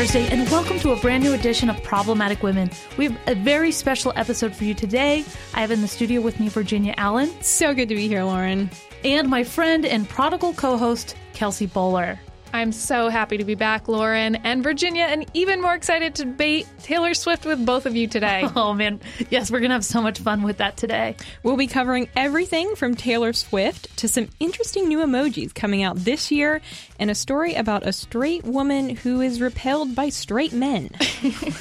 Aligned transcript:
Thursday, 0.00 0.26
and 0.28 0.48
welcome 0.48 0.78
to 0.78 0.92
a 0.92 0.96
brand 0.96 1.22
new 1.22 1.34
edition 1.34 1.68
of 1.68 1.82
Problematic 1.82 2.42
Women. 2.42 2.70
We 2.96 3.08
have 3.08 3.18
a 3.26 3.34
very 3.34 3.70
special 3.70 4.14
episode 4.16 4.56
for 4.56 4.64
you 4.64 4.72
today. 4.72 5.26
I 5.52 5.60
have 5.60 5.70
in 5.70 5.82
the 5.82 5.88
studio 5.88 6.22
with 6.22 6.40
me 6.40 6.48
Virginia 6.48 6.94
Allen. 6.96 7.30
So 7.42 7.74
good 7.74 7.90
to 7.90 7.94
be 7.94 8.08
here, 8.08 8.24
Lauren. 8.24 8.70
And 9.04 9.28
my 9.28 9.44
friend 9.44 9.84
and 9.84 10.08
prodigal 10.08 10.54
co 10.54 10.78
host, 10.78 11.16
Kelsey 11.34 11.66
Bolar. 11.66 12.18
I'm 12.52 12.72
so 12.72 13.08
happy 13.08 13.38
to 13.38 13.44
be 13.44 13.54
back, 13.54 13.88
Lauren 13.88 14.36
and 14.36 14.62
Virginia, 14.62 15.04
and 15.04 15.24
even 15.34 15.62
more 15.62 15.74
excited 15.74 16.14
to 16.16 16.24
debate 16.24 16.66
Taylor 16.82 17.14
Swift 17.14 17.44
with 17.44 17.64
both 17.64 17.86
of 17.86 17.96
you 17.96 18.06
today. 18.06 18.46
Oh, 18.60 18.74
man. 18.74 19.00
Yes, 19.30 19.50
we're 19.50 19.60
going 19.60 19.70
to 19.70 19.74
have 19.74 19.84
so 19.84 20.02
much 20.02 20.18
fun 20.18 20.42
with 20.42 20.58
that 20.58 20.76
today. 20.76 21.16
We'll 21.42 21.56
be 21.56 21.66
covering 21.66 22.08
everything 22.16 22.74
from 22.74 22.94
Taylor 22.94 23.32
Swift 23.32 23.96
to 23.98 24.08
some 24.08 24.28
interesting 24.38 24.88
new 24.88 24.98
emojis 24.98 25.54
coming 25.54 25.82
out 25.82 25.96
this 25.96 26.30
year 26.30 26.60
and 26.98 27.10
a 27.10 27.14
story 27.14 27.54
about 27.54 27.86
a 27.86 27.92
straight 27.92 28.44
woman 28.44 28.90
who 28.96 29.20
is 29.20 29.40
repelled 29.40 29.94
by 29.94 30.08
straight 30.08 30.52
men. 30.52 30.90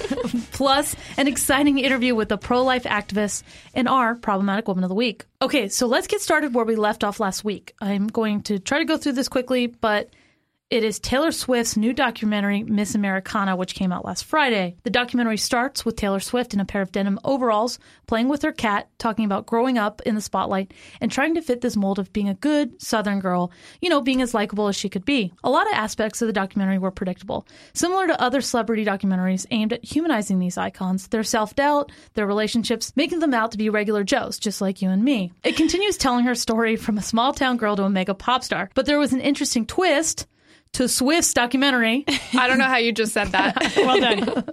Plus, 0.52 0.96
an 1.16 1.28
exciting 1.28 1.78
interview 1.78 2.16
with 2.16 2.32
a 2.32 2.38
pro 2.38 2.64
life 2.64 2.84
activist 2.84 3.44
and 3.74 3.88
our 3.88 4.16
problematic 4.16 4.68
woman 4.68 4.84
of 4.84 4.90
the 4.90 4.96
week. 4.96 5.26
Okay, 5.42 5.70
so 5.70 5.88
let's 5.88 6.08
get 6.08 6.22
started 6.22 6.54
where 6.54 6.66
we 6.66 6.76
left 6.76 7.04
off 7.04 7.20
last 7.20 7.44
week. 7.44 7.74
I'm 7.80 8.08
going 8.08 8.42
to 8.44 8.60
try 8.60 8.80
to 8.80 8.86
go 8.86 8.98
through 8.98 9.14
this 9.14 9.30
quickly, 9.30 9.68
but 9.68 10.10
it 10.70 10.84
is 10.84 11.00
Taylor 11.00 11.32
Swift's 11.32 11.76
new 11.76 11.94
documentary, 11.94 12.62
Miss 12.62 12.94
Americana, 12.94 13.56
which 13.56 13.74
came 13.74 13.92
out 13.92 14.06
last 14.06 14.26
Friday. 14.26 14.76
The 14.84 14.92
documentary 14.92 15.38
starts 15.38 15.84
with 15.84 15.96
Taylor 15.96 16.20
Swift 16.20 16.54
in 16.54 16.60
a 16.60 16.66
pair 16.66 16.84
of 16.84 16.92
denim 16.92 17.20
overalls, 17.24 17.80
playing 18.06 18.30
with 18.30 18.44
her 18.44 18.52
cat, 18.52 18.88
talking 19.00 19.26
about 19.26 19.48
growing 19.48 19.80
up 19.80 20.00
in 20.06 20.14
the 20.14 20.22
spotlight 20.22 20.76
and 21.02 21.12
trying 21.12 21.34
to 21.34 21.42
fit 21.42 21.62
this 21.62 21.76
mold 21.76 21.98
of 21.98 22.14
being 22.14 22.30
a 22.30 22.36
good 22.36 22.80
Southern 22.80 23.20
girl, 23.20 23.52
you 23.82 23.90
know, 23.90 24.00
being 24.00 24.22
as 24.22 24.36
likable 24.36 24.68
as 24.68 24.76
she 24.76 24.90
could 24.90 25.06
be. 25.06 25.34
A 25.44 25.50
lot 25.50 25.66
of 25.66 25.74
aspects 25.74 26.22
of 26.22 26.28
the 26.28 26.34
documentary 26.34 26.78
were 26.78 26.92
predictable. 26.92 27.48
Similar 27.74 28.06
to 28.06 28.22
other 28.22 28.40
celebrity 28.40 28.86
documentaries 28.86 29.48
aimed 29.50 29.74
at 29.74 29.84
humanizing 29.84 30.38
these 30.38 30.58
icons, 30.58 31.08
their 31.08 31.24
self 31.24 31.56
doubt, 31.56 31.92
their 32.14 32.28
relationships, 32.28 32.94
making 32.96 33.20
them 33.20 33.34
out 33.34 33.52
to 33.54 33.58
be 33.58 33.72
regular 33.72 34.04
Joes, 34.04 34.38
just 34.38 34.62
like 34.62 34.84
you 34.84 34.90
and 34.90 35.04
me. 35.04 35.32
It 35.44 35.56
continues 35.56 35.98
telling 35.98 36.26
her 36.26 36.36
story 36.36 36.76
from 36.76 37.00
a 37.00 37.02
small 37.02 37.34
town 37.34 37.58
girl 37.58 37.76
to 37.76 37.86
a 37.86 37.90
mega 37.90 38.14
pop 38.14 38.44
star, 38.44 38.70
but 38.76 38.86
there 38.86 39.00
was 39.00 39.14
an 39.14 39.22
interesting 39.22 39.66
twist 39.66 40.28
to 40.74 40.88
Swift's 40.88 41.34
documentary. 41.34 42.06
I 42.34 42.48
don't 42.48 42.58
know 42.58 42.66
how 42.66 42.78
you 42.78 42.92
just 42.92 43.14
said 43.14 43.30
that. 43.30 43.74
well 43.78 44.00
done. 44.00 44.46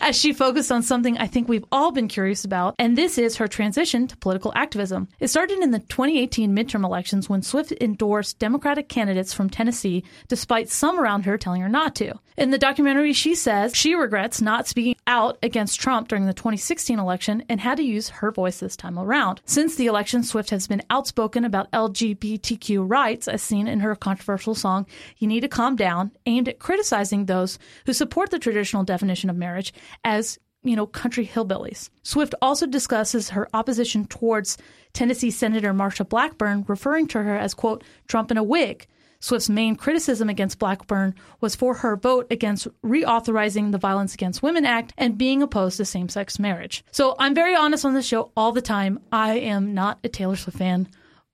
As 0.00 0.18
she 0.18 0.32
focused 0.32 0.72
on 0.72 0.82
something 0.82 1.16
I 1.18 1.26
think 1.26 1.48
we've 1.48 1.64
all 1.70 1.92
been 1.92 2.08
curious 2.08 2.44
about, 2.44 2.74
and 2.78 2.96
this 2.98 3.18
is 3.18 3.36
her 3.36 3.48
transition 3.48 4.06
to 4.08 4.16
political 4.16 4.52
activism. 4.54 5.08
It 5.20 5.28
started 5.28 5.58
in 5.60 5.70
the 5.70 5.78
2018 5.78 6.54
midterm 6.54 6.84
elections 6.84 7.28
when 7.28 7.42
Swift 7.42 7.72
endorsed 7.80 8.38
Democratic 8.38 8.88
candidates 8.88 9.32
from 9.32 9.48
Tennessee, 9.48 10.04
despite 10.28 10.68
some 10.68 10.98
around 10.98 11.24
her 11.24 11.38
telling 11.38 11.62
her 11.62 11.68
not 11.68 11.94
to. 11.96 12.18
In 12.36 12.50
the 12.50 12.58
documentary, 12.58 13.12
she 13.12 13.34
says 13.34 13.76
she 13.76 13.94
regrets 13.94 14.40
not 14.40 14.66
speaking 14.66 14.96
out 15.06 15.38
against 15.42 15.80
Trump 15.80 16.08
during 16.08 16.26
the 16.26 16.32
2016 16.32 16.98
election 16.98 17.44
and 17.48 17.60
had 17.60 17.76
to 17.76 17.82
use 17.82 18.08
her 18.08 18.30
voice 18.30 18.60
this 18.60 18.76
time 18.76 18.98
around. 18.98 19.40
Since 19.44 19.76
the 19.76 19.86
election, 19.86 20.22
Swift 20.22 20.50
has 20.50 20.66
been 20.66 20.82
outspoken 20.90 21.44
about 21.44 21.70
LGBTQ 21.72 22.88
rights, 22.88 23.28
as 23.28 23.42
seen 23.42 23.66
in 23.66 23.80
her 23.80 23.94
controversial 23.94 24.54
song, 24.54 24.86
You 25.18 25.28
Need 25.28 25.40
to 25.40 25.48
Calm 25.60 25.76
Down, 25.76 26.10
aimed 26.24 26.48
at 26.48 26.58
criticizing 26.58 27.26
those 27.26 27.58
who 27.84 27.92
support 27.92 28.30
the 28.30 28.38
traditional 28.38 28.82
definition 28.82 29.28
of 29.28 29.36
marriage 29.36 29.74
as 30.04 30.38
you 30.62 30.74
know, 30.74 30.86
country 30.86 31.26
hillbillies. 31.26 31.90
Swift 32.02 32.34
also 32.40 32.64
discusses 32.66 33.28
her 33.28 33.46
opposition 33.52 34.06
towards 34.06 34.56
Tennessee 34.94 35.30
Senator 35.30 35.74
Marsha 35.74 36.08
Blackburn, 36.08 36.64
referring 36.66 37.08
to 37.08 37.22
her 37.22 37.36
as, 37.36 37.52
quote, 37.52 37.84
Trump 38.08 38.30
in 38.30 38.38
a 38.38 38.42
wig. 38.42 38.86
Swift's 39.20 39.50
main 39.50 39.76
criticism 39.76 40.30
against 40.30 40.58
Blackburn 40.58 41.14
was 41.42 41.54
for 41.54 41.74
her 41.74 41.94
vote 41.94 42.26
against 42.30 42.66
reauthorizing 42.82 43.70
the 43.70 43.76
Violence 43.76 44.14
Against 44.14 44.42
Women 44.42 44.64
Act 44.64 44.94
and 44.96 45.18
being 45.18 45.42
opposed 45.42 45.76
to 45.76 45.84
same 45.84 46.08
sex 46.08 46.38
marriage. 46.38 46.82
So 46.90 47.16
I'm 47.18 47.34
very 47.34 47.54
honest 47.54 47.84
on 47.84 47.92
this 47.92 48.06
show 48.06 48.32
all 48.34 48.52
the 48.52 48.62
time. 48.62 48.98
I 49.12 49.34
am 49.34 49.74
not 49.74 49.98
a 50.04 50.08
Taylor 50.08 50.36
Swift 50.36 50.56
fan 50.56 50.88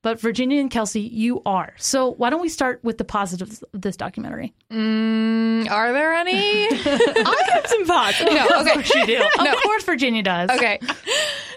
but 0.07 0.21
Virginia 0.21 0.61
and 0.61 0.71
Kelsey, 0.71 1.01
you 1.01 1.43
are. 1.45 1.75
So 1.79 2.13
why 2.13 2.31
don't 2.31 2.41
we 2.41 2.49
start 2.49 2.79
with 2.85 2.97
the 2.97 3.03
positives 3.05 3.65
of 3.75 3.81
this 3.83 3.97
documentary? 3.97 4.55
Mm, 4.71 5.69
are 5.69 5.93
there 5.93 6.13
any? 6.15 6.69
I 6.71 7.43
have 7.53 7.67
some 7.67 7.85
positives. 7.89 8.37
No, 8.37 8.45
okay. 8.61 8.71
Of 8.71 8.75
course 8.75 8.95
you 8.95 9.07
do. 9.07 9.19
No. 9.43 9.53
Of 9.53 9.63
course 9.65 9.83
Virginia 9.83 10.23
does. 10.23 10.49
Okay. 10.51 10.79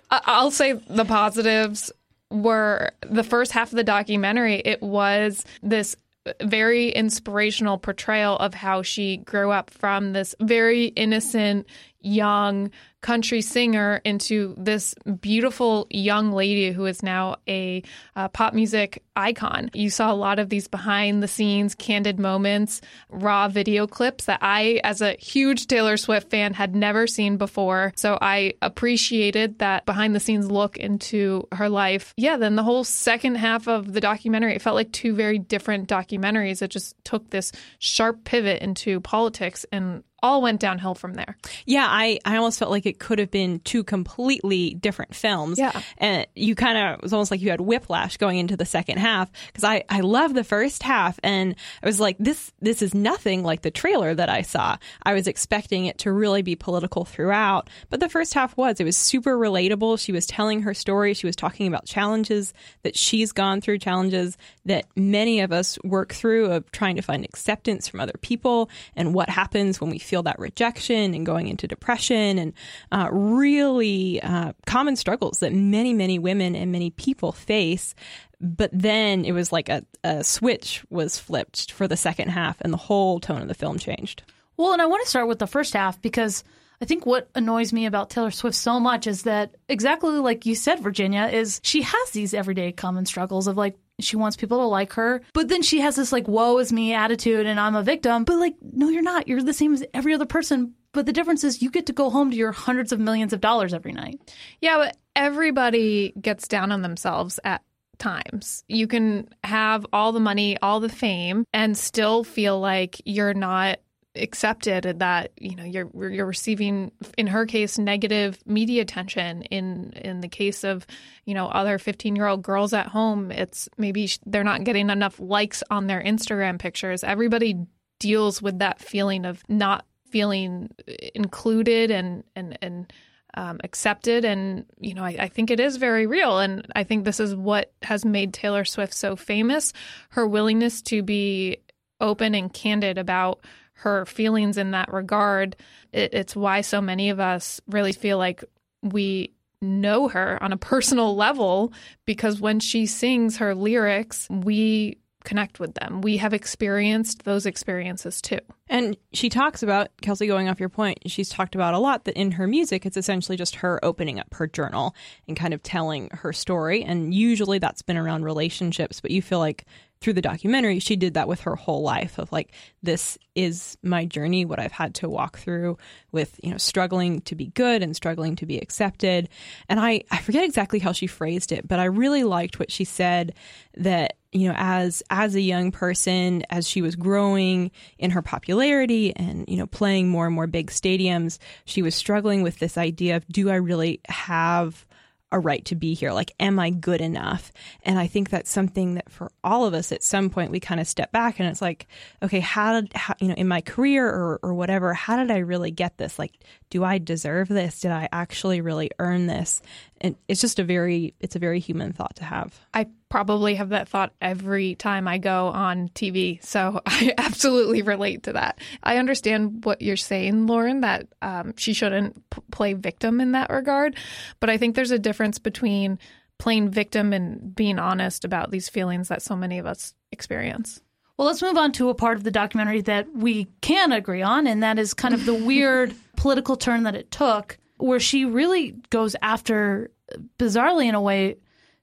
I- 0.09 0.21
I'll 0.25 0.49
say 0.49 0.73
the 0.73 1.05
positives 1.05 1.91
were 2.31 2.89
the 3.07 3.23
first 3.23 3.51
half 3.51 3.71
of 3.71 3.75
the 3.75 3.83
documentary. 3.83 4.55
It 4.55 4.81
was 4.81 5.45
this 5.61 5.95
very 6.41 6.89
inspirational 6.89 7.77
portrayal 7.77 8.35
of 8.37 8.55
how 8.55 8.81
she 8.81 9.17
grew 9.17 9.51
up 9.51 9.69
from 9.69 10.13
this 10.13 10.33
very 10.41 10.85
innocent, 10.85 11.67
young 12.01 12.71
country 13.01 13.41
singer 13.41 14.01
into 14.03 14.53
this 14.57 14.93
beautiful 15.21 15.87
young 15.89 16.31
lady 16.31 16.71
who 16.71 16.85
is 16.85 17.01
now 17.01 17.37
a 17.47 17.81
uh, 18.15 18.27
pop 18.29 18.53
music 18.53 19.03
icon. 19.15 19.69
You 19.73 19.89
saw 19.89 20.11
a 20.11 20.15
lot 20.15 20.39
of 20.39 20.49
these 20.49 20.67
behind 20.67 21.23
the 21.23 21.27
scenes, 21.27 21.75
candid 21.75 22.19
moments, 22.19 22.81
raw 23.09 23.47
video 23.47 23.87
clips 23.87 24.25
that 24.25 24.39
I, 24.41 24.81
as 24.83 25.01
a 25.01 25.13
huge 25.13 25.67
Taylor 25.67 25.97
Swift 25.97 26.29
fan, 26.29 26.53
had 26.53 26.75
never 26.75 27.07
seen 27.07 27.37
before. 27.37 27.93
So 27.95 28.17
I 28.21 28.53
appreciated 28.61 29.59
that 29.59 29.85
behind 29.85 30.15
the 30.15 30.19
scenes 30.19 30.49
look 30.49 30.77
into 30.77 31.47
her 31.53 31.69
life. 31.69 32.13
Yeah, 32.17 32.37
then 32.37 32.55
the 32.55 32.63
whole 32.63 32.83
second 32.83 33.35
half 33.35 33.67
of 33.67 33.93
the 33.93 34.01
documentary, 34.01 34.55
it 34.55 34.61
felt 34.61 34.75
like 34.75 34.91
two 34.91 35.13
very 35.15 35.39
different 35.39 35.87
documentaries. 35.87 36.61
It 36.61 36.69
just 36.69 36.95
took 37.03 37.29
this 37.29 37.51
sharp 37.79 38.23
pivot 38.23 38.61
into 38.61 38.99
politics 39.01 39.65
and 39.71 40.03
all 40.21 40.41
went 40.41 40.59
downhill 40.59 40.95
from 40.95 41.13
there. 41.13 41.37
Yeah, 41.65 41.85
I, 41.87 42.19
I 42.25 42.37
almost 42.37 42.59
felt 42.59 42.71
like 42.71 42.85
it 42.85 42.99
could 42.99 43.19
have 43.19 43.31
been 43.31 43.59
two 43.59 43.83
completely 43.83 44.73
different 44.75 45.15
films. 45.15 45.57
Yeah. 45.57 45.81
And 45.97 46.25
you 46.35 46.55
kind 46.55 46.77
of, 46.77 46.99
it 46.99 47.03
was 47.03 47.13
almost 47.13 47.31
like 47.31 47.41
you 47.41 47.49
had 47.49 47.61
whiplash 47.61 48.17
going 48.17 48.37
into 48.37 48.57
the 48.57 48.65
second 48.65 48.97
half 48.97 49.31
because 49.47 49.63
I, 49.63 49.83
I 49.89 50.01
love 50.01 50.33
the 50.33 50.43
first 50.43 50.83
half 50.83 51.19
and 51.23 51.55
I 51.81 51.85
was 51.85 51.99
like, 51.99 52.17
this, 52.19 52.51
this 52.59 52.81
is 52.81 52.93
nothing 52.93 53.43
like 53.43 53.61
the 53.61 53.71
trailer 53.71 54.13
that 54.13 54.29
I 54.29 54.41
saw. 54.41 54.77
I 55.03 55.13
was 55.13 55.27
expecting 55.27 55.85
it 55.85 55.99
to 55.99 56.11
really 56.11 56.41
be 56.41 56.55
political 56.55 57.05
throughout, 57.05 57.69
but 57.89 57.99
the 57.99 58.09
first 58.09 58.33
half 58.33 58.55
was, 58.57 58.79
it 58.79 58.85
was 58.85 58.97
super 58.97 59.37
relatable. 59.37 59.99
She 59.99 60.11
was 60.11 60.25
telling 60.25 60.61
her 60.63 60.73
story. 60.73 61.13
She 61.13 61.27
was 61.27 61.35
talking 61.35 61.67
about 61.67 61.85
challenges 61.85 62.53
that 62.83 62.95
she's 62.97 63.31
gone 63.31 63.61
through, 63.61 63.79
challenges 63.79 64.37
that 64.65 64.85
many 64.95 65.41
of 65.41 65.51
us 65.51 65.77
work 65.83 66.13
through 66.13 66.51
of 66.51 66.71
trying 66.71 66.95
to 66.95 67.01
find 67.01 67.25
acceptance 67.25 67.87
from 67.87 67.99
other 67.99 68.15
people 68.21 68.69
and 68.95 69.13
what 69.13 69.29
happens 69.29 69.79
when 69.81 69.89
we 69.89 69.99
feel 70.09 70.23
that 70.23 70.39
rejection 70.39 71.13
and 71.13 71.25
going 71.25 71.47
into 71.47 71.67
depression 71.67 72.37
and 72.37 72.53
uh, 72.91 73.07
really 73.11 74.21
uh, 74.21 74.53
common 74.65 74.95
struggles 74.95 75.39
that 75.39 75.53
many, 75.53 75.93
many 75.93 76.19
women 76.19 76.55
and 76.55 76.71
many 76.71 76.89
people 76.89 77.31
face. 77.31 77.93
But 78.41 78.71
then 78.73 79.23
it 79.23 79.33
was 79.33 79.51
like 79.51 79.69
a, 79.69 79.85
a 80.03 80.23
switch 80.23 80.83
was 80.89 81.19
flipped 81.19 81.71
for 81.71 81.87
the 81.87 81.97
second 81.97 82.29
half, 82.29 82.59
and 82.61 82.73
the 82.73 82.77
whole 82.77 83.19
tone 83.19 83.41
of 83.41 83.47
the 83.47 83.53
film 83.53 83.77
changed. 83.77 84.23
Well, 84.57 84.73
and 84.73 84.81
I 84.81 84.87
want 84.87 85.03
to 85.03 85.09
start 85.09 85.27
with 85.27 85.39
the 85.39 85.47
first 85.47 85.73
half 85.73 86.01
because 86.01 86.43
I 86.81 86.85
think 86.85 87.05
what 87.05 87.29
annoys 87.35 87.73
me 87.73 87.85
about 87.85 88.09
Taylor 88.09 88.31
Swift 88.31 88.55
so 88.55 88.79
much 88.79 89.07
is 89.07 89.23
that 89.23 89.55
exactly 89.67 90.11
like 90.19 90.45
you 90.45 90.55
said, 90.55 90.79
Virginia, 90.79 91.29
is 91.31 91.59
she 91.63 91.81
has 91.81 92.09
these 92.11 92.33
everyday 92.33 92.71
common 92.71 93.05
struggles 93.05 93.47
of 93.47 93.57
like 93.57 93.77
she 94.03 94.15
wants 94.15 94.37
people 94.37 94.59
to 94.59 94.65
like 94.65 94.93
her, 94.93 95.21
but 95.33 95.47
then 95.47 95.61
she 95.61 95.79
has 95.81 95.95
this 95.95 96.11
like 96.11 96.27
woe 96.27 96.57
is 96.59 96.73
me 96.73 96.93
attitude 96.93 97.45
and 97.45 97.59
I'm 97.59 97.75
a 97.75 97.83
victim. 97.83 98.23
But 98.23 98.37
like, 98.37 98.55
no, 98.61 98.89
you're 98.89 99.01
not. 99.01 99.27
You're 99.27 99.41
the 99.41 99.53
same 99.53 99.73
as 99.73 99.83
every 99.93 100.13
other 100.13 100.25
person. 100.25 100.73
But 100.91 101.05
the 101.05 101.13
difference 101.13 101.43
is 101.43 101.61
you 101.61 101.69
get 101.69 101.85
to 101.85 101.93
go 101.93 102.09
home 102.09 102.31
to 102.31 102.37
your 102.37 102.51
hundreds 102.51 102.91
of 102.91 102.99
millions 102.99 103.31
of 103.31 103.41
dollars 103.41 103.73
every 103.73 103.91
night. 103.91 104.19
Yeah, 104.59 104.77
but 104.77 104.97
everybody 105.15 106.13
gets 106.19 106.47
down 106.47 106.71
on 106.71 106.81
themselves 106.81 107.39
at 107.43 107.61
times. 107.99 108.63
You 108.67 108.87
can 108.87 109.29
have 109.43 109.85
all 109.93 110.11
the 110.11 110.19
money, 110.19 110.57
all 110.61 110.79
the 110.79 110.89
fame, 110.89 111.45
and 111.53 111.77
still 111.77 112.23
feel 112.23 112.59
like 112.59 113.01
you're 113.05 113.33
not 113.33 113.79
accepted 114.19 114.99
that 114.99 115.31
you 115.37 115.55
know 115.55 115.63
you're 115.63 115.89
you're 116.09 116.25
receiving 116.25 116.91
in 117.17 117.27
her 117.27 117.45
case 117.45 117.77
negative 117.77 118.39
media 118.45 118.81
attention. 118.81 119.43
In 119.43 119.93
in 119.93 120.21
the 120.21 120.27
case 120.27 120.63
of 120.63 120.85
you 121.25 121.33
know 121.33 121.47
other 121.47 121.77
15 121.77 122.15
year 122.15 122.27
old 122.27 122.41
girls 122.41 122.73
at 122.73 122.87
home 122.87 123.31
it's 123.31 123.69
maybe 123.77 124.09
they're 124.25 124.43
not 124.43 124.63
getting 124.63 124.89
enough 124.89 125.19
likes 125.19 125.63
on 125.69 125.87
their 125.87 126.01
Instagram 126.01 126.59
pictures. 126.59 127.03
Everybody 127.03 127.57
deals 127.99 128.41
with 128.41 128.59
that 128.59 128.79
feeling 128.79 129.25
of 129.25 129.43
not 129.49 129.85
feeling 130.09 130.69
included 131.13 131.91
and 131.91 132.23
and 132.35 132.57
and 132.61 132.93
um, 133.35 133.59
accepted. 133.63 134.25
And 134.25 134.65
you 134.79 134.93
know 134.93 135.03
I, 135.03 135.15
I 135.19 135.27
think 135.27 135.51
it 135.51 135.59
is 135.59 135.77
very 135.77 136.07
real. 136.07 136.39
And 136.39 136.65
I 136.75 136.83
think 136.83 137.05
this 137.05 137.19
is 137.19 137.35
what 137.35 137.71
has 137.83 138.05
made 138.05 138.33
Taylor 138.33 138.65
Swift 138.65 138.93
so 138.93 139.15
famous 139.15 139.73
her 140.09 140.27
willingness 140.27 140.81
to 140.83 141.03
be 141.03 141.59
open 142.01 142.35
and 142.35 142.53
candid 142.53 142.97
about 142.97 143.41
her 143.79 144.05
feelings 144.05 144.57
in 144.57 144.71
that 144.71 144.91
regard. 144.91 145.55
It, 145.91 146.13
it's 146.13 146.35
why 146.35 146.61
so 146.61 146.81
many 146.81 147.09
of 147.09 147.19
us 147.19 147.59
really 147.67 147.93
feel 147.93 148.17
like 148.17 148.43
we 148.81 149.33
know 149.61 150.07
her 150.07 150.41
on 150.41 150.53
a 150.53 150.57
personal 150.71 151.15
level 151.15 151.73
because 152.05 152.39
when 152.39 152.59
she 152.59 152.85
sings 152.85 153.37
her 153.37 153.55
lyrics, 153.55 154.27
we 154.29 154.97
connect 155.23 155.59
with 155.59 155.73
them. 155.75 156.01
We 156.01 156.17
have 156.17 156.33
experienced 156.33 157.23
those 157.23 157.45
experiences 157.45 158.21
too. 158.21 158.39
And 158.69 158.95
she 159.13 159.29
talks 159.29 159.63
about, 159.63 159.89
Kelsey, 160.01 160.27
going 160.27 160.47
off 160.47 160.59
your 160.59 160.69
point, 160.69 160.99
she's 161.07 161.29
talked 161.29 161.55
about 161.55 161.73
a 161.73 161.79
lot 161.79 162.05
that 162.05 162.15
in 162.15 162.31
her 162.31 162.47
music, 162.47 162.85
it's 162.85 162.97
essentially 162.97 163.35
just 163.37 163.55
her 163.55 163.83
opening 163.83 164.19
up 164.19 164.33
her 164.35 164.47
journal 164.47 164.95
and 165.27 165.35
kind 165.35 165.53
of 165.53 165.63
telling 165.63 166.09
her 166.11 166.31
story. 166.31 166.83
And 166.83 167.13
usually 167.13 167.59
that's 167.59 167.81
been 167.81 167.97
around 167.97 168.23
relationships, 168.23 169.01
but 169.01 169.11
you 169.11 169.21
feel 169.21 169.39
like 169.39 169.65
through 170.01 170.13
the 170.13 170.21
documentary, 170.21 170.79
she 170.79 170.95
did 170.95 171.15
that 171.15 171.27
with 171.27 171.41
her 171.41 171.57
whole 171.57 171.81
life 171.81 172.17
of 172.19 172.31
like, 172.31 172.53
this 172.81 173.17
is 173.35 173.77
my 173.83 174.05
journey, 174.05 174.45
what 174.45 174.59
I've 174.59 174.71
had 174.71 174.95
to 174.95 175.09
walk 175.09 175.39
through 175.39 175.77
with, 176.13 176.39
you 176.41 176.51
know, 176.51 176.57
struggling 176.57 177.19
to 177.21 177.35
be 177.35 177.47
good 177.47 177.83
and 177.83 177.93
struggling 177.95 178.37
to 178.37 178.45
be 178.45 178.57
accepted. 178.57 179.27
And 179.67 179.79
I, 179.79 180.03
I 180.09 180.19
forget 180.19 180.45
exactly 180.45 180.79
how 180.79 180.93
she 180.93 181.07
phrased 181.07 181.51
it, 181.51 181.67
but 181.67 181.79
I 181.79 181.85
really 181.85 182.23
liked 182.23 182.59
what 182.59 182.71
she 182.71 182.85
said 182.85 183.33
that 183.75 184.15
you 184.31 184.47
know 184.47 184.55
as 184.57 185.01
as 185.09 185.35
a 185.35 185.41
young 185.41 185.71
person 185.71 186.43
as 186.49 186.67
she 186.67 186.81
was 186.81 186.95
growing 186.95 187.71
in 187.97 188.11
her 188.11 188.21
popularity 188.21 189.15
and 189.15 189.45
you 189.47 189.57
know 189.57 189.67
playing 189.67 190.09
more 190.09 190.25
and 190.25 190.35
more 190.35 190.47
big 190.47 190.69
stadiums 190.69 191.39
she 191.65 191.81
was 191.81 191.95
struggling 191.95 192.43
with 192.43 192.59
this 192.59 192.77
idea 192.77 193.15
of 193.15 193.27
do 193.27 193.49
i 193.49 193.55
really 193.55 193.99
have 194.07 194.85
a 195.31 195.39
right 195.39 195.63
to 195.65 195.75
be 195.75 195.93
here? 195.93 196.11
Like 196.11 196.33
am 196.39 196.59
i 196.59 196.69
good 196.69 197.01
enough? 197.01 197.51
And 197.83 197.99
i 197.99 198.07
think 198.07 198.29
that's 198.29 198.49
something 198.49 198.95
that 198.95 199.11
for 199.11 199.31
all 199.43 199.65
of 199.65 199.73
us 199.73 199.91
at 199.91 200.03
some 200.03 200.29
point 200.29 200.51
we 200.51 200.59
kind 200.59 200.81
of 200.81 200.87
step 200.87 201.11
back 201.11 201.39
and 201.39 201.47
it's 201.47 201.61
like 201.61 201.87
okay 202.23 202.39
how 202.39 202.81
did 202.81 202.93
how, 202.93 203.13
you 203.19 203.27
know 203.27 203.35
in 203.35 203.47
my 203.47 203.61
career 203.61 204.07
or, 204.07 204.39
or 204.41 204.53
whatever 204.53 204.93
how 204.93 205.17
did 205.17 205.31
i 205.31 205.37
really 205.37 205.71
get 205.71 205.97
this? 205.97 206.17
Like 206.17 206.33
do 206.69 206.83
i 206.83 206.97
deserve 206.97 207.47
this? 207.47 207.81
Did 207.81 207.91
i 207.91 208.09
actually 208.11 208.61
really 208.61 208.91
earn 208.99 209.27
this 209.27 209.61
and 210.01 210.15
it's 210.27 210.41
just 210.41 210.59
a 210.59 210.63
very 210.63 211.13
it's 211.19 211.35
a 211.35 211.39
very 211.39 211.59
human 211.59 211.93
thought 211.93 212.15
to 212.17 212.23
have 212.23 212.59
I 212.73 212.87
probably 213.09 213.55
have 213.55 213.69
that 213.69 213.89
thought 213.89 214.13
every 214.21 214.75
time 214.75 215.07
I 215.07 215.17
go 215.17 215.47
on 215.47 215.89
TV. 215.89 216.43
So 216.43 216.79
I 216.85 217.13
absolutely 217.17 217.81
relate 217.81 218.23
to 218.23 218.33
that. 218.33 218.59
I 218.83 218.97
understand 218.97 219.65
what 219.65 219.81
you're 219.81 219.97
saying, 219.97 220.47
Lauren, 220.47 220.81
that 220.81 221.07
um, 221.21 221.53
she 221.57 221.73
shouldn't 221.73 222.29
p- 222.29 222.41
play 222.51 222.73
victim 222.73 223.19
in 223.19 223.31
that 223.33 223.49
regard. 223.49 223.95
But 224.39 224.49
I 224.49 224.57
think 224.57 224.75
there's 224.75 224.91
a 224.91 224.99
difference 224.99 225.39
between 225.39 225.99
playing 226.37 226.69
victim 226.69 227.11
and 227.11 227.53
being 227.53 227.79
honest 227.79 228.23
about 228.23 228.51
these 228.51 228.69
feelings 228.69 229.09
that 229.09 229.21
so 229.21 229.35
many 229.35 229.59
of 229.59 229.65
us 229.65 229.93
experience. 230.11 230.81
Well, 231.17 231.27
let's 231.27 231.41
move 231.41 231.57
on 231.57 231.73
to 231.73 231.89
a 231.89 231.95
part 231.95 232.15
of 232.15 232.23
the 232.23 232.31
documentary 232.31 232.81
that 232.83 233.13
we 233.13 233.49
can 233.59 233.91
agree 233.91 234.21
on, 234.21 234.47
and 234.47 234.63
that 234.63 234.79
is 234.79 234.93
kind 234.93 235.13
of 235.13 235.25
the 235.25 235.33
weird 235.45 235.93
political 236.15 236.55
turn 236.55 236.83
that 236.83 236.95
it 236.95 237.11
took, 237.11 237.57
where 237.79 237.99
she 237.99 238.25
really 238.25 238.75
goes 238.89 239.15
after, 239.21 239.89
bizarrely 240.37 240.85
in 240.85 240.95
a 240.95 241.01
way, 241.01 241.37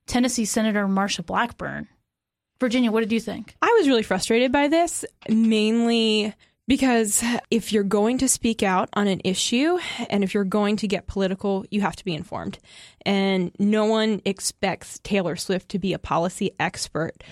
Tennessee 0.06 0.44
Senator 0.44 0.86
Marsha 0.86 1.24
Blackburn. 1.24 1.88
Virginia, 2.60 2.90
what 2.90 3.00
did 3.00 3.12
you 3.12 3.20
think? 3.20 3.54
I 3.60 3.74
was 3.78 3.88
really 3.88 4.02
frustrated 4.02 4.52
by 4.52 4.68
this, 4.68 5.04
mainly 5.28 6.32
because 6.68 7.22
if 7.50 7.72
you're 7.72 7.82
going 7.82 8.18
to 8.18 8.28
speak 8.28 8.62
out 8.62 8.88
on 8.94 9.06
an 9.08 9.20
issue 9.24 9.78
and 10.08 10.24
if 10.24 10.34
you're 10.34 10.44
going 10.44 10.76
to 10.76 10.88
get 10.88 11.06
political, 11.06 11.64
you 11.70 11.80
have 11.80 11.96
to 11.96 12.04
be 12.04 12.14
informed. 12.14 12.58
And 13.04 13.52
no 13.58 13.84
one 13.84 14.22
expects 14.24 14.98
Taylor 15.00 15.36
Swift 15.36 15.68
to 15.70 15.78
be 15.78 15.92
a 15.92 15.98
policy 15.98 16.52
expert. 16.58 17.22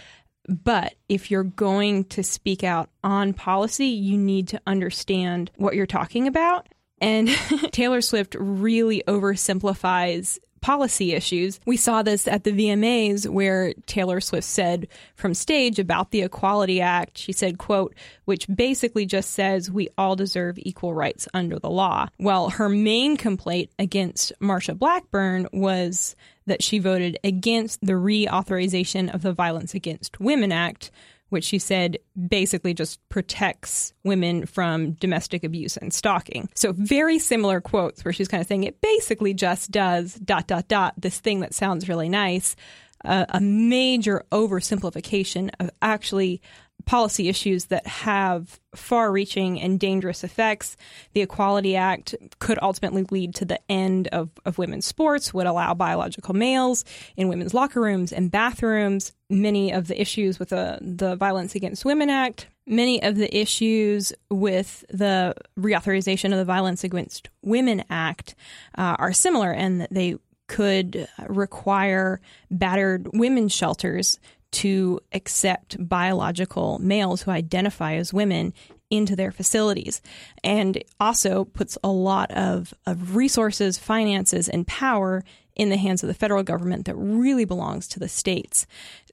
But 0.46 0.94
if 1.08 1.30
you're 1.30 1.42
going 1.42 2.04
to 2.04 2.22
speak 2.22 2.62
out 2.62 2.90
on 3.02 3.32
policy, 3.32 3.86
you 3.86 4.18
need 4.18 4.48
to 4.48 4.60
understand 4.66 5.50
what 5.56 5.74
you're 5.74 5.86
talking 5.86 6.26
about. 6.26 6.68
And 7.04 7.28
Taylor 7.72 8.00
Swift 8.00 8.34
really 8.38 9.02
oversimplifies 9.06 10.38
policy 10.62 11.12
issues. 11.12 11.60
We 11.66 11.76
saw 11.76 12.02
this 12.02 12.26
at 12.26 12.44
the 12.44 12.52
VMAs 12.52 13.28
where 13.28 13.74
Taylor 13.84 14.22
Swift 14.22 14.46
said 14.46 14.88
from 15.14 15.34
stage 15.34 15.78
about 15.78 16.12
the 16.12 16.22
Equality 16.22 16.80
Act, 16.80 17.18
she 17.18 17.32
said, 17.32 17.58
quote, 17.58 17.94
which 18.24 18.46
basically 18.48 19.04
just 19.04 19.32
says 19.32 19.70
we 19.70 19.90
all 19.98 20.16
deserve 20.16 20.56
equal 20.56 20.94
rights 20.94 21.28
under 21.34 21.58
the 21.58 21.68
law. 21.68 22.08
Well, 22.18 22.48
her 22.48 22.70
main 22.70 23.18
complaint 23.18 23.68
against 23.78 24.32
Marsha 24.40 24.74
Blackburn 24.74 25.48
was 25.52 26.16
that 26.46 26.62
she 26.62 26.78
voted 26.78 27.18
against 27.22 27.84
the 27.84 27.92
reauthorization 27.92 29.12
of 29.12 29.20
the 29.20 29.34
Violence 29.34 29.74
Against 29.74 30.18
Women 30.18 30.52
Act, 30.52 30.90
which 31.30 31.44
she 31.44 31.58
said 31.58 31.98
basically 32.28 32.74
just 32.74 33.00
protects 33.08 33.92
women 34.04 34.46
from 34.46 34.92
domestic 34.92 35.44
abuse 35.44 35.76
and 35.76 35.92
stalking. 35.92 36.48
So 36.54 36.72
very 36.72 37.18
similar 37.18 37.60
quotes 37.60 38.04
where 38.04 38.12
she's 38.12 38.28
kind 38.28 38.40
of 38.40 38.46
saying 38.46 38.64
it 38.64 38.80
basically 38.80 39.34
just 39.34 39.70
does 39.70 40.14
dot 40.14 40.46
dot 40.46 40.68
dot 40.68 40.94
this 40.96 41.20
thing 41.20 41.40
that 41.40 41.54
sounds 41.54 41.88
really 41.88 42.08
nice. 42.08 42.56
Uh, 43.04 43.26
a 43.28 43.40
major 43.40 44.24
oversimplification 44.32 45.50
of 45.60 45.70
actually 45.82 46.40
policy 46.84 47.28
issues 47.28 47.66
that 47.66 47.86
have 47.86 48.60
far 48.74 49.10
reaching 49.12 49.60
and 49.60 49.78
dangerous 49.78 50.24
effects. 50.24 50.76
The 51.12 51.22
Equality 51.22 51.76
Act 51.76 52.14
could 52.38 52.58
ultimately 52.60 53.04
lead 53.10 53.34
to 53.36 53.44
the 53.44 53.60
end 53.70 54.08
of, 54.08 54.30
of 54.44 54.58
women's 54.58 54.86
sports, 54.86 55.32
would 55.32 55.46
allow 55.46 55.74
biological 55.74 56.34
males 56.34 56.84
in 57.16 57.28
women's 57.28 57.54
locker 57.54 57.80
rooms 57.80 58.12
and 58.12 58.30
bathrooms. 58.30 59.12
Many 59.30 59.72
of 59.72 59.86
the 59.88 60.00
issues 60.00 60.38
with 60.38 60.50
the, 60.50 60.78
the 60.80 61.16
Violence 61.16 61.54
Against 61.54 61.84
Women 61.84 62.10
Act, 62.10 62.46
many 62.66 63.02
of 63.02 63.16
the 63.16 63.34
issues 63.36 64.12
with 64.30 64.84
the 64.90 65.34
reauthorization 65.58 66.32
of 66.32 66.38
the 66.38 66.44
Violence 66.44 66.84
Against 66.84 67.30
Women 67.42 67.84
Act 67.90 68.34
uh, 68.76 68.96
are 68.98 69.12
similar 69.12 69.50
and 69.50 69.80
that 69.80 69.92
they 69.92 70.16
could 70.46 71.08
require 71.28 72.20
battered 72.50 73.08
women's 73.14 73.52
shelters 73.52 74.18
to 74.54 75.00
accept 75.12 75.76
biological 75.88 76.78
males 76.78 77.22
who 77.22 77.30
identify 77.30 77.94
as 77.94 78.12
women 78.12 78.54
into 78.88 79.16
their 79.16 79.32
facilities 79.32 80.00
and 80.44 80.82
also 81.00 81.44
puts 81.44 81.76
a 81.82 81.88
lot 81.88 82.30
of, 82.30 82.72
of 82.86 83.16
resources, 83.16 83.78
finances, 83.78 84.48
and 84.48 84.66
power 84.66 85.24
in 85.56 85.70
the 85.70 85.76
hands 85.76 86.02
of 86.02 86.06
the 86.06 86.14
federal 86.14 86.42
government 86.42 86.84
that 86.84 86.94
really 86.94 87.44
belongs 87.44 87.88
to 87.88 87.98
the 87.98 88.08
states. 88.08 88.66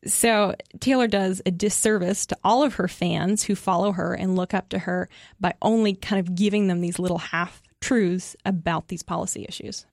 So 0.05 0.55
Taylor 0.79 1.07
does 1.07 1.41
a 1.45 1.51
disservice 1.51 2.25
to 2.27 2.37
all 2.43 2.63
of 2.63 2.75
her 2.75 2.87
fans 2.87 3.43
who 3.43 3.55
follow 3.55 3.91
her 3.91 4.13
and 4.13 4.35
look 4.35 4.53
up 4.53 4.69
to 4.69 4.79
her 4.79 5.09
by 5.39 5.53
only 5.61 5.95
kind 5.95 6.19
of 6.19 6.35
giving 6.35 6.67
them 6.67 6.81
these 6.81 6.99
little 6.99 7.19
half 7.19 7.61
truths 7.79 8.35
about 8.45 8.87
these 8.89 9.03
policy 9.03 9.45
issues. 9.47 9.85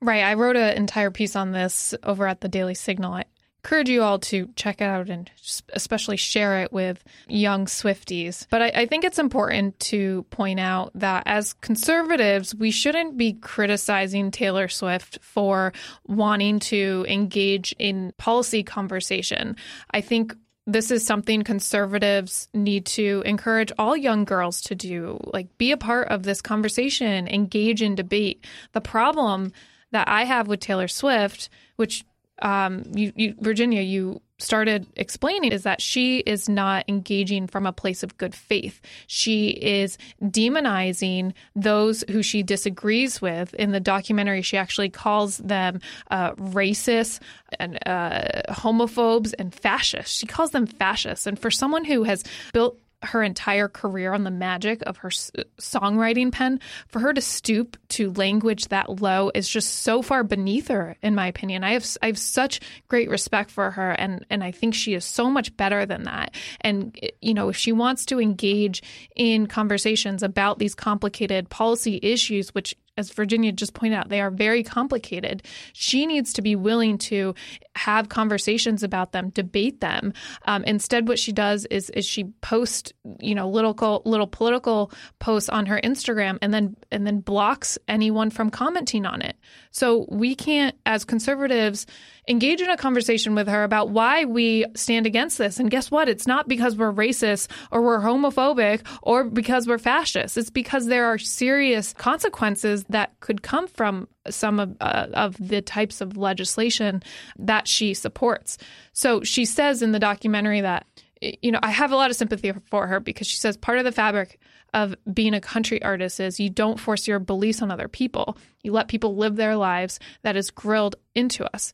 Right. 0.00 0.22
I 0.22 0.34
wrote 0.34 0.56
an 0.56 0.76
entire 0.76 1.10
piece 1.10 1.36
on 1.36 1.52
this 1.52 1.94
over 2.02 2.26
at 2.26 2.40
the 2.40 2.48
Daily 2.48 2.74
Signal. 2.74 3.22
Encourage 3.66 3.88
you 3.88 4.04
all 4.04 4.20
to 4.20 4.48
check 4.54 4.80
it 4.80 4.84
out 4.84 5.10
and 5.10 5.28
especially 5.72 6.16
share 6.16 6.62
it 6.62 6.72
with 6.72 7.02
young 7.26 7.66
Swifties. 7.66 8.46
But 8.48 8.62
I, 8.62 8.66
I 8.68 8.86
think 8.86 9.02
it's 9.02 9.18
important 9.18 9.76
to 9.80 10.22
point 10.30 10.60
out 10.60 10.92
that 10.94 11.24
as 11.26 11.52
conservatives, 11.52 12.54
we 12.54 12.70
shouldn't 12.70 13.16
be 13.16 13.32
criticizing 13.32 14.30
Taylor 14.30 14.68
Swift 14.68 15.18
for 15.20 15.72
wanting 16.06 16.60
to 16.60 17.04
engage 17.08 17.74
in 17.76 18.12
policy 18.18 18.62
conversation. 18.62 19.56
I 19.90 20.00
think 20.00 20.36
this 20.68 20.92
is 20.92 21.04
something 21.04 21.42
conservatives 21.42 22.48
need 22.54 22.86
to 22.86 23.24
encourage 23.26 23.72
all 23.80 23.96
young 23.96 24.24
girls 24.24 24.60
to 24.60 24.76
do 24.76 25.18
like 25.32 25.58
be 25.58 25.72
a 25.72 25.76
part 25.76 26.06
of 26.08 26.22
this 26.22 26.40
conversation 26.40 27.26
engage 27.28 27.82
in 27.82 27.94
debate 27.94 28.44
the 28.72 28.80
problem 28.80 29.52
that 29.92 30.08
i 30.08 30.24
have 30.24 30.48
with 30.48 30.58
taylor 30.58 30.88
swift 30.88 31.48
which 31.76 32.04
um, 32.42 32.84
you, 32.92 33.12
you, 33.16 33.34
Virginia, 33.40 33.82
you 33.82 34.20
started 34.38 34.86
explaining 34.96 35.50
is 35.52 35.62
that 35.62 35.80
she 35.80 36.18
is 36.18 36.48
not 36.48 36.84
engaging 36.88 37.46
from 37.46 37.66
a 37.66 37.72
place 37.72 38.02
of 38.02 38.18
good 38.18 38.34
faith. 38.34 38.80
She 39.06 39.48
is 39.48 39.96
demonizing 40.22 41.32
those 41.54 42.04
who 42.10 42.22
she 42.22 42.42
disagrees 42.42 43.22
with. 43.22 43.54
In 43.54 43.72
the 43.72 43.80
documentary, 43.80 44.42
she 44.42 44.58
actually 44.58 44.90
calls 44.90 45.38
them 45.38 45.80
uh, 46.10 46.32
racist 46.32 47.20
and 47.58 47.78
uh, 47.86 48.42
homophobes 48.50 49.32
and 49.38 49.54
fascists. 49.54 50.14
She 50.14 50.26
calls 50.26 50.50
them 50.50 50.66
fascists. 50.66 51.26
And 51.26 51.38
for 51.38 51.50
someone 51.50 51.84
who 51.84 52.02
has 52.02 52.22
built 52.52 52.78
her 53.06 53.22
entire 53.22 53.68
career 53.68 54.12
on 54.12 54.24
the 54.24 54.30
magic 54.30 54.82
of 54.86 54.98
her 54.98 55.10
songwriting 55.10 56.32
pen, 56.32 56.60
for 56.88 57.00
her 57.00 57.12
to 57.12 57.20
stoop 57.20 57.76
to 57.88 58.12
language 58.12 58.68
that 58.68 59.00
low 59.00 59.30
is 59.34 59.48
just 59.48 59.82
so 59.82 60.02
far 60.02 60.24
beneath 60.24 60.68
her, 60.68 60.96
in 61.02 61.14
my 61.14 61.26
opinion. 61.26 61.64
I 61.64 61.72
have 61.72 61.86
I 62.02 62.06
have 62.06 62.18
such 62.18 62.60
great 62.88 63.08
respect 63.08 63.50
for 63.50 63.70
her, 63.70 63.92
and 63.92 64.24
and 64.30 64.42
I 64.42 64.50
think 64.50 64.74
she 64.74 64.94
is 64.94 65.04
so 65.04 65.30
much 65.30 65.56
better 65.56 65.86
than 65.86 66.04
that. 66.04 66.34
And 66.60 66.96
eh, 67.02 67.10
you 67.20 67.34
know, 67.34 67.48
if 67.48 67.56
she 67.56 67.72
wants 67.72 68.06
to 68.06 68.20
engage 68.20 68.82
in 69.14 69.46
conversations 69.46 70.22
about 70.22 70.58
these 70.58 70.74
complicated 70.74 71.48
policy 71.48 71.98
issues, 72.02 72.54
which 72.54 72.74
as 72.96 73.10
Virginia 73.10 73.52
just 73.52 73.74
pointed 73.74 73.96
out, 73.96 74.08
they 74.08 74.20
are 74.20 74.30
very 74.30 74.62
complicated. 74.62 75.42
She 75.72 76.06
needs 76.06 76.32
to 76.34 76.42
be 76.42 76.56
willing 76.56 76.98
to 76.98 77.34
have 77.76 78.08
conversations 78.08 78.82
about 78.82 79.12
them, 79.12 79.30
debate 79.30 79.80
them. 79.80 80.12
Um, 80.46 80.64
instead, 80.64 81.08
what 81.08 81.18
she 81.18 81.32
does 81.32 81.66
is 81.66 81.90
is 81.90 82.06
she 82.06 82.24
posts, 82.40 82.92
you 83.20 83.34
know, 83.34 83.48
little 83.48 84.02
little 84.04 84.26
political 84.26 84.90
posts 85.18 85.48
on 85.48 85.66
her 85.66 85.80
Instagram, 85.82 86.38
and 86.42 86.52
then 86.52 86.76
and 86.90 87.06
then 87.06 87.20
blocks 87.20 87.78
anyone 87.88 88.30
from 88.30 88.50
commenting 88.50 89.06
on 89.06 89.22
it. 89.22 89.36
So 89.70 90.06
we 90.08 90.34
can't, 90.34 90.74
as 90.86 91.04
conservatives, 91.04 91.86
engage 92.28 92.60
in 92.60 92.70
a 92.70 92.76
conversation 92.76 93.34
with 93.34 93.46
her 93.48 93.62
about 93.62 93.90
why 93.90 94.24
we 94.24 94.64
stand 94.74 95.06
against 95.06 95.38
this. 95.38 95.60
And 95.60 95.70
guess 95.70 95.90
what? 95.90 96.08
It's 96.08 96.26
not 96.26 96.48
because 96.48 96.76
we're 96.76 96.92
racist 96.92 97.48
or 97.70 97.82
we're 97.82 98.00
homophobic 98.00 98.86
or 99.02 99.24
because 99.24 99.66
we're 99.66 99.78
fascist. 99.78 100.36
It's 100.36 100.50
because 100.50 100.86
there 100.86 101.06
are 101.06 101.18
serious 101.18 101.92
consequences 101.92 102.84
that 102.88 103.18
could 103.20 103.42
come 103.42 103.68
from 103.68 104.08
some 104.28 104.58
of, 104.58 104.76
uh, 104.80 105.06
of 105.14 105.36
the 105.38 105.62
types 105.62 106.00
of 106.00 106.16
legislation 106.16 107.02
that 107.38 107.68
she 107.68 107.94
supports. 107.94 108.58
So 108.92 109.22
she 109.22 109.44
says 109.44 109.82
in 109.82 109.92
the 109.92 110.00
documentary 110.00 110.62
that, 110.62 110.86
you 111.20 111.52
know, 111.52 111.60
I 111.62 111.70
have 111.70 111.92
a 111.92 111.96
lot 111.96 112.10
of 112.10 112.16
sympathy 112.16 112.52
for 112.70 112.86
her 112.88 113.00
because 113.00 113.26
she 113.26 113.36
says 113.36 113.56
part 113.56 113.78
of 113.78 113.84
the 113.84 113.92
fabric 113.92 114.38
of 114.74 114.94
being 115.12 115.32
a 115.32 115.40
country 115.40 115.82
artist 115.82 116.20
is 116.20 116.38
you 116.38 116.50
don't 116.50 116.78
force 116.78 117.08
your 117.08 117.18
beliefs 117.18 117.62
on 117.62 117.70
other 117.70 117.88
people. 117.88 118.36
You 118.62 118.72
let 118.72 118.88
people 118.88 119.16
live 119.16 119.36
their 119.36 119.56
lives 119.56 119.98
that 120.22 120.36
is 120.36 120.50
grilled 120.50 120.96
into 121.14 121.44
us. 121.54 121.72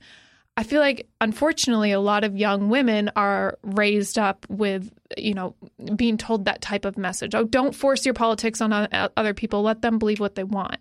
I 0.56 0.64
feel 0.64 0.80
like 0.80 1.08
unfortunately 1.20 1.92
a 1.92 2.00
lot 2.00 2.24
of 2.24 2.36
young 2.36 2.68
women 2.68 3.10
are 3.16 3.58
raised 3.62 4.18
up 4.18 4.46
with 4.50 4.92
you 5.16 5.34
know 5.34 5.54
being 5.96 6.18
told 6.18 6.44
that 6.44 6.60
type 6.60 6.84
of 6.84 6.98
message. 6.98 7.34
Oh, 7.34 7.44
don't 7.44 7.74
force 7.74 8.04
your 8.04 8.14
politics 8.14 8.60
on 8.60 8.72
uh, 8.72 9.08
other 9.16 9.34
people. 9.34 9.62
Let 9.62 9.82
them 9.82 9.98
believe 9.98 10.20
what 10.20 10.34
they 10.34 10.44
want. 10.44 10.76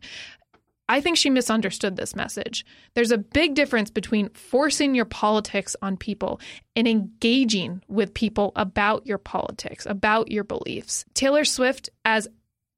I 0.90 1.00
think 1.00 1.16
she 1.16 1.30
misunderstood 1.30 1.96
this 1.96 2.18
message. 2.18 2.66
There's 2.96 3.12
a 3.12 3.18
big 3.18 3.54
difference 3.54 3.90
between 3.90 4.28
forcing 4.32 4.94
your 4.94 5.06
politics 5.06 5.74
on 5.82 5.96
people 5.96 6.42
and 6.76 6.86
engaging 6.86 7.82
with 7.88 8.14
people 8.14 8.52
about 8.58 9.08
your 9.08 9.18
politics, 9.18 9.86
about 9.86 10.32
your 10.32 10.44
beliefs. 10.44 11.06
Taylor 11.14 11.46
Swift 11.46 11.90
as 12.04 12.28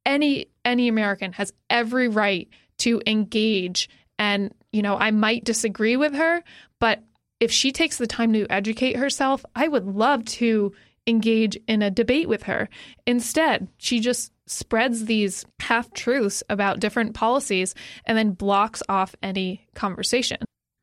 any 0.05 0.45
any 0.63 0.87
American 0.89 1.33
has 1.33 1.53
every 1.71 2.07
right 2.07 2.47
to 2.79 3.01
engage 3.07 3.89
and 4.19 4.53
you 4.73 4.81
know, 4.81 4.97
I 4.97 5.11
might 5.11 5.45
disagree 5.45 5.95
with 5.95 6.13
her, 6.15 6.43
but 6.79 7.01
if 7.39 7.51
she 7.51 7.71
takes 7.71 7.97
the 7.97 8.07
time 8.07 8.33
to 8.33 8.47
educate 8.49 8.97
herself, 8.97 9.45
I 9.55 9.67
would 9.67 9.85
love 9.85 10.25
to 10.25 10.73
engage 11.07 11.57
in 11.67 11.81
a 11.81 11.91
debate 11.91 12.27
with 12.27 12.43
her. 12.43 12.69
Instead, 13.05 13.67
she 13.77 13.99
just 13.99 14.31
spreads 14.45 15.05
these 15.05 15.45
half 15.59 15.93
truths 15.93 16.43
about 16.49 16.79
different 16.79 17.13
policies 17.13 17.75
and 18.05 18.17
then 18.17 18.31
blocks 18.31 18.83
off 18.89 19.15
any 19.21 19.65
conversation. 19.75 20.37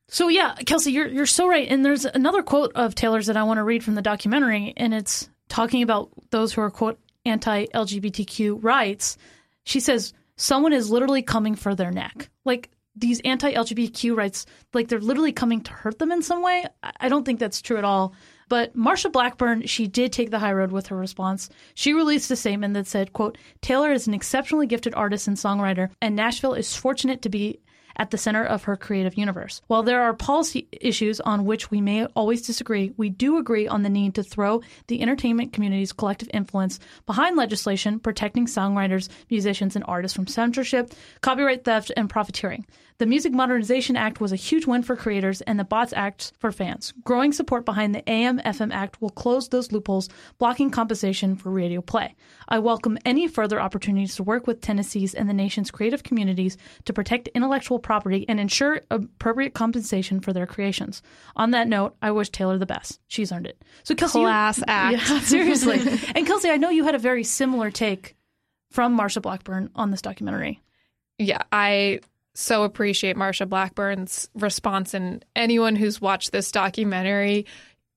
So 0.09 0.28
yeah, 0.28 0.54
Kelsey, 0.66 0.92
you're 0.92 1.06
you're 1.06 1.26
so 1.26 1.47
right. 1.47 1.68
And 1.68 1.85
there's 1.85 2.04
another 2.04 2.42
quote 2.42 2.73
of 2.75 2.94
Taylor's 2.94 3.26
that 3.26 3.37
I 3.37 3.44
want 3.44 3.59
to 3.59 3.64
read 3.64 3.85
from 3.85 3.94
the 3.94 4.02
documentary, 4.02 4.75
and 4.76 4.92
it's 4.92 5.28
talking 5.49 5.82
about 5.82 6.11
those 6.30 6.52
who 6.52 6.62
are 6.62 6.70
quote 6.70 6.99
anti-LGBTQ 7.25 8.62
rights. 8.62 9.18
She 9.64 9.78
says 9.78 10.12
someone 10.37 10.73
is 10.73 10.90
literally 10.90 11.23
coming 11.23 11.54
for 11.54 11.75
their 11.75 11.92
neck. 11.92 12.28
Like 12.44 12.70
these 12.97 13.20
anti-LGBTQ 13.20 14.16
rights, 14.16 14.47
like 14.75 14.88
they're 14.88 15.00
literally 15.00 15.32
coming 15.32 15.61
to 15.62 15.73
hurt 15.73 15.99
them 15.99 16.12
in 16.12 16.23
some 16.23 16.42
way. 16.42 16.66
I 17.00 17.09
don't 17.09 17.25
think 17.25 17.38
that's 17.38 17.62
true 17.62 17.76
at 17.76 17.85
all. 17.85 18.14
But 18.49 18.76
Marsha 18.76 19.12
Blackburn, 19.12 19.66
she 19.66 19.87
did 19.87 20.12
take 20.12 20.30
the 20.30 20.40
high 20.40 20.52
road 20.52 20.73
with 20.73 20.88
her 20.88 20.97
response. 20.97 21.50
She 21.75 21.92
released 21.92 22.30
a 22.32 22.37
statement 22.37 22.75
that 22.75 22.88
said, 22.88 23.12
quote, 23.12 23.38
Taylor 23.62 23.92
is 23.92 24.09
an 24.09 24.14
exceptionally 24.14 24.66
gifted 24.66 24.92
artist 24.94 25.28
and 25.28 25.37
songwriter, 25.37 25.90
and 26.02 26.16
Nashville 26.16 26.54
is 26.54 26.75
fortunate 26.75 27.23
to 27.23 27.28
be 27.28 27.61
at 27.97 28.11
the 28.11 28.18
center 28.18 28.44
of 28.44 28.64
her 28.64 28.76
creative 28.76 29.14
universe. 29.14 29.62
While 29.66 29.82
there 29.82 30.02
are 30.02 30.14
policy 30.14 30.68
issues 30.73 31.20
on 31.20 31.44
which 31.44 31.70
we 31.70 31.80
may 31.80 32.06
always 32.06 32.42
disagree, 32.42 32.92
we 32.97 33.09
do 33.09 33.38
agree 33.38 33.68
on 33.68 33.82
the 33.82 33.90
need 33.90 34.14
to 34.14 34.23
throw 34.23 34.62
the 34.87 35.02
entertainment 35.02 35.52
community's 35.52 35.92
collective 35.92 36.30
influence 36.32 36.80
behind 37.06 37.37
legislation 37.37 38.00
protecting 38.00 38.47
songwriters, 38.47 39.09
musicians, 39.30 39.76
and 39.76 39.85
artists 39.87 40.16
from 40.16 40.26
censorship, 40.26 40.92
copyright 41.20 41.64
theft, 41.64 41.92
and 41.97 42.09
profiteering. 42.09 42.66
The 43.00 43.07
Music 43.07 43.33
Modernization 43.33 43.97
Act 43.97 44.21
was 44.21 44.30
a 44.30 44.37
huge 44.37 44.66
win 44.66 44.83
for 44.83 44.95
creators 44.95 45.40
and 45.40 45.59
the 45.59 45.64
BOTS 45.64 45.95
Act 45.95 46.33
for 46.38 46.52
fans. 46.52 46.92
Growing 47.02 47.33
support 47.33 47.64
behind 47.64 47.95
the 47.95 48.07
AM 48.07 48.40
FM 48.40 48.75
Act 48.75 49.00
will 49.00 49.09
close 49.09 49.49
those 49.49 49.73
loopholes, 49.73 50.11
blocking 50.37 50.71
compensation 50.71 51.35
for 51.35 51.50
radio 51.50 51.80
play. 51.80 52.14
I 52.47 52.59
welcome 52.59 52.99
any 53.07 53.26
further 53.26 53.59
opportunities 53.59 54.16
to 54.16 54.23
work 54.23 54.47
with 54.47 54.61
Tennessee's 54.61 55.14
and 55.14 55.30
the 55.30 55.33
nation's 55.33 55.71
creative 55.71 56.02
communities 56.02 56.59
to 56.85 56.92
protect 56.92 57.28
intellectual 57.28 57.78
property 57.78 58.26
and 58.28 58.38
ensure 58.38 58.83
appropriate 58.90 59.54
compensation 59.54 60.21
for 60.21 60.35
their 60.35 60.47
creations. 60.47 61.00
On 61.37 61.52
that 61.52 61.69
note, 61.69 61.97
I 62.02 62.11
wish 62.11 62.28
Taylor 62.28 62.59
the 62.59 62.66
best. 62.66 63.00
She's 63.09 63.33
earned 63.33 63.47
it. 63.47 63.64
So 63.83 63.95
Kelsey, 63.95 64.21
class 64.21 64.62
act. 64.69 65.09
Yeah, 65.09 65.21
seriously. 65.21 65.80
and 66.14 66.26
Kelsey, 66.26 66.50
I 66.50 66.59
know 66.59 66.69
you 66.69 66.85
had 66.85 66.95
a 66.95 66.99
very 66.99 67.25
similar 67.25 67.71
take 67.71 68.14
from 68.71 68.95
Marsha 68.95 69.23
Blackburn 69.23 69.71
on 69.75 69.90
this 69.90 70.02
documentary. 70.02 70.61
Yeah, 71.16 71.42
I 71.52 72.00
so 72.34 72.62
appreciate 72.62 73.16
Marsha 73.16 73.49
Blackburn's 73.49 74.28
response, 74.34 74.94
and 74.94 75.25
anyone 75.34 75.76
who's 75.76 76.00
watched 76.00 76.32
this 76.32 76.52
documentary 76.52 77.46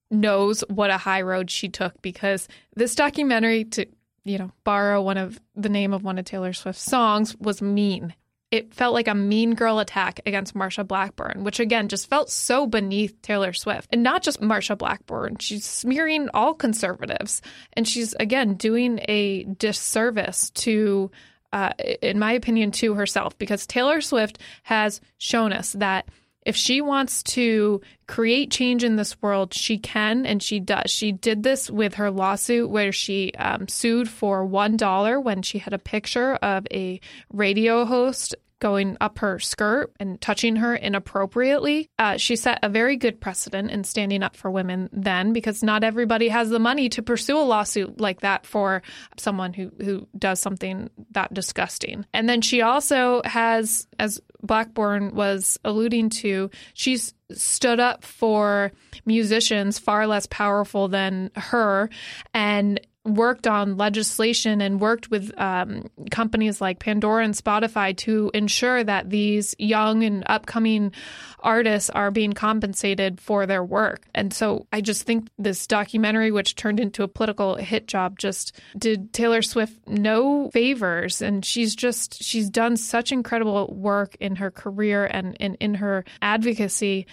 knows 0.10 0.62
what 0.70 0.90
a 0.90 0.98
high 0.98 1.22
road 1.22 1.50
she 1.50 1.70
took 1.70 2.02
because 2.02 2.48
this 2.75 2.96
documentary, 2.96 3.66
to 3.66 3.86
you 4.25 4.38
know, 4.38 4.52
borrow 4.63 5.02
one 5.02 5.18
of 5.18 5.40
the 5.56 5.70
name 5.70 5.94
of 5.94 6.04
one 6.04 6.18
of 6.18 6.25
Taylor 6.25 6.54
Swift's 6.54 6.84
songs, 6.84 7.36
was 7.38 7.62
mean. 7.62 8.13
It 8.52 8.74
felt 8.74 8.94
like 8.94 9.08
a 9.08 9.16
mean 9.16 9.56
girl 9.56 9.80
attack 9.80 10.20
against 10.28 10.54
Marsha 10.54 10.88
Blackburn, 10.88 11.44
which 11.44 11.60
again 11.60 11.88
just 11.88 12.08
felt 12.08 12.30
so 12.30 12.68
beneath 12.68 13.20
Taylor 13.24 13.52
Swift. 13.52 13.90
And 13.92 14.04
not 14.04 14.22
just 14.22 14.42
Marsha 14.42 14.78
Blackburn, 14.78 15.38
she's 15.40 15.66
smearing 15.66 16.30
all 16.36 16.54
conservatives. 16.54 17.42
And 17.74 17.88
she's 17.88 18.13
again 18.13 18.54
doing 18.54 19.00
a 19.08 19.46
disservice 19.46 20.52
to 20.52 21.10
uh, 21.54 21.72
in 22.02 22.20
my 22.20 22.34
opinion, 22.34 22.72
to 22.72 22.96
herself 22.96 23.38
because 23.38 23.66
Taylor 23.66 24.02
Swift 24.02 24.40
has 24.64 25.00
shown 25.18 25.54
us 25.54 25.74
that 25.74 26.10
if 26.46 26.56
she 26.56 26.82
wants 26.82 27.24
to 27.24 27.80
create 28.08 28.52
change 28.52 28.84
in 28.84 28.98
this 28.98 29.22
world, 29.22 29.54
she 29.54 29.78
can 29.78 30.26
and 30.26 30.44
she 30.44 30.60
does. 30.60 30.92
She 30.92 31.12
did 31.12 31.44
this 31.44 31.70
with 31.70 31.96
her 31.96 32.12
lawsuit 32.12 32.70
where 32.70 32.92
she 32.92 33.32
um, 33.36 33.68
sued 33.68 34.10
for 34.10 34.46
$1 34.46 35.24
when 35.24 35.42
she 35.42 35.60
had 35.60 35.74
a 35.74 35.80
picture 35.80 36.36
of 36.36 36.68
a 36.72 37.00
radio 37.32 37.86
host 37.86 38.36
going 38.63 38.96
up 39.01 39.20
her 39.20 39.39
skirt 39.39 39.91
and 40.00 40.22
touching 40.22 40.55
her 40.55 40.74
inappropriately. 40.74 41.89
Uh, 42.00 42.15
she 42.15 42.38
set 42.38 42.60
a 42.63 42.70
very 42.70 42.96
good 42.96 43.20
precedent 43.20 43.70
in 43.70 43.84
standing 43.84 44.24
up 44.24 44.38
for 44.38 44.50
women 44.50 44.89
then 44.93 45.34
because 45.34 45.62
not 45.62 45.84
everybody 45.84 46.29
has 46.29 46.50
the 46.50 46.60
money 46.60 46.88
to 46.88 47.03
pursue 47.03 47.38
a 47.38 47.43
lawsuit 47.43 48.00
like 48.00 48.22
that 48.22 48.46
for 48.46 48.82
someone 49.17 49.51
who, 49.51 49.70
who 49.82 50.08
does 50.17 50.39
something 50.39 50.89
that 51.12 51.34
disgusting. 51.34 52.05
And 52.13 52.29
then 52.29 52.39
she 52.39 52.62
also 52.62 53.22
has, 53.25 53.86
as 54.00 54.22
Blackburn 54.41 55.13
was 55.13 55.60
alluding 55.65 56.10
to, 56.22 56.50
she's 56.74 57.13
stood 57.34 57.82
up 57.82 58.05
for 58.05 58.72
musicians 59.05 59.77
far 59.77 60.08
less 60.08 60.25
powerful 60.27 60.88
than 60.88 61.32
her 61.36 61.89
and 62.34 62.79
worked 63.06 63.48
on 63.48 63.76
legislation 63.76 64.62
and 64.62 64.80
worked 64.80 65.12
with 65.12 65.38
um, 65.38 65.90
companies 66.10 66.62
like 66.62 66.80
Pandora 66.80 67.26
and 67.26 67.34
Spotify 67.34 67.96
to 67.98 68.32
ensure 68.34 68.84
that 68.84 69.10
these 69.10 69.56
young 69.60 70.04
and 70.04 70.24
upcoming 70.28 70.94
artists 71.40 71.90
are 71.90 72.12
being 72.12 72.32
compensated 72.32 73.20
for 73.20 73.46
their 73.46 73.64
work. 73.64 74.08
And 74.16 74.34
so 74.34 74.68
I 74.72 74.80
just 74.80 75.04
think 75.04 75.28
this 75.38 75.68
documentary, 75.68 76.32
which 76.32 76.56
turned 76.56 76.80
into 76.80 77.04
a 77.04 77.10
political 77.10 77.56
hit 77.56 77.88
job, 77.88 78.18
just 78.18 78.58
did 78.78 79.12
Taylor 79.12 79.42
Swift 79.42 79.86
no 79.86 80.50
favors. 80.52 81.22
And 81.22 81.44
she's 81.44 81.76
just, 81.76 82.24
she's 82.24 82.50
done 82.50 82.78
such 82.78 83.12
incredible 83.12 83.74
work 83.74 84.16
in 84.22 84.38
her 84.38 84.50
career 84.50 85.06
and, 85.06 85.36
and 85.42 85.58
in 85.60 85.76
her 85.76 86.06
advocacy 86.22 87.06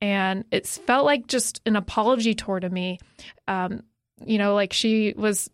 and 0.00 0.44
it's 0.50 0.78
felt 0.78 1.04
like 1.04 1.26
just 1.26 1.60
an 1.66 1.74
apology 1.74 2.34
tour 2.34 2.60
to 2.60 2.70
me. 2.70 3.00
Um, 3.48 3.82
you 4.24 4.38
know, 4.38 4.54
like 4.54 4.72
she 4.72 5.14
was 5.16 5.50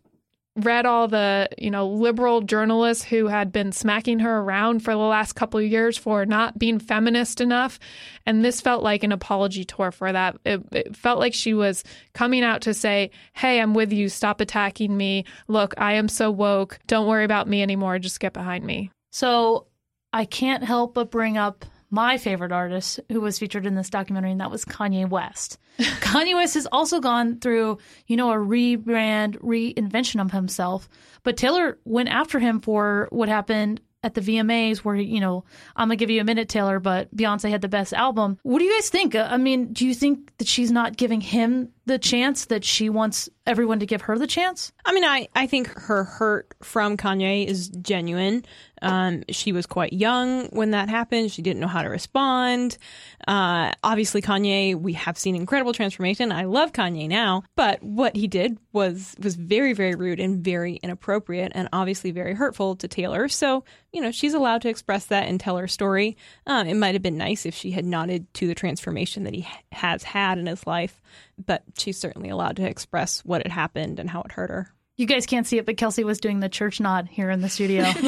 read 0.57 0.85
all 0.85 1.07
the, 1.07 1.49
you 1.57 1.69
know, 1.69 1.87
liberal 1.87 2.41
journalists 2.41 3.03
who 3.03 3.27
had 3.27 3.51
been 3.51 3.73
smacking 3.73 4.19
her 4.19 4.39
around 4.39 4.79
for 4.79 4.93
the 4.93 4.97
last 4.97 5.33
couple 5.33 5.59
of 5.59 5.65
years 5.65 5.97
for 5.97 6.25
not 6.25 6.57
being 6.57 6.79
feminist 6.79 7.41
enough. 7.41 7.77
And 8.25 8.43
this 8.43 8.61
felt 8.61 8.81
like 8.81 9.03
an 9.03 9.11
apology 9.11 9.65
tour 9.65 9.91
for 9.91 10.11
that. 10.11 10.37
It, 10.45 10.61
it, 10.71 10.95
felt 10.95 11.19
like 11.19 11.33
she 11.33 11.53
was 11.53 11.83
coming 12.13 12.43
out 12.43 12.61
to 12.61 12.73
say, 12.73 13.11
Hey, 13.33 13.59
I'm 13.59 13.73
with 13.73 13.91
you. 13.91 14.07
Stop 14.07 14.39
attacking 14.39 14.95
me. 14.95 15.25
Look, 15.49 15.73
I 15.77 15.93
am 15.93 16.07
so 16.07 16.31
woke. 16.31 16.79
Don't 16.87 17.07
worry 17.07 17.25
about 17.25 17.49
me 17.49 17.61
anymore. 17.61 17.99
Just 17.99 18.21
get 18.21 18.31
behind 18.31 18.63
me. 18.63 18.91
So 19.11 19.67
I 20.13 20.23
can't 20.23 20.63
help 20.63 20.93
but 20.93 21.11
bring 21.11 21.37
up 21.37 21.65
my 21.89 22.17
favorite 22.17 22.51
artist 22.51 22.99
who 23.11 23.21
was 23.21 23.39
featured 23.39 23.65
in 23.65 23.75
this 23.75 23.89
documentary, 23.89 24.31
and 24.31 24.41
that 24.41 24.51
was 24.51 24.65
Kanye 24.65 25.07
West. 25.07 25.57
Kanye 25.79 26.35
West 26.35 26.53
has 26.55 26.67
also 26.71 26.99
gone 26.99 27.39
through, 27.39 27.77
you 28.07 28.17
know, 28.17 28.31
a 28.31 28.35
rebrand, 28.35 29.37
reinvention 29.39 30.21
of 30.21 30.31
himself. 30.31 30.89
But 31.23 31.37
Taylor 31.37 31.77
went 31.85 32.09
after 32.09 32.39
him 32.39 32.61
for 32.61 33.07
what 33.11 33.29
happened 33.29 33.81
at 34.05 34.13
the 34.13 34.21
VMAs 34.21 34.77
where, 34.79 34.95
you 34.95 35.19
know, 35.19 35.43
I'm 35.75 35.87
going 35.87 35.97
to 35.97 35.99
give 36.01 36.11
you 36.11 36.21
a 36.21 36.23
minute, 36.23 36.47
Taylor, 36.47 36.79
but 36.79 37.13
Beyonce 37.15 37.49
had 37.49 37.61
the 37.61 37.67
best 37.67 37.91
album. 37.91 38.37
What 38.43 38.59
do 38.59 38.65
you 38.65 38.73
guys 38.75 38.89
think? 38.89 39.15
I 39.15 39.37
mean, 39.37 39.73
do 39.73 39.85
you 39.85 39.95
think 39.95 40.31
that 40.37 40.47
she's 40.47 40.71
not 40.71 40.95
giving 40.95 41.21
him 41.21 41.69
the 41.87 41.97
chance 41.97 42.45
that 42.45 42.63
she 42.63 42.87
wants 42.87 43.29
everyone 43.47 43.79
to 43.79 43.87
give 43.87 44.03
her 44.03 44.19
the 44.19 44.27
chance? 44.27 44.71
I 44.85 44.93
mean, 44.93 45.03
I, 45.03 45.27
I 45.33 45.47
think 45.47 45.69
her 45.69 46.03
hurt 46.03 46.53
from 46.61 46.97
Kanye 46.97 47.47
is 47.47 47.69
genuine. 47.69 48.45
Um, 48.81 49.23
she 49.29 49.51
was 49.51 49.65
quite 49.65 49.93
young 49.93 50.47
when 50.47 50.71
that 50.71 50.89
happened. 50.89 51.31
She 51.31 51.41
didn't 51.41 51.59
know 51.59 51.67
how 51.67 51.81
to 51.81 51.89
respond. 51.89 52.77
Uh, 53.27 53.71
obviously, 53.83 54.21
Kanye, 54.21 54.75
we 54.75 54.93
have 54.93 55.17
seen 55.17 55.35
incredible 55.35 55.73
transformation. 55.73 56.31
I 56.31 56.43
love 56.43 56.73
Kanye 56.73 57.07
now, 57.07 57.43
but 57.55 57.81
what 57.81 58.15
he 58.15 58.27
did 58.27 58.57
was 58.73 59.15
was 59.21 59.35
very, 59.35 59.73
very 59.73 59.95
rude 59.95 60.19
and 60.19 60.43
very 60.43 60.75
inappropriate, 60.75 61.51
and 61.55 61.69
obviously 61.71 62.11
very 62.11 62.33
hurtful 62.33 62.75
to 62.77 62.87
Taylor. 62.87 63.27
So, 63.27 63.63
you 63.91 64.01
know, 64.01 64.11
she's 64.11 64.33
allowed 64.33 64.61
to 64.63 64.69
express 64.69 65.05
that 65.07 65.27
and 65.27 65.39
tell 65.39 65.57
her 65.57 65.67
story. 65.67 66.17
Um, 66.45 66.67
it 66.67 66.75
might 66.75 66.95
have 66.95 67.01
been 67.01 67.17
nice 67.17 67.45
if 67.45 67.55
she 67.55 67.71
had 67.71 67.85
nodded 67.85 68.31
to 68.35 68.47
the 68.47 68.55
transformation 68.55 69.23
that 69.23 69.33
he 69.33 69.47
has 69.71 70.03
had 70.03 70.37
in 70.37 70.45
his 70.45 70.67
life, 70.67 71.01
but 71.43 71.63
she's 71.77 71.97
certainly 71.97 72.29
allowed 72.29 72.57
to 72.57 72.67
express 72.67 73.21
what 73.25 73.43
had 73.43 73.51
happened 73.51 73.99
and 73.99 74.09
how 74.09 74.21
it 74.21 74.33
hurt 74.33 74.49
her. 74.49 74.74
You 74.97 75.05
guys 75.05 75.25
can't 75.25 75.45
see 75.45 75.57
it, 75.57 75.65
but 75.65 75.75
Kelsey 75.75 76.05
was 76.05 76.19
doing 76.19 76.39
the 76.39 76.47
church 76.47 76.79
nod 76.79 77.09
here 77.11 77.29
in 77.29 77.41
the 77.41 77.49
studio. 77.49 77.83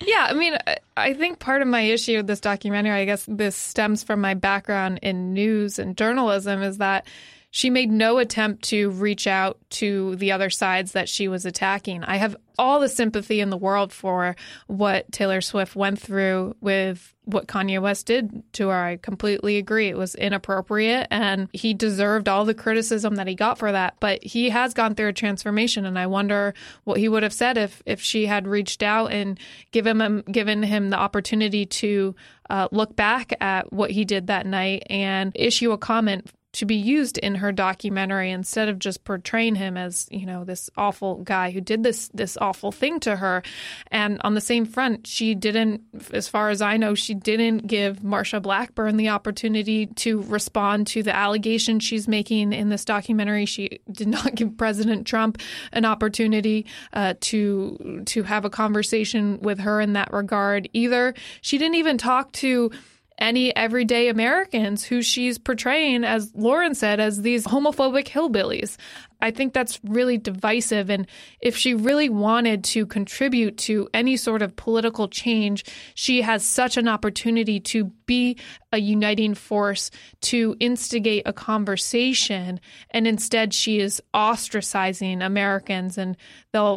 yeah, 0.00 0.26
I 0.28 0.32
mean, 0.34 0.56
I 0.96 1.14
think 1.14 1.38
part 1.38 1.62
of 1.62 1.68
my 1.68 1.82
issue 1.82 2.16
with 2.16 2.26
this 2.26 2.40
documentary, 2.40 3.00
I 3.00 3.04
guess 3.04 3.24
this 3.28 3.54
stems 3.54 4.02
from 4.02 4.20
my 4.20 4.34
background 4.34 4.98
in 5.02 5.32
news 5.32 5.78
and 5.78 5.96
journalism, 5.96 6.62
is 6.62 6.78
that 6.78 7.06
she 7.50 7.68
made 7.68 7.90
no 7.90 8.18
attempt 8.18 8.62
to 8.64 8.90
reach 8.90 9.26
out 9.26 9.58
to 9.70 10.14
the 10.16 10.32
other 10.32 10.50
sides 10.50 10.92
that 10.92 11.08
she 11.08 11.26
was 11.26 11.44
attacking. 11.44 12.04
I 12.04 12.16
have 12.16 12.36
all 12.58 12.78
the 12.78 12.88
sympathy 12.88 13.40
in 13.40 13.50
the 13.50 13.56
world 13.56 13.92
for 13.92 14.36
what 14.68 15.10
Taylor 15.10 15.40
Swift 15.40 15.74
went 15.74 15.98
through 15.98 16.54
with 16.60 17.14
what 17.24 17.48
Kanye 17.48 17.80
West 17.80 18.06
did 18.06 18.42
to 18.52 18.68
her. 18.68 18.84
I 18.84 18.96
completely 18.98 19.56
agree. 19.56 19.88
It 19.88 19.96
was 19.96 20.14
inappropriate 20.14 21.08
and 21.10 21.48
he 21.52 21.74
deserved 21.74 22.28
all 22.28 22.44
the 22.44 22.54
criticism 22.54 23.16
that 23.16 23.26
he 23.26 23.34
got 23.34 23.58
for 23.58 23.72
that. 23.72 23.94
But 23.98 24.22
he 24.22 24.50
has 24.50 24.74
gone 24.74 24.94
through 24.94 25.08
a 25.08 25.12
transformation 25.12 25.86
and 25.86 25.98
I 25.98 26.06
wonder 26.06 26.54
what 26.84 26.98
he 26.98 27.08
would 27.08 27.22
have 27.22 27.32
said 27.32 27.56
if 27.56 27.82
if 27.86 28.00
she 28.00 28.26
had 28.26 28.46
reached 28.46 28.82
out 28.82 29.10
and 29.12 29.40
given 29.72 30.00
him 30.00 30.22
given 30.30 30.62
him 30.62 30.90
the 30.90 30.98
opportunity 30.98 31.66
to 31.66 32.14
uh, 32.48 32.68
look 32.72 32.94
back 32.94 33.32
at 33.40 33.72
what 33.72 33.90
he 33.90 34.04
did 34.04 34.26
that 34.26 34.44
night 34.44 34.82
and 34.90 35.32
issue 35.34 35.72
a 35.72 35.78
comment 35.78 36.28
to 36.52 36.66
be 36.66 36.74
used 36.74 37.18
in 37.18 37.36
her 37.36 37.52
documentary 37.52 38.30
instead 38.30 38.68
of 38.68 38.78
just 38.78 39.04
portraying 39.04 39.54
him 39.54 39.76
as 39.76 40.08
you 40.10 40.26
know 40.26 40.44
this 40.44 40.68
awful 40.76 41.16
guy 41.16 41.50
who 41.50 41.60
did 41.60 41.82
this 41.82 42.08
this 42.12 42.36
awful 42.40 42.72
thing 42.72 43.00
to 43.00 43.16
her. 43.16 43.42
And 43.90 44.20
on 44.22 44.34
the 44.34 44.40
same 44.40 44.66
front 44.66 45.06
she 45.06 45.34
didn't 45.34 45.82
as 46.12 46.28
far 46.28 46.50
as 46.50 46.60
i 46.62 46.76
know 46.76 46.94
she 46.94 47.14
didn't 47.14 47.66
give 47.66 47.98
marsha 47.98 48.40
blackburn 48.42 48.96
the 48.96 49.08
opportunity 49.08 49.86
to 49.86 50.22
respond 50.22 50.86
to 50.88 51.02
the 51.02 51.14
allegation 51.14 51.80
she's 51.80 52.08
making 52.08 52.52
in 52.52 52.68
this 52.68 52.84
documentary. 52.84 53.46
She 53.46 53.80
did 53.90 54.08
not 54.08 54.34
give 54.34 54.56
president 54.56 55.06
trump 55.06 55.38
an 55.72 55.84
opportunity 55.84 56.66
uh, 56.92 57.14
to 57.20 58.02
to 58.06 58.22
have 58.24 58.44
a 58.44 58.50
conversation 58.50 59.40
with 59.40 59.60
her 59.60 59.80
in 59.80 59.92
that 59.92 60.12
regard 60.12 60.68
either. 60.72 61.14
She 61.40 61.58
didn't 61.58 61.76
even 61.76 61.98
talk 61.98 62.32
to 62.32 62.70
any 63.20 63.54
everyday 63.54 64.08
Americans 64.08 64.82
who 64.82 65.02
she's 65.02 65.38
portraying, 65.38 66.04
as 66.04 66.32
Lauren 66.34 66.74
said, 66.74 67.00
as 67.00 67.22
these 67.22 67.44
homophobic 67.44 68.06
hillbillies. 68.06 68.76
I 69.22 69.30
think 69.30 69.52
that's 69.52 69.78
really 69.84 70.16
divisive. 70.16 70.88
And 70.88 71.06
if 71.40 71.54
she 71.54 71.74
really 71.74 72.08
wanted 72.08 72.64
to 72.64 72.86
contribute 72.86 73.58
to 73.58 73.86
any 73.92 74.16
sort 74.16 74.40
of 74.40 74.56
political 74.56 75.08
change, 75.08 75.64
she 75.94 76.22
has 76.22 76.42
such 76.42 76.78
an 76.78 76.88
opportunity 76.88 77.60
to 77.60 77.84
be 78.06 78.38
a 78.72 78.78
uniting 78.78 79.34
force, 79.34 79.90
to 80.22 80.56
instigate 80.58 81.24
a 81.26 81.34
conversation. 81.34 82.60
And 82.92 83.06
instead, 83.06 83.52
she 83.52 83.80
is 83.80 84.02
ostracizing 84.14 85.22
Americans. 85.24 85.98
And 85.98 86.16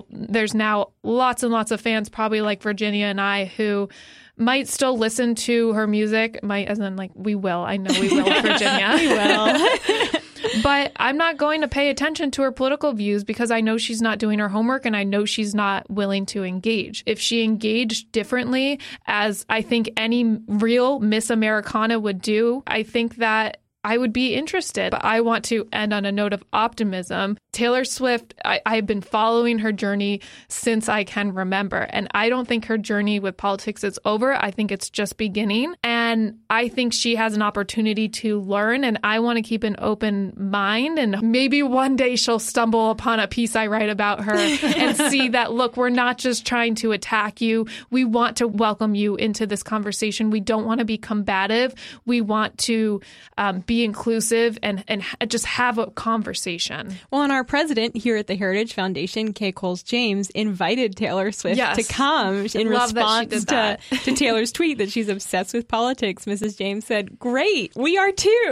there's 0.10 0.54
now 0.54 0.90
lots 1.02 1.44
and 1.44 1.52
lots 1.54 1.72
of 1.72 1.80
fans, 1.80 2.10
probably 2.10 2.42
like 2.42 2.62
Virginia 2.62 3.06
and 3.06 3.22
I, 3.22 3.46
who 3.46 3.88
might 4.38 4.68
still 4.68 4.98
listen 4.98 5.36
to 5.36 5.74
her 5.74 5.88
music. 5.88 6.42
Might 6.44 6.68
as 6.68 6.80
in 6.80 6.96
like 6.96 7.12
we 7.16 7.36
will. 7.36 7.60
I 7.60 7.78
know 7.78 7.92
we 8.00 8.10
will, 8.10 8.24
Virginia. 8.42 8.94
we 8.96 9.08
will. 9.08 10.22
but 10.64 10.92
I'm 10.96 11.18
not 11.18 11.38
going 11.38 11.62
to 11.62 11.68
pay 11.68 11.90
attention 11.90 12.32
to 12.32 12.42
her 12.44 12.52
political 12.52 12.94
views 12.94 13.24
because 13.24 13.52
I 13.52 13.62
know 13.62 13.78
she's 13.78 14.02
not 14.02 14.20
doing 14.20 14.40
her 14.40 14.50
homework 14.50 14.86
and 14.86 14.96
I 14.96 15.04
know 15.04 15.26
she's 15.26 15.54
not 15.56 15.90
willing 15.90 16.26
to 16.28 16.44
engage. 16.44 17.04
If 17.06 17.20
she 17.20 17.44
engaged 17.44 18.12
differently, 18.12 18.80
as 19.06 19.46
I 19.50 19.62
think 19.62 19.92
any 19.98 20.40
real 20.48 21.00
Miss 21.00 21.30
Americana 21.30 22.00
would 22.00 22.22
do, 22.22 22.64
I 22.68 22.84
think 22.84 23.18
that 23.18 23.58
I 23.84 23.98
would 23.98 24.14
be 24.14 24.36
interested. 24.36 24.92
But 24.92 25.04
I 25.04 25.22
want 25.22 25.46
to 25.46 25.68
end 25.74 25.94
on 25.94 26.06
a 26.06 26.12
note 26.12 26.34
of 26.34 26.44
optimism. 26.54 27.38
Taylor 27.52 27.86
Swift, 27.86 28.34
I, 28.44 28.62
have 28.66 28.86
been 28.86 29.02
following 29.02 29.60
her 29.60 29.72
journey 29.72 30.22
since 30.48 30.90
I 30.90 31.04
can 31.04 31.34
remember. 31.34 31.88
And 31.90 32.08
I 32.12 32.30
don't 32.30 32.48
think 32.48 32.66
her 32.66 32.78
journey 32.78 33.20
with 33.20 33.38
politics 33.38 33.84
is 33.84 34.00
over. 34.06 34.34
I 34.34 34.52
think 34.52 34.72
it's 34.72 34.90
just 34.90 35.18
beginning. 35.18 35.76
And 35.84 36.03
I 36.50 36.68
think 36.68 36.94
she 36.94 37.16
has 37.16 37.34
an 37.34 37.42
opportunity 37.42 38.10
to 38.10 38.40
learn. 38.42 38.84
And 38.84 39.00
I 39.04 39.20
want 39.20 39.38
to 39.38 39.42
keep 39.42 39.64
an 39.64 39.76
open 39.80 40.34
mind. 40.38 41.00
And 41.00 41.22
maybe 41.22 41.64
one 41.64 41.96
day 41.96 42.16
she'll 42.16 42.40
stumble 42.40 42.92
upon 42.92 43.20
a 43.20 43.28
piece 43.28 43.56
I 43.56 43.68
write 43.68 43.90
about 43.90 44.24
her 44.24 44.36
and 44.36 44.96
see 44.96 45.30
that, 45.30 45.52
look, 45.52 45.78
we're 45.78 45.90
not 45.90 46.18
just 46.18 46.46
trying 46.46 46.76
to 46.76 46.92
attack 46.92 47.42
you. 47.42 47.68
We 47.90 48.06
want 48.06 48.38
to 48.38 48.48
welcome 48.48 48.96
you 48.96 49.16
into 49.16 49.46
this 49.46 49.64
conversation. 49.64 50.30
We 50.30 50.40
don't 50.40 50.66
want 50.66 50.80
to 50.80 50.86
be 50.86 50.98
combative. 50.98 51.74
We 52.06 52.22
want 52.22 52.58
to 52.60 53.02
um, 53.38 53.60
be 53.62 53.84
inclusive 53.84 54.58
and 54.62 54.84
and 54.88 55.04
just 55.28 55.46
have 55.46 55.78
a 55.78 55.88
conversation. 55.88 56.96
Well, 57.12 57.24
and 57.24 57.32
our 57.32 57.44
president 57.44 57.96
here 57.96 58.18
at 58.18 58.28
the 58.28 58.36
Heritage 58.36 58.74
Foundation, 58.74 59.34
Kay 59.34 59.52
Coles 59.52 59.84
James, 59.84 60.30
invited 60.32 60.96
Taylor 60.96 61.32
Swift 61.32 61.58
yes. 61.58 61.78
to 61.78 61.94
come 61.94 62.46
in 62.54 62.68
response 62.68 63.46
to, 63.46 63.78
to 64.04 64.16
Taylor's 64.16 64.52
tweet 64.52 64.78
that 64.78 64.92
she's 64.92 65.10
obsessed 65.10 65.54
with 65.54 65.68
politics. 65.68 66.03
Mrs. 66.04 66.58
James 66.58 66.86
said, 66.86 67.18
"Great, 67.18 67.74
we 67.76 67.98
are 67.98 68.12
too. 68.12 68.50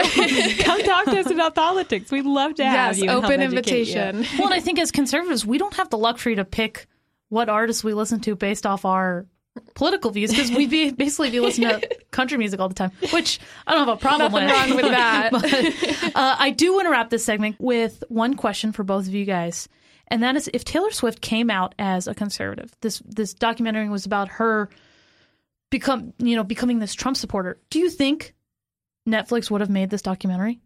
come 0.60 0.82
talk 0.82 1.04
to 1.06 1.20
us 1.20 1.30
about 1.30 1.54
politics. 1.54 2.10
We'd 2.10 2.24
love 2.24 2.54
to 2.56 2.64
have 2.64 2.96
you. 2.96 3.04
yes, 3.04 3.12
you. 3.12 3.18
Open 3.18 3.42
invitation. 3.42 4.26
well, 4.38 4.46
and 4.46 4.54
I 4.54 4.60
think 4.60 4.78
as 4.78 4.90
conservatives, 4.90 5.44
we 5.44 5.58
don't 5.58 5.74
have 5.74 5.90
the 5.90 5.98
luxury 5.98 6.34
to 6.36 6.44
pick 6.44 6.86
what 7.28 7.48
artists 7.48 7.84
we 7.84 7.94
listen 7.94 8.20
to 8.20 8.34
based 8.34 8.66
off 8.66 8.84
our 8.84 9.26
political 9.74 10.10
views 10.10 10.30
because 10.30 10.50
we 10.50 10.66
be, 10.66 10.90
basically 10.92 11.30
be 11.30 11.40
listening 11.40 11.68
to 11.68 11.98
country 12.10 12.38
music 12.38 12.58
all 12.58 12.68
the 12.68 12.74
time, 12.74 12.90
which 13.12 13.38
I 13.66 13.72
don't 13.74 13.86
have 13.86 13.96
a 13.96 14.00
problem 14.00 14.32
with. 14.32 14.50
wrong 14.50 14.76
with 14.76 14.86
that. 14.86 15.30
but, 15.30 16.16
uh, 16.16 16.36
I 16.38 16.50
do 16.50 16.72
want 16.74 16.86
to 16.86 16.90
wrap 16.90 17.10
this 17.10 17.24
segment 17.24 17.56
with 17.58 18.02
one 18.08 18.34
question 18.34 18.72
for 18.72 18.82
both 18.82 19.06
of 19.06 19.14
you 19.14 19.24
guys, 19.24 19.68
and 20.08 20.22
that 20.22 20.36
is: 20.36 20.48
if 20.54 20.64
Taylor 20.64 20.90
Swift 20.90 21.20
came 21.20 21.50
out 21.50 21.74
as 21.78 22.08
a 22.08 22.14
conservative, 22.14 22.72
this 22.80 23.02
this 23.06 23.34
documentary 23.34 23.88
was 23.88 24.06
about 24.06 24.28
her 24.28 24.70
become 25.72 26.12
you 26.18 26.36
know 26.36 26.44
becoming 26.44 26.78
this 26.78 26.94
Trump 26.94 27.16
supporter. 27.16 27.58
Do 27.70 27.80
you 27.80 27.90
think 27.90 28.34
Netflix 29.08 29.50
would 29.50 29.60
have 29.60 29.70
made 29.70 29.90
this 29.90 30.02
documentary? 30.02 30.60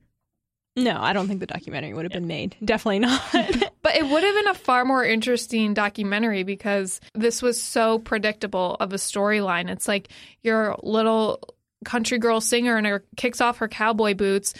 No, 0.79 1.01
I 1.01 1.15
don't 1.15 1.27
think 1.27 1.41
the 1.41 1.47
documentary 1.47 1.95
would 1.95 2.05
have 2.05 2.13
been 2.13 2.27
made. 2.27 2.55
Definitely 2.65 2.99
not. 2.99 3.23
but 3.83 3.97
it 3.97 4.07
would 4.07 4.23
have 4.23 4.35
been 4.35 4.49
a 4.49 4.55
far 4.55 4.85
more 4.85 5.03
interesting 5.03 5.73
documentary 5.73 6.43
because 6.43 7.01
this 7.15 7.41
was 7.41 7.63
so 7.63 7.99
predictable 7.99 8.77
of 8.79 8.93
a 8.93 8.97
storyline. 8.97 9.71
It's 9.71 9.89
like 9.89 10.11
your 10.43 10.77
little 10.83 11.41
country 11.87 12.19
girl 12.19 12.43
singer 12.43 12.77
and 12.77 12.87
her 12.87 13.05
kicks 13.17 13.41
off 13.41 13.59
her 13.59 13.69
cowboy 13.69 14.13
boots 14.13 14.53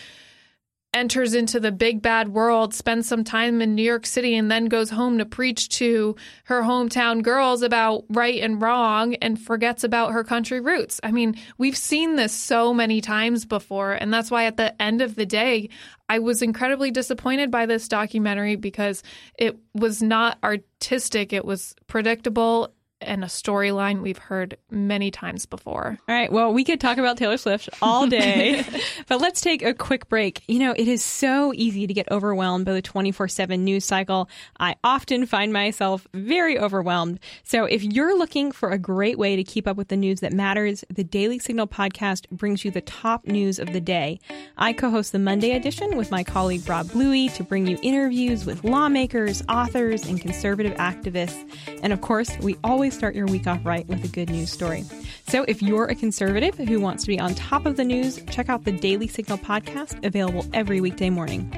enters 0.97 1.35
into 1.35 1.61
the 1.61 1.71
big 1.71 2.01
bad 2.01 2.31
world, 2.31 2.73
spends 2.73 3.07
some 3.07 3.23
time 3.23 3.61
in 3.61 3.75
New 3.75 3.83
York 3.83 4.07
City, 4.07 4.35
and 4.35 4.51
then 4.51 4.65
goes 4.67 4.89
home 4.89 5.19
to 5.19 5.27
preach 5.27 5.69
to 5.69 6.17
her 6.45 6.63
hometown 6.63 7.23
girls 7.23 7.61
about 7.63 8.05
right 8.09 8.43
and 8.43 8.61
wrong 8.63 9.15
and 9.17 9.39
forgets 9.39 9.85
about 9.85 10.13
her 10.13 10.25
country 10.25 10.59
roots. 10.59 10.99
I 11.03 11.13
mean, 11.13 11.37
we've 11.59 11.77
seen 11.77 12.17
this 12.17 12.33
so 12.33 12.73
many 12.73 13.03
times 13.03 13.45
before. 13.45 13.93
And 13.93 14.13
that's 14.13 14.31
why 14.31 14.45
at 14.45 14.57
the 14.57 14.81
end 14.81 15.03
of 15.03 15.17
the 15.17 15.27
day, 15.27 15.69
I 16.09 16.21
was 16.21 16.41
incredibly 16.41 16.91
disappointed 16.91 17.51
by 17.51 17.67
this 17.67 17.89
documentary 17.89 18.57
because 18.57 19.03
it 19.39 19.59
was 19.75 20.03
not 20.03 20.39
artistic, 20.43 21.33
it 21.33 21.45
was 21.45 21.75
predictable 21.89 22.73
and 23.01 23.23
a 23.23 23.27
storyline 23.27 24.01
we've 24.01 24.19
heard 24.19 24.57
many 24.71 25.11
times 25.11 25.45
before. 25.47 25.99
All 26.09 26.15
right. 26.15 26.33
Well, 26.33 26.53
we 26.53 26.65
could 26.65 26.81
talk 26.81 26.99
about 26.99 27.17
Taylor 27.19 27.37
Swift 27.37 27.69
all 27.83 28.07
day, 28.07 28.65
but 29.09 29.21
let's 29.21 29.41
take 29.41 29.63
a 29.63 29.75
quick 29.75 30.09
break. 30.09 30.43
You 30.49 30.59
know, 30.59 30.73
it 30.73 30.89
is 30.89 31.05
so 31.05 31.53
easy 31.55 31.87
to 31.87 31.93
get 31.95 32.11
overwhelmed 32.11 32.65
by 32.65 32.73
the 32.73 32.83
24 32.83 33.29
7 33.29 33.63
news 33.63 33.85
cycle. 33.85 34.29
I 34.59 34.77
often 34.83 35.27
find 35.27 35.53
myself 35.53 36.07
very 36.15 36.59
overwhelmed. 36.59 37.21
So 37.45 37.65
if 37.65 37.83
you're 37.85 38.17
looking 38.17 38.51
for 38.51 38.71
a 38.71 38.79
great 38.79 39.19
way 39.19 39.37
to 39.37 39.45
keep 39.45 39.69
up 39.69 39.77
with 39.77 39.89
the 39.89 39.97
news 39.97 40.21
that 40.21 40.33
matters, 40.33 40.85
the 40.93 41.05
Daily 41.05 41.39
Signal 41.39 41.67
podcast 41.67 42.29
brings 42.31 42.65
you 42.65 42.71
the 42.71 42.81
top 42.81 43.27
news 43.27 43.59
of 43.59 43.73
the 43.73 43.81
day. 43.81 44.21
I 44.57 44.73
co 44.73 44.91
host 44.91 45.13
the 45.13 45.19
Monday 45.19 45.53
edition 45.53 45.97
with 45.97 46.11
my 46.11 46.25
colleague 46.25 46.67
Rob 46.69 46.91
Bluey 46.93 47.29
to 47.31 47.45
bring 47.45 47.67
you 47.67 47.79
interviews 47.83 48.47
with 48.47 48.65
lawmakers, 48.65 49.43
authors, 49.49 50.07
and 50.07 50.21
conservative 50.21 50.75
activists. 50.79 51.47
And 51.83 51.93
of 51.93 52.01
course, 52.01 52.31
we 52.41 52.57
always 52.65 52.86
always 52.87 52.97
start 52.97 53.17
your 53.17 53.27
week 53.27 53.49
off 53.49 53.59
right 53.67 53.85
with 53.89 54.05
a 54.05 54.09
good 54.09 54.31
news 54.31 54.49
story. 54.53 54.85
So 55.27 55.45
if 55.49 55.61
you're 55.61 55.87
a 55.87 55.95
conservative 55.97 56.57
who 56.57 56.79
wants 56.79 57.03
to 57.03 57.09
be 57.09 57.19
on 57.19 57.35
top 57.35 57.67
of 57.67 57.77
the 57.77 57.85
news, 57.85 58.23
check 58.31 58.49
out 58.49 58.65
the 58.65 58.71
Daily 58.71 59.09
Signal 59.09 59.39
podcast, 59.39 60.05
available 60.07 60.47
every 60.55 60.81
weekday 60.81 61.11
morning. 61.11 61.51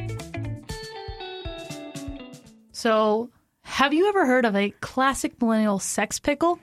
So, 2.72 3.28
have 3.60 3.92
you 3.92 4.08
ever 4.08 4.24
heard 4.24 4.46
of 4.46 4.56
a 4.56 4.70
classic 4.80 5.38
millennial 5.42 5.78
sex 5.78 6.18
pickle? 6.18 6.58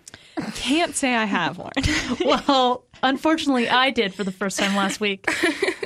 Can't 0.56 0.96
say 0.96 1.14
I 1.14 1.26
have, 1.26 1.60
Lauren. 1.60 1.74
well, 2.26 2.86
unfortunately, 3.06 3.70
I 3.70 3.92
did 3.92 4.14
for 4.14 4.24
the 4.24 4.32
first 4.32 4.60
time 4.60 4.76
last 4.76 5.00
week, 5.00 5.26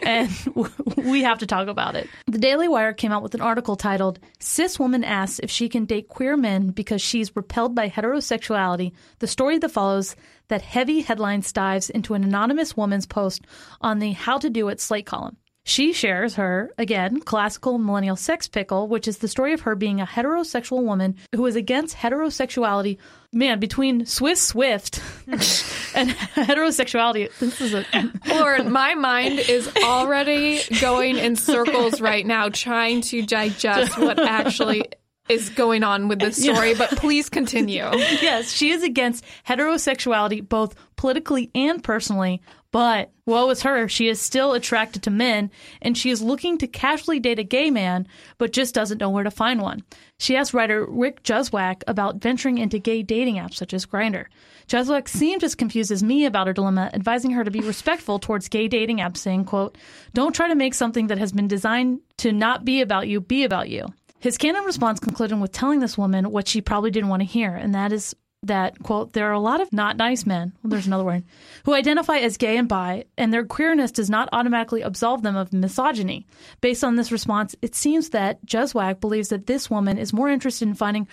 and 0.04 0.30
we 0.98 1.24
have 1.24 1.40
to 1.40 1.46
talk 1.46 1.68
about 1.68 1.96
it. 1.96 2.10
The 2.28 2.38
Daily 2.38 2.68
Wire 2.68 2.94
came 2.94 3.12
out 3.12 3.24
with 3.24 3.36
an 3.36 3.42
article 3.42 3.76
titled 3.76 4.20
Cis 4.40 4.80
Woman 4.80 5.04
Asks 5.04 5.40
If 5.40 5.52
She 5.52 5.70
Can 5.70 5.86
Date 5.86 6.08
Queer 6.08 6.38
Men 6.38 6.70
Because 6.70 7.02
She's 7.02 7.36
Repelled 7.36 7.76
by 7.76 7.90
Heterosexuality. 7.90 8.94
The 9.20 9.28
story 9.28 9.58
that 9.60 9.70
follows 9.70 10.16
that 10.48 10.62
heavy 10.62 11.02
headlines 11.02 11.52
dives 11.54 11.90
into 11.90 12.14
an 12.14 12.24
anonymous 12.24 12.76
woman's 12.76 13.06
post 13.06 13.46
on 13.82 14.00
the 14.00 14.14
How 14.14 14.38
to 14.40 14.50
Do 14.50 14.70
It 14.70 14.82
Slate 14.82 15.06
column. 15.06 15.38
She 15.70 15.94
shares 15.94 16.34
her, 16.36 16.72
again, 16.80 17.20
classical 17.20 17.78
millennial 17.78 18.16
sex 18.16 18.48
pickle, 18.48 18.88
which 18.88 19.08
is 19.08 19.20
the 19.20 19.28
story 19.28 19.54
of 19.54 19.62
her 19.62 19.76
being 19.76 20.02
a 20.02 20.06
heterosexual 20.06 20.84
woman 20.84 21.16
who 21.36 21.46
is 21.46 21.56
against 21.56 21.96
heterosexuality. 21.96 22.98
Man, 23.32 23.60
between 23.60 24.08
Swiss 24.08 24.42
Swift 24.42 25.04
and 25.28 26.10
heterosexuality, 26.10 27.30
this 27.38 27.62
is 27.62 27.76
a. 27.76 27.86
Lauren, 28.28 28.72
my 28.72 28.96
mind 28.96 29.38
is 29.38 29.70
already 29.84 30.62
going 30.82 31.16
in 31.18 31.36
circles 31.36 32.02
right 32.02 32.26
now, 32.26 32.50
trying 32.50 33.02
to 33.02 33.22
digest 33.22 34.00
what 34.00 34.18
actually 34.18 34.86
is 35.30 35.50
going 35.50 35.84
on 35.84 36.08
with 36.08 36.20
this 36.20 36.38
story, 36.44 36.74
but 36.74 36.90
please 36.92 37.30
continue. 37.30 37.84
yes, 38.22 38.52
she 38.52 38.72
is 38.72 38.84
against 38.84 39.24
heterosexuality, 39.48 40.48
both 40.48 40.76
politically 40.96 41.52
and 41.56 41.84
personally. 41.84 42.42
But 42.72 43.12
woe 43.26 43.50
is 43.50 43.64
her, 43.64 43.88
she 43.88 44.10
is 44.10 44.22
still 44.22 44.54
attracted 44.54 45.02
to 45.04 45.10
men, 45.10 45.50
and 45.82 45.98
she 45.98 46.12
is 46.12 46.22
looking 46.22 46.60
to 46.60 46.68
casually 46.68 47.20
date 47.20 47.40
a 47.40 47.44
gay 47.44 47.72
man, 47.72 48.08
but 48.38 48.54
just 48.54 48.76
doesn't 48.76 49.00
know 49.00 49.10
where 49.10 49.24
to 49.24 49.32
find 49.32 49.60
one. 49.60 49.84
She 50.20 50.36
asked 50.36 50.54
writer 50.54 50.86
Rick 50.86 51.24
Juzwiak 51.24 51.82
about 51.88 52.18
venturing 52.18 52.60
into 52.60 52.78
gay 52.78 53.02
dating 53.02 53.38
apps 53.38 53.56
such 53.56 53.74
as 53.74 53.88
Grindr. 53.88 54.26
Juzwiak 54.68 55.08
seemed 55.08 55.44
as 55.44 55.56
confused 55.56 55.92
as 55.92 56.04
me 56.04 56.26
about 56.26 56.46
her 56.46 56.54
dilemma, 56.54 56.92
advising 56.94 57.32
her 57.32 57.44
to 57.44 57.50
be 57.50 57.60
respectful 57.62 58.20
towards 58.20 58.50
gay 58.50 58.68
dating 58.68 58.98
apps, 58.98 59.18
saying, 59.18 59.46
quote, 59.46 59.76
Don't 60.14 60.36
try 60.36 60.48
to 60.48 60.54
make 60.54 60.76
something 60.76 61.08
that 61.08 61.18
has 61.18 61.32
been 61.32 61.48
designed 61.48 62.02
to 62.18 62.32
not 62.32 62.66
be 62.66 62.82
about 62.82 63.08
you 63.08 63.20
be 63.20 63.44
about 63.44 63.70
you. 63.70 63.88
His 64.20 64.38
candid 64.38 64.66
response 64.66 65.00
concluded 65.00 65.40
with 65.40 65.52
telling 65.52 65.80
this 65.80 65.98
woman 65.98 66.32
what 66.32 66.48
she 66.48 66.62
probably 66.62 66.92
didn't 66.92 67.10
want 67.10 67.22
to 67.22 67.28
hear, 67.28 67.56
and 67.56 67.74
that 67.76 67.92
is 67.92 68.16
that, 68.44 68.82
quote, 68.84 69.14
there 69.14 69.28
are 69.28 69.34
a 69.34 69.40
lot 69.40 69.60
of 69.60 69.72
not 69.74 69.98
nice 69.98 70.26
men, 70.26 70.54
well, 70.64 70.70
there's 70.70 70.88
another 70.88 71.04
word, 71.04 71.24
who 71.66 71.74
identify 71.74 72.18
as 72.18 72.38
gay 72.38 72.58
and 72.58 72.70
bi, 72.70 73.04
and 73.18 73.34
their 73.34 73.44
queerness 73.44 73.92
does 73.92 74.10
not 74.10 74.30
automatically 74.32 74.82
absolve 74.82 75.24
them 75.24 75.36
of 75.36 75.52
misogyny. 75.52 76.26
Based 76.62 76.84
on 76.84 76.96
this 76.96 77.12
response, 77.12 77.56
it 77.62 77.76
seems 77.76 78.10
that 78.10 78.46
Juzwiak 78.46 79.02
believes 79.02 79.30
that 79.30 79.48
this 79.48 79.70
woman 79.70 79.98
is 79.98 80.14
more 80.14 80.30
interested 80.30 80.68
in 80.68 80.74
finding 80.74 81.08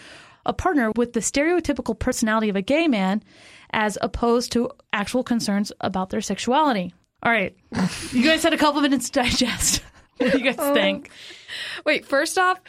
a 0.45 0.53
partner 0.53 0.93
with 0.95 1.13
the 1.13 1.21
stereotypical 1.21 1.99
personality 1.99 2.49
of 2.49 2.57
a 2.57 2.63
gay 2.63 2.87
man 2.87 3.23
as 3.73 3.99
opposed 4.01 4.53
to 4.53 4.71
actual 4.93 5.25
concerns 5.25 5.73
about 5.81 6.11
their 6.11 6.21
sexuality. 6.21 6.95
All 7.23 7.33
right. 7.33 7.57
You 8.13 8.23
guys 8.23 8.45
had 8.45 8.53
a 8.53 8.59
couple 8.59 8.81
minutes 8.81 9.11
to 9.11 9.23
digest. 9.23 9.83
what 10.19 10.33
do 10.33 10.39
you 10.39 10.45
guys 10.45 10.59
um, 10.59 10.75
think? 10.75 11.11
Wait, 11.85 12.07
first 12.07 12.39
off, 12.39 12.61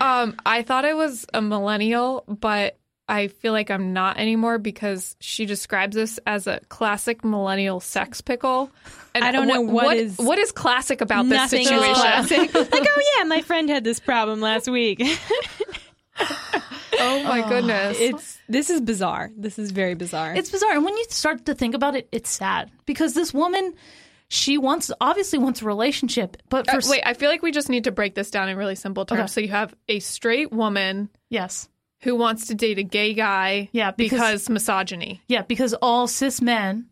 um, 0.00 0.36
I 0.44 0.62
thought 0.62 0.84
it 0.84 0.96
was 0.96 1.26
a 1.32 1.40
millennial, 1.40 2.24
but 2.28 2.76
I 3.08 3.26
feel 3.28 3.52
like 3.52 3.70
I'm 3.70 3.92
not 3.92 4.18
anymore 4.18 4.58
because 4.58 5.16
she 5.20 5.44
describes 5.46 5.96
this 5.96 6.20
as 6.26 6.46
a 6.46 6.60
classic 6.68 7.24
millennial 7.24 7.80
sex 7.80 8.20
pickle. 8.20 8.70
And 9.14 9.24
I 9.24 9.32
don't 9.32 9.48
know 9.48 9.60
what 9.62 9.84
what 9.86 9.96
is- 9.96 10.16
what 10.18 10.38
is 10.38 10.52
classic 10.52 11.00
about 11.00 11.24
this 11.24 11.32
Nothing 11.36 11.62
is 11.62 11.68
situation. 11.68 11.94
classic. 11.94 12.54
like, 12.72 12.86
oh 12.88 13.02
yeah, 13.18 13.24
my 13.24 13.40
friend 13.42 13.68
had 13.68 13.82
this 13.82 13.98
problem 13.98 14.40
last 14.40 14.68
week. 14.70 15.02
Oh 17.02 17.22
my 17.22 17.48
goodness. 17.48 17.96
it's 17.98 18.38
this 18.46 18.68
is 18.68 18.80
bizarre. 18.82 19.30
This 19.34 19.58
is 19.58 19.70
very 19.70 19.94
bizarre. 19.94 20.34
It's 20.34 20.50
bizarre. 20.50 20.72
And 20.72 20.84
when 20.84 20.94
you 20.98 21.04
start 21.08 21.46
to 21.46 21.54
think 21.54 21.74
about 21.74 21.96
it, 21.96 22.08
it's 22.12 22.28
sad 22.28 22.70
because 22.84 23.14
this 23.14 23.32
woman, 23.32 23.72
she 24.32 24.58
wants, 24.58 24.92
obviously 25.00 25.40
wants 25.40 25.60
a 25.60 25.64
relationship, 25.64 26.36
but 26.48 26.70
for 26.70 26.76
Uh, 26.76 26.80
wait, 26.88 27.02
I 27.04 27.14
feel 27.14 27.28
like 27.28 27.42
we 27.42 27.50
just 27.50 27.68
need 27.68 27.84
to 27.84 27.90
break 27.90 28.14
this 28.14 28.30
down 28.30 28.48
in 28.48 28.56
really 28.56 28.76
simple 28.76 29.04
terms. 29.04 29.18
Okay. 29.22 29.26
So 29.26 29.40
you 29.40 29.48
have 29.48 29.74
a 29.88 29.98
straight 29.98 30.52
woman 30.52 31.10
yes. 31.28 31.68
who 32.02 32.14
wants 32.14 32.46
to 32.46 32.54
date 32.54 32.78
a 32.78 32.84
gay 32.84 33.12
guy 33.12 33.68
Yeah, 33.72 33.90
because- 33.90 34.18
because 34.20 34.48
misogyny. 34.48 35.20
Yeah, 35.26 35.42
because 35.42 35.74
all 35.74 36.06
cis 36.06 36.40
men 36.40 36.86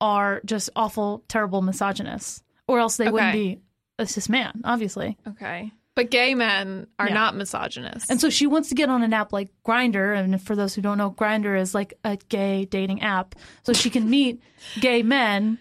are 0.00 0.40
just 0.46 0.70
awful, 0.74 1.22
terrible 1.28 1.60
misogynists, 1.60 2.42
or 2.66 2.80
else 2.80 2.96
they 2.96 3.10
wouldn't 3.10 3.34
be 3.34 3.60
a 3.98 4.06
cis 4.06 4.30
man, 4.30 4.62
obviously. 4.64 5.18
Okay. 5.28 5.70
But 5.94 6.10
gay 6.10 6.34
men 6.34 6.86
are 6.98 7.08
Yeah. 7.08 7.14
not 7.14 7.36
misogynists. 7.36 8.08
And 8.08 8.18
so 8.18 8.30
she 8.30 8.46
wants 8.46 8.70
to 8.70 8.74
get 8.74 8.88
on 8.88 9.02
an 9.02 9.12
app 9.12 9.34
like 9.34 9.50
Grindr, 9.66 10.16
and 10.18 10.40
for 10.40 10.56
those 10.56 10.74
who 10.74 10.80
don't 10.80 10.96
know, 10.96 11.10
Grindr 11.10 11.60
is 11.60 11.74
like 11.74 11.92
a 12.04 12.16
gay 12.30 12.64
dating 12.64 13.02
app, 13.02 13.34
so 13.64 13.74
she 13.74 13.90
can 13.90 14.08
meet 14.08 14.40
gay 14.80 15.02
men 15.02 15.58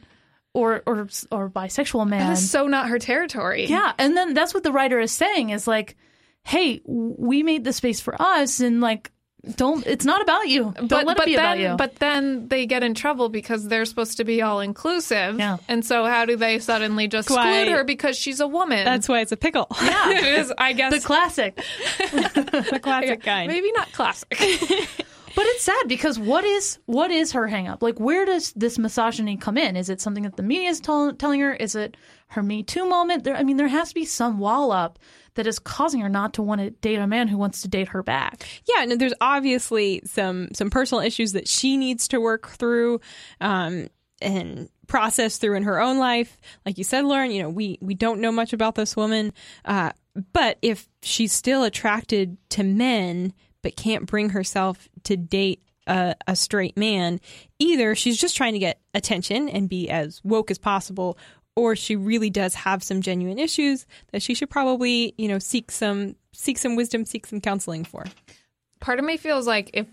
or 0.53 0.81
or 0.85 1.07
or 1.31 1.49
bisexual 1.49 2.07
men. 2.07 2.19
that 2.19 2.33
is 2.33 2.49
so 2.49 2.67
not 2.67 2.89
her 2.89 2.99
territory. 2.99 3.65
Yeah, 3.67 3.93
and 3.97 4.15
then 4.17 4.33
that's 4.33 4.53
what 4.53 4.63
the 4.63 4.71
writer 4.71 4.99
is 4.99 5.11
saying 5.11 5.51
is 5.51 5.67
like, 5.67 5.95
hey, 6.43 6.81
we 6.85 7.43
made 7.43 7.63
the 7.63 7.73
space 7.73 7.99
for 8.01 8.19
us, 8.21 8.59
and 8.59 8.81
like, 8.81 9.11
don't. 9.55 9.85
It's 9.87 10.03
not 10.05 10.21
about 10.21 10.47
you. 10.49 10.73
Don't 10.75 10.87
but 10.89 11.05
let 11.05 11.17
but 11.17 11.23
it 11.27 11.31
be 11.31 11.35
then 11.37 11.45
about 11.45 11.59
you. 11.59 11.75
but 11.77 11.95
then 11.95 12.47
they 12.49 12.65
get 12.65 12.83
in 12.83 12.93
trouble 12.93 13.29
because 13.29 13.67
they're 13.67 13.85
supposed 13.85 14.17
to 14.17 14.25
be 14.25 14.41
all 14.41 14.59
inclusive. 14.59 15.37
Yeah. 15.39 15.57
And 15.69 15.85
so 15.85 16.05
how 16.05 16.25
do 16.25 16.35
they 16.35 16.59
suddenly 16.59 17.07
just 17.07 17.29
Why- 17.29 17.59
exclude 17.59 17.77
her 17.77 17.83
because 17.85 18.17
she's 18.17 18.39
a 18.41 18.47
woman? 18.47 18.83
That's 18.83 19.07
why 19.07 19.21
it's 19.21 19.31
a 19.31 19.37
pickle. 19.37 19.67
yeah, 19.81 20.09
it 20.17 20.25
is, 20.39 20.53
I 20.57 20.73
guess. 20.73 20.91
the 20.93 20.99
classic. 21.05 21.55
the 22.11 22.79
classic 22.83 23.23
kind. 23.23 23.47
Maybe 23.51 23.71
not 23.71 23.91
classic. 23.93 24.37
But 25.39 25.47
it's 25.47 25.63
sad 25.63 25.87
because 25.87 26.19
what 26.19 26.43
is 26.43 26.79
what 26.85 27.11
is 27.11 27.31
her 27.31 27.47
hang 27.47 27.69
up? 27.69 27.81
Like, 27.81 27.97
where 27.97 28.25
does 28.25 28.51
this 28.57 28.77
misogyny 28.77 29.37
come 29.37 29.57
in? 29.57 29.77
Is 29.77 29.87
it 29.87 30.01
something 30.01 30.23
that 30.23 30.35
the 30.35 30.43
media 30.43 30.67
is 30.67 30.81
tell- 30.81 31.13
telling 31.13 31.39
her? 31.39 31.53
Is 31.53 31.75
it 31.75 31.95
her 32.27 32.43
Me 32.43 32.61
Too 32.61 32.85
moment? 32.85 33.23
There, 33.23 33.37
I 33.37 33.43
mean, 33.43 33.55
there 33.55 33.69
has 33.69 33.87
to 33.87 33.95
be 33.95 34.03
some 34.03 34.39
wall 34.39 34.73
up 34.73 34.99
that 35.35 35.47
is 35.47 35.57
causing 35.57 36.01
her 36.01 36.09
not 36.09 36.33
to 36.33 36.41
want 36.41 36.59
to 36.59 36.71
date 36.71 36.97
a 36.97 37.07
man 37.07 37.29
who 37.29 37.37
wants 37.37 37.61
to 37.61 37.69
date 37.69 37.87
her 37.87 38.03
back. 38.03 38.45
yeah, 38.67 38.83
and 38.83 38.99
there's 38.99 39.13
obviously 39.21 40.01
some 40.03 40.49
some 40.51 40.69
personal 40.69 41.01
issues 41.01 41.31
that 41.31 41.47
she 41.47 41.77
needs 41.77 42.09
to 42.09 42.19
work 42.19 42.49
through 42.49 42.99
um, 43.39 43.87
and 44.21 44.67
process 44.87 45.37
through 45.37 45.55
in 45.55 45.63
her 45.63 45.79
own 45.79 45.99
life. 45.99 46.35
Like 46.65 46.77
you 46.77 46.83
said, 46.83 47.05
Lauren, 47.05 47.31
you 47.31 47.41
know, 47.41 47.49
we 47.49 47.77
we 47.79 47.93
don't 47.93 48.19
know 48.19 48.33
much 48.33 48.51
about 48.51 48.75
this 48.75 48.93
woman, 48.97 49.31
uh, 49.63 49.93
but 50.33 50.57
if 50.61 50.89
she's 51.01 51.31
still 51.31 51.63
attracted 51.63 52.35
to 52.49 52.63
men 52.63 53.33
but 53.61 53.75
can't 53.75 54.05
bring 54.05 54.29
herself 54.29 54.87
to 55.03 55.17
date 55.17 55.63
a, 55.87 56.15
a 56.27 56.35
straight 56.35 56.77
man, 56.77 57.19
either 57.57 57.95
she's 57.95 58.17
just 58.17 58.37
trying 58.37 58.53
to 58.53 58.59
get 58.59 58.79
attention 58.93 59.49
and 59.49 59.67
be 59.67 59.89
as 59.89 60.21
woke 60.23 60.51
as 60.51 60.57
possible. 60.57 61.17
Or 61.55 61.75
she 61.75 61.95
really 61.97 62.29
does 62.29 62.53
have 62.53 62.83
some 62.83 63.01
genuine 63.01 63.39
issues 63.39 63.85
that 64.13 64.21
she 64.21 64.33
should 64.33 64.49
probably, 64.49 65.13
you 65.17 65.27
know, 65.27 65.39
seek 65.39 65.71
some 65.71 66.15
seek 66.31 66.57
some 66.57 66.75
wisdom, 66.75 67.05
seek 67.05 67.25
some 67.25 67.41
counseling 67.41 67.83
for. 67.83 68.05
Part 68.79 68.99
of 68.99 69.03
me 69.03 69.17
feels 69.17 69.45
like 69.45 69.71
if 69.73 69.87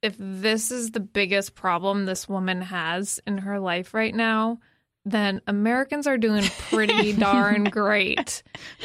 if 0.00 0.14
this 0.18 0.70
is 0.70 0.92
the 0.92 1.00
biggest 1.00 1.54
problem 1.54 2.06
this 2.06 2.28
woman 2.28 2.62
has 2.62 3.20
in 3.26 3.38
her 3.38 3.58
life 3.58 3.92
right 3.92 4.14
now, 4.14 4.58
then 5.04 5.40
Americans 5.46 6.06
are 6.06 6.16
doing 6.16 6.44
pretty 6.70 7.12
darn 7.14 7.64
great. 7.64 8.42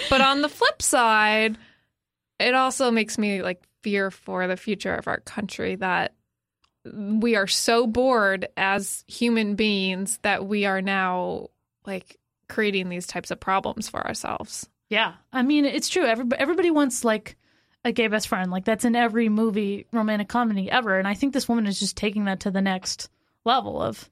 But 0.10 0.22
on 0.22 0.42
the 0.42 0.50
flip 0.50 0.82
side, 0.82 1.58
it 2.40 2.56
also 2.56 2.92
makes 2.92 3.18
me 3.18 3.42
like 3.42 3.62
fear 3.82 4.12
for 4.12 4.48
the 4.48 4.58
future 4.58 4.94
of 4.94 5.08
our 5.08 5.20
country 5.20 5.76
that 5.76 6.14
we 6.86 7.36
are 7.36 7.48
so 7.48 7.86
bored 7.86 8.48
as 8.58 9.04
human 9.08 9.56
beings 9.56 10.20
that 10.24 10.46
we 10.46 10.66
are 10.66 10.82
now 10.82 11.50
like 11.86 12.18
creating 12.48 12.90
these 12.90 13.08
types 13.08 13.32
of 13.32 13.40
problems 13.40 13.88
for 13.88 14.06
ourselves. 14.06 14.68
Yeah, 14.90 15.14
I 15.32 15.44
mean, 15.44 15.66
it's 15.66 15.90
true. 15.90 16.06
Everybody, 16.06 16.42
everybody 16.42 16.72
wants 16.72 17.06
like 17.06 17.38
a 17.86 17.92
gay 17.92 18.08
best 18.08 18.28
friend. 18.28 18.52
Like 18.52 18.66
that's 18.66 18.86
in 18.86 18.96
every 18.96 19.30
movie, 19.30 19.88
romantic 19.94 20.28
comedy 20.28 20.70
ever. 20.70 20.98
And 20.98 21.08
I 21.08 21.14
think 21.14 21.34
this 21.34 21.48
woman 21.48 21.66
is 21.66 21.80
just 21.80 21.96
taking 21.96 22.26
that 22.26 22.42
to 22.42 22.52
the 22.52 22.62
next 22.62 23.10
level 23.46 23.82
of 23.82 24.10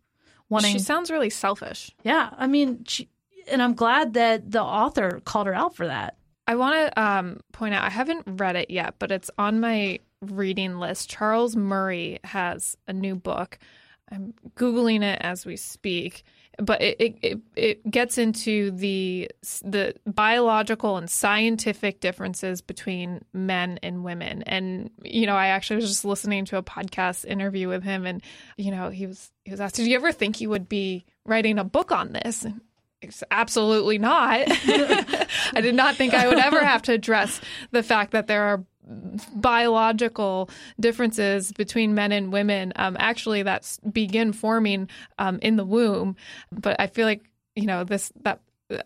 wanting. 0.48 0.74
She 0.74 0.80
sounds 0.80 1.12
really 1.12 1.30
selfish. 1.30 1.92
yeah, 2.04 2.30
I 2.38 2.48
mean, 2.48 2.86
she, 2.88 3.10
and 3.48 3.62
I'm 3.62 3.74
glad 3.74 4.14
that 4.14 4.50
the 4.50 4.62
author 4.62 5.22
called 5.26 5.48
her 5.48 5.54
out 5.54 5.76
for 5.76 5.88
that. 5.88 6.18
I 6.50 6.56
want 6.56 6.74
to 6.92 7.00
um, 7.00 7.42
point 7.52 7.76
out 7.76 7.84
I 7.84 7.92
haven't 7.92 8.24
read 8.26 8.56
it 8.56 8.72
yet, 8.72 8.96
but 8.98 9.12
it's 9.12 9.30
on 9.38 9.60
my 9.60 10.00
reading 10.20 10.80
list. 10.80 11.08
Charles 11.08 11.56
Murray 11.56 12.18
has 12.24 12.76
a 12.88 12.94
new 12.94 13.16
book. 13.16 13.60
I'm 14.12 14.34
googling 14.56 15.04
it 15.04 15.20
as 15.22 15.46
we 15.46 15.56
speak, 15.56 16.24
but 16.58 16.82
it, 16.82 17.20
it, 17.22 17.40
it, 17.56 17.92
gets 17.92 18.18
into 18.18 18.72
the 18.72 19.30
the 19.64 19.94
biological 20.08 20.98
and 20.98 21.08
scientific 21.08 22.00
differences 22.00 22.62
between 22.62 23.24
men 23.32 23.78
and 23.84 24.04
women. 24.04 24.42
And 24.48 24.90
you 25.04 25.28
know, 25.28 25.36
I 25.36 25.50
actually 25.50 25.76
was 25.76 25.88
just 25.88 26.04
listening 26.04 26.46
to 26.46 26.58
a 26.58 26.64
podcast 26.64 27.26
interview 27.26 27.68
with 27.68 27.84
him, 27.84 28.08
and 28.08 28.24
you 28.58 28.72
know, 28.72 28.90
he 28.90 29.06
was 29.06 29.32
he 29.46 29.52
was 29.52 29.62
asked, 29.62 29.76
"Did 29.76 29.86
you 29.86 29.98
ever 29.98 30.12
think 30.12 30.42
you 30.42 30.50
would 30.50 30.68
be 30.68 31.06
writing 31.28 31.60
a 31.60 31.64
book 31.64 31.92
on 31.92 32.14
this?" 32.14 32.44
And 32.44 32.62
absolutely 33.32 33.98
not. 33.98 34.44
I 34.48 35.62
did 35.62 35.76
not 35.76 35.96
think 35.96 36.14
I 36.14 36.28
would 36.28 36.40
ever 36.40 36.64
have 36.64 36.82
to 36.84 36.94
address 36.94 37.40
the 37.72 37.84
fact 37.84 38.12
that 38.12 38.28
there 38.28 38.44
are 38.44 38.64
biological 39.36 40.50
differences 40.80 41.52
between 41.52 41.94
men 41.94 42.12
and 42.12 42.34
women 42.34 42.74
um, 42.76 42.98
actually 43.00 43.44
that 43.44 43.78
begin 43.92 44.34
forming 44.34 44.90
um, 45.20 45.40
in 45.42 45.56
the 45.56 45.66
womb. 45.66 46.16
But 46.52 46.80
I 46.80 46.88
feel 46.88 47.06
like 47.06 47.24
you 47.56 47.66
know 47.66 47.84
this 47.84 48.12
that 48.24 48.40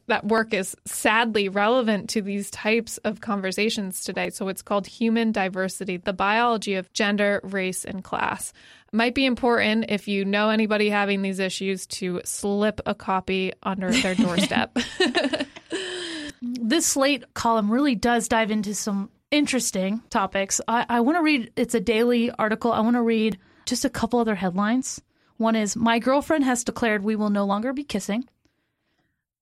that 0.07 0.25
work 0.25 0.53
is 0.53 0.75
sadly 0.85 1.49
relevant 1.49 2.09
to 2.11 2.21
these 2.21 2.49
types 2.51 2.97
of 2.99 3.21
conversations 3.21 4.03
today. 4.03 4.29
So 4.29 4.47
it's 4.47 4.61
called 4.61 4.87
Human 4.87 5.31
Diversity, 5.31 5.97
the 5.97 6.13
biology 6.13 6.75
of 6.75 6.91
gender, 6.93 7.41
race, 7.43 7.83
and 7.83 8.03
class. 8.03 8.53
Might 8.91 9.15
be 9.15 9.25
important 9.25 9.85
if 9.89 10.07
you 10.07 10.23
know 10.23 10.49
anybody 10.49 10.89
having 10.89 11.21
these 11.21 11.39
issues 11.39 11.85
to 11.87 12.21
slip 12.23 12.79
a 12.85 12.95
copy 12.95 13.51
under 13.63 13.91
their 13.91 14.15
doorstep. 14.15 14.77
this 16.41 16.85
Slate 16.85 17.33
column 17.33 17.71
really 17.71 17.95
does 17.95 18.27
dive 18.27 18.51
into 18.51 18.73
some 18.73 19.09
interesting 19.31 20.01
topics. 20.09 20.61
I, 20.67 20.85
I 20.87 20.99
want 21.01 21.17
to 21.17 21.23
read, 21.23 21.51
it's 21.55 21.75
a 21.75 21.79
daily 21.79 22.31
article. 22.31 22.71
I 22.71 22.81
want 22.81 22.95
to 22.95 23.01
read 23.01 23.37
just 23.65 23.83
a 23.83 23.89
couple 23.89 24.19
other 24.19 24.35
headlines. 24.35 25.01
One 25.37 25.55
is 25.55 25.75
My 25.75 25.99
girlfriend 25.99 26.43
has 26.43 26.63
declared 26.63 27.03
we 27.03 27.15
will 27.15 27.31
no 27.31 27.45
longer 27.45 27.73
be 27.73 27.83
kissing. 27.83 28.25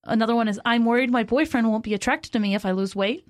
Another 0.03 0.35
one 0.35 0.47
is 0.47 0.59
I'm 0.65 0.85
worried 0.85 1.11
my 1.11 1.23
boyfriend 1.23 1.69
won't 1.69 1.83
be 1.83 1.93
attracted 1.93 2.33
to 2.33 2.39
me 2.39 2.55
if 2.55 2.65
I 2.65 2.71
lose 2.71 2.95
weight. 2.95 3.27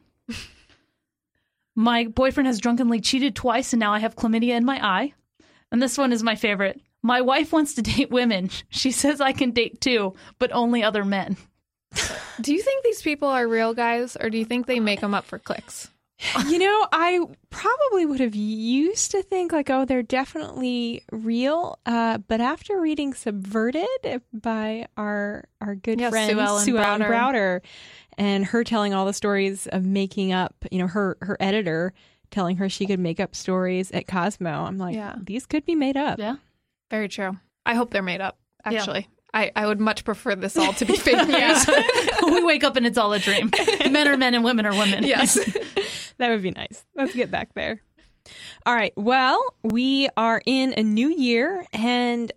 my 1.75 2.05
boyfriend 2.05 2.47
has 2.47 2.59
drunkenly 2.59 3.01
cheated 3.01 3.35
twice 3.35 3.73
and 3.73 3.79
now 3.79 3.93
I 3.93 3.99
have 3.99 4.15
chlamydia 4.15 4.55
in 4.55 4.65
my 4.65 4.85
eye. 4.85 5.13
And 5.71 5.81
this 5.81 5.97
one 5.97 6.11
is 6.11 6.23
my 6.23 6.35
favorite. 6.35 6.81
My 7.01 7.21
wife 7.21 7.51
wants 7.51 7.73
to 7.75 7.81
date 7.81 8.11
women. 8.11 8.49
She 8.69 8.91
says 8.91 9.19
I 9.19 9.33
can 9.33 9.51
date 9.51 9.81
too, 9.81 10.15
but 10.39 10.51
only 10.51 10.83
other 10.83 11.03
men. 11.03 11.37
do 12.41 12.53
you 12.53 12.61
think 12.61 12.83
these 12.83 13.01
people 13.01 13.27
are 13.27 13.47
real 13.47 13.73
guys 13.73 14.15
or 14.15 14.29
do 14.29 14.37
you 14.37 14.45
think 14.45 14.65
they 14.65 14.79
make 14.79 15.01
them 15.01 15.13
up 15.13 15.25
for 15.25 15.39
clicks? 15.39 15.89
You 16.47 16.59
know, 16.59 16.87
I 16.91 17.19
probably 17.49 18.05
would 18.05 18.19
have 18.19 18.35
used 18.35 19.11
to 19.11 19.23
think 19.23 19.51
like, 19.51 19.69
oh, 19.69 19.85
they're 19.85 20.03
definitely 20.03 21.03
real. 21.11 21.79
Uh, 21.85 22.19
but 22.19 22.39
after 22.39 22.79
reading 22.79 23.13
"Subverted" 23.13 24.21
by 24.31 24.87
our 24.97 25.45
our 25.61 25.75
good 25.75 25.99
Yeah, 25.99 26.09
friend 26.11 26.29
Sue 26.31 26.39
Ellen 26.39 26.63
Sue 26.65 26.77
Ellen 26.77 27.01
Browder. 27.01 27.09
Browder, 27.09 27.61
and 28.17 28.45
her 28.45 28.63
telling 28.63 28.93
all 28.93 29.05
the 29.05 29.13
stories 29.13 29.65
of 29.67 29.83
making 29.85 30.31
up, 30.31 30.53
you 30.71 30.77
know, 30.79 30.87
her 30.87 31.17
her 31.21 31.37
editor 31.39 31.93
telling 32.29 32.57
her 32.57 32.69
she 32.69 32.85
could 32.85 32.99
make 32.99 33.19
up 33.19 33.35
stories 33.35 33.91
at 33.91 34.07
Cosmo. 34.07 34.49
I'm 34.65 34.77
like, 34.77 34.95
Yeah. 34.95 35.15
these 35.21 35.45
could 35.45 35.65
be 35.65 35.75
made 35.75 35.97
up. 35.97 36.17
Yeah. 36.19 36.35
Very 36.89 37.09
true. 37.09 37.37
I 37.65 37.73
hope 37.75 37.89
they're 37.91 38.01
made 38.01 38.21
up, 38.21 38.37
Yeah. 38.69 38.77
actually. 38.79 39.07
I, 39.33 39.51
I 39.55 39.65
would 39.65 39.79
much 39.79 40.03
prefer 40.03 40.35
this 40.35 40.57
all 40.57 40.73
to 40.73 40.85
be 40.85 40.95
fake 40.97 41.25
news. 41.27 41.65
we 42.25 42.43
wake 42.43 42.63
up 42.65 42.75
and 42.75 42.85
it's 42.85 42.97
all 42.97 43.11
a 43.13 43.19
dream. 43.19 43.49
Men 43.89 44.07
are 44.07 44.17
men 44.17 44.33
and 44.35 44.43
women 44.43 44.65
are 44.65 44.73
women. 44.77 45.03
yes. 45.05 45.37
That 46.21 46.29
would 46.29 46.43
be 46.43 46.51
nice. 46.51 46.85
Let's 46.93 47.15
get 47.15 47.31
back 47.31 47.55
there. 47.55 47.81
All 48.67 48.75
right. 48.75 48.93
Well, 48.95 49.43
we 49.63 50.07
are 50.15 50.39
in 50.45 50.75
a 50.77 50.83
new 50.83 51.09
year, 51.09 51.65
and 51.73 52.31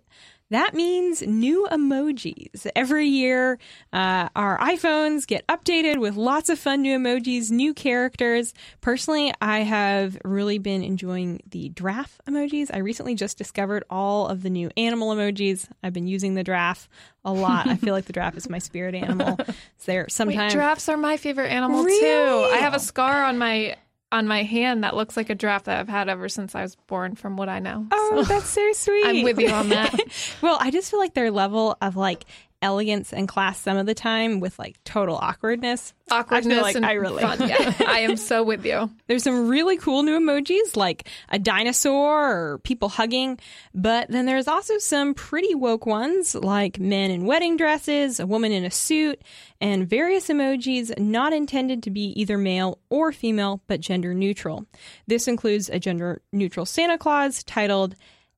that 0.51 0.73
means 0.73 1.21
new 1.23 1.67
emojis. 1.71 2.67
Every 2.75 3.07
year, 3.07 3.57
uh, 3.91 4.29
our 4.35 4.57
iPhones 4.59 5.25
get 5.25 5.45
updated 5.47 5.97
with 5.99 6.15
lots 6.15 6.49
of 6.49 6.59
fun 6.59 6.83
new 6.83 6.97
emojis, 6.97 7.49
new 7.49 7.73
characters. 7.73 8.53
Personally, 8.81 9.33
I 9.41 9.59
have 9.59 10.17
really 10.23 10.59
been 10.59 10.83
enjoying 10.83 11.41
the 11.49 11.69
giraffe 11.69 12.19
emojis. 12.27 12.69
I 12.73 12.79
recently 12.79 13.15
just 13.15 13.37
discovered 13.37 13.83
all 13.89 14.27
of 14.27 14.43
the 14.43 14.49
new 14.49 14.69
animal 14.77 15.15
emojis. 15.15 15.67
I've 15.81 15.93
been 15.93 16.07
using 16.07 16.35
the 16.35 16.43
giraffe 16.43 16.87
a 17.23 17.33
lot. 17.33 17.67
I 17.67 17.75
feel 17.75 17.93
like 17.93 18.05
the 18.05 18.13
giraffe 18.13 18.37
is 18.37 18.47
my 18.47 18.59
spirit 18.59 18.93
animal. 18.93 19.39
They're 19.85 20.03
Wait, 20.03 20.11
sometimes. 20.11 20.53
giraffes 20.53 20.87
are 20.89 20.97
my 20.97 21.17
favorite 21.17 21.49
animal 21.49 21.83
too. 21.85 22.49
I 22.53 22.57
have 22.57 22.75
a 22.75 22.79
scar 22.79 23.23
on 23.23 23.37
my 23.39 23.77
on 24.15 24.27
my 24.27 24.43
hand 24.43 24.83
that 24.83 24.95
looks 24.95 25.17
like 25.17 25.29
a 25.29 25.35
giraffe 25.35 25.65
that 25.65 25.79
I've 25.79 25.89
had 25.89 26.07
ever 26.09 26.29
since 26.29 26.55
I 26.55 26.61
was 26.61 26.75
born, 26.87 27.15
from 27.15 27.35
what 27.35 27.49
I 27.49 27.59
know. 27.59 27.85
Oh, 27.91 28.23
that's 28.27 28.49
so 28.49 28.71
sweet. 28.73 29.05
I'm 29.05 29.23
with 29.23 29.37
you 29.39 29.49
on 29.49 29.69
that. 29.69 29.93
well, 30.41 30.57
I 30.59 30.71
just 30.71 30.89
feel 30.89 30.99
like 30.99 31.13
their 31.13 31.31
level 31.31 31.77
of 31.81 31.95
like 31.97 32.25
elegance 32.65 33.13
and 33.13 33.27
class 33.27 33.59
some 33.59 33.77
of 33.77 33.85
the 33.85 33.93
time 33.93 34.39
with 34.39 34.57
like 34.57 34.83
total 34.83 35.15
awkwardness. 35.15 35.93
Awkwardness 36.09 36.61
like 36.61 36.75
and 36.75 36.85
I 36.85 36.93
relate. 36.93 37.21
fun. 37.21 37.47
Yeah, 37.47 37.73
I 37.87 37.99
am 38.01 38.17
so 38.17 38.43
with 38.43 38.65
you. 38.65 38.89
There's 39.07 39.23
some 39.23 39.47
really 39.47 39.77
cool 39.77 40.03
new 40.03 40.19
emojis 40.19 40.75
like 40.75 41.07
a 41.29 41.39
dinosaur 41.39 42.53
or 42.53 42.57
people 42.59 42.89
hugging, 42.89 43.39
but 43.73 44.09
then 44.09 44.25
there's 44.25 44.47
also 44.47 44.77
some 44.77 45.13
pretty 45.13 45.55
woke 45.55 45.85
ones 45.85 46.35
like 46.35 46.79
men 46.79 47.11
in 47.11 47.25
wedding 47.25 47.57
dresses, 47.57 48.19
a 48.19 48.25
woman 48.27 48.51
in 48.51 48.65
a 48.65 48.71
suit, 48.71 49.21
and 49.61 49.87
various 49.87 50.27
emojis 50.27 50.97
not 50.99 51.33
intended 51.33 51.83
to 51.83 51.91
be 51.91 52.19
either 52.19 52.37
male 52.37 52.79
or 52.89 53.11
female 53.11 53.61
but 53.67 53.79
gender 53.79 54.13
neutral. 54.13 54.65
This 55.07 55.27
includes 55.27 55.69
a 55.69 55.79
gender 55.79 56.21
neutral 56.31 56.65
Santa 56.65 56.97
Claus 56.97 57.43
titled 57.43 57.95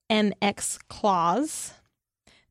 MX 0.09 0.79
Claus. 0.87 1.73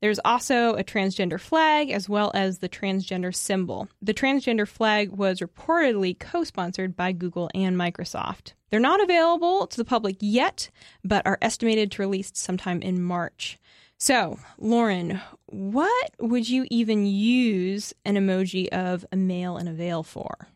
There's 0.00 0.20
also 0.24 0.74
a 0.74 0.84
transgender 0.84 1.40
flag 1.40 1.90
as 1.90 2.08
well 2.08 2.30
as 2.34 2.58
the 2.58 2.68
transgender 2.68 3.34
symbol. 3.34 3.88
The 4.02 4.14
transgender 4.14 4.68
flag 4.68 5.10
was 5.10 5.40
reportedly 5.40 6.18
co 6.18 6.44
sponsored 6.44 6.96
by 6.96 7.12
Google 7.12 7.50
and 7.54 7.76
Microsoft. 7.76 8.52
They're 8.70 8.80
not 8.80 9.02
available 9.02 9.66
to 9.66 9.76
the 9.76 9.84
public 9.84 10.16
yet, 10.20 10.70
but 11.02 11.26
are 11.26 11.38
estimated 11.40 11.92
to 11.92 12.02
release 12.02 12.30
sometime 12.34 12.82
in 12.82 13.02
March. 13.02 13.58
So, 13.98 14.38
Lauren, 14.58 15.20
what 15.46 16.10
would 16.20 16.48
you 16.48 16.66
even 16.70 17.06
use 17.06 17.94
an 18.04 18.16
emoji 18.16 18.68
of 18.68 19.06
a 19.10 19.16
male 19.16 19.56
in 19.56 19.68
a 19.68 19.72
veil 19.72 20.02
for? 20.02 20.48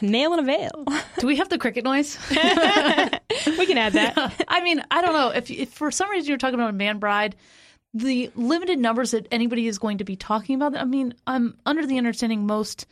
A 0.00 0.04
male 0.04 0.32
in 0.32 0.38
a 0.38 0.42
veil. 0.42 0.86
Do 1.18 1.26
we 1.26 1.36
have 1.36 1.50
the 1.50 1.58
cricket 1.58 1.84
noise? 1.84 2.16
we 2.30 2.36
can 3.66 3.76
add 3.76 3.92
that. 3.92 4.44
I 4.48 4.62
mean, 4.62 4.82
I 4.90 5.02
don't 5.02 5.12
know. 5.12 5.30
If, 5.30 5.50
if 5.50 5.70
for 5.70 5.90
some 5.90 6.10
reason 6.10 6.28
you're 6.28 6.38
talking 6.38 6.54
about 6.54 6.70
a 6.70 6.74
man 6.74 6.98
bride, 6.98 7.36
the 7.94 8.30
limited 8.34 8.78
numbers 8.78 9.12
that 9.12 9.26
anybody 9.30 9.66
is 9.66 9.78
going 9.78 9.98
to 9.98 10.04
be 10.04 10.16
talking 10.16 10.56
about, 10.56 10.76
I 10.76 10.84
mean, 10.84 11.14
I'm 11.26 11.56
under 11.64 11.86
the 11.86 11.98
understanding 11.98 12.46
most 12.46 12.86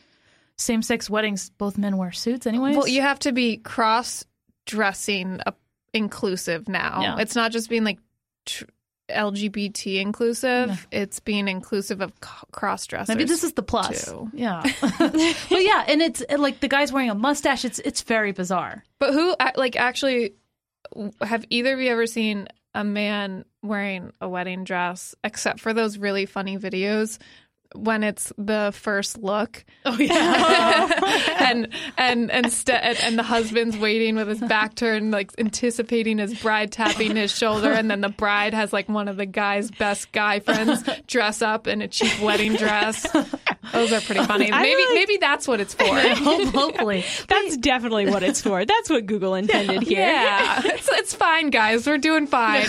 same 0.57 0.81
sex 0.81 1.09
weddings, 1.09 1.51
both 1.51 1.77
men 1.77 1.97
wear 1.97 2.11
suits 2.11 2.47
anyways. 2.47 2.75
Well, 2.75 2.87
you 2.87 3.01
have 3.01 3.19
to 3.19 3.31
be 3.31 3.57
cross 3.57 4.25
dressing 4.65 5.39
uh, 5.45 5.51
inclusive 5.93 6.67
now. 6.67 7.01
Yeah. 7.01 7.19
It's 7.19 7.35
not 7.35 7.51
just 7.51 7.69
being 7.69 7.83
like 7.83 7.99
tr- 8.45 8.65
LGBT 9.09 10.01
inclusive. 10.01 10.87
It's 10.91 11.19
being 11.19 11.47
inclusive 11.47 12.01
of 12.01 12.11
cross 12.51 12.85
dressers. 12.87 13.07
Maybe 13.07 13.23
this 13.23 13.43
is 13.43 13.53
the 13.53 13.63
plus. 13.63 14.05
too. 14.05 14.29
Yeah. 14.33 14.61
but 14.99 15.13
yeah, 15.63 15.85
and 15.87 16.01
it's 16.01 16.23
like 16.37 16.59
the 16.59 16.67
guy's 16.67 16.91
wearing 16.91 17.09
a 17.09 17.15
mustache. 17.15 17.63
It's 17.65 17.79
it's 17.79 18.01
very 18.01 18.31
bizarre. 18.31 18.83
But 18.99 19.13
who 19.13 19.35
like 19.55 19.75
actually 19.75 20.33
have 21.21 21.45
either 21.49 21.73
of 21.73 21.79
you 21.79 21.91
ever 21.91 22.07
seen 22.07 22.47
a 22.77 22.83
man 22.83 23.43
wearing 23.63 24.13
a 24.21 24.29
wedding 24.29 24.63
dress 24.63 25.15
except 25.23 25.59
for 25.59 25.73
those 25.73 25.97
really 25.97 26.27
funny 26.27 26.59
videos 26.59 27.17
when 27.75 28.03
it's 28.03 28.31
the 28.37 28.71
first 28.73 29.17
look 29.17 29.65
Oh 29.83 29.97
yeah. 29.97 30.89
and 31.49 31.67
and 31.97 32.31
and, 32.31 32.51
st- 32.53 32.79
and 32.81 32.97
and 32.99 33.19
the 33.19 33.23
husband's 33.23 33.75
waiting 33.77 34.15
with 34.15 34.27
his 34.29 34.39
back 34.39 34.75
turned 34.75 35.11
like 35.11 35.31
anticipating 35.39 36.19
his 36.19 36.39
bride 36.39 36.71
tapping 36.71 37.15
his 37.15 37.35
shoulder 37.35 37.71
and 37.73 37.89
then 37.91 38.01
the 38.01 38.09
bride 38.09 38.53
has 38.53 38.71
like 38.71 38.87
one 38.87 39.07
of 39.07 39.17
the 39.17 39.25
guy's 39.25 39.69
best 39.71 40.11
guy 40.11 40.39
friends 40.39 40.83
dress 41.07 41.41
up 41.41 41.67
in 41.67 41.81
a 41.81 41.87
cheap 41.87 42.21
wedding 42.21 42.53
dress 42.55 43.05
those 43.73 43.91
are 43.93 44.01
pretty 44.01 44.23
funny 44.25 44.51
I 44.51 44.61
maybe 44.61 44.81
like- 44.85 44.93
maybe 44.93 45.17
that's 45.17 45.47
what 45.47 45.59
it's 45.59 45.73
for 45.73 45.85
Hopefully. 45.99 47.03
That's 47.27 47.57
definitely 47.57 48.07
what 48.09 48.23
it's 48.23 48.41
for. 48.41 48.65
That's 48.65 48.89
what 48.89 49.05
Google 49.05 49.35
intended 49.35 49.83
here. 49.83 49.99
yeah 50.01 50.61
it's, 50.65 50.87
it's 50.91 51.13
fine 51.13 51.49
guys 51.49 51.85
we're 51.87 51.97
doing 51.97 52.27
fine 52.27 52.65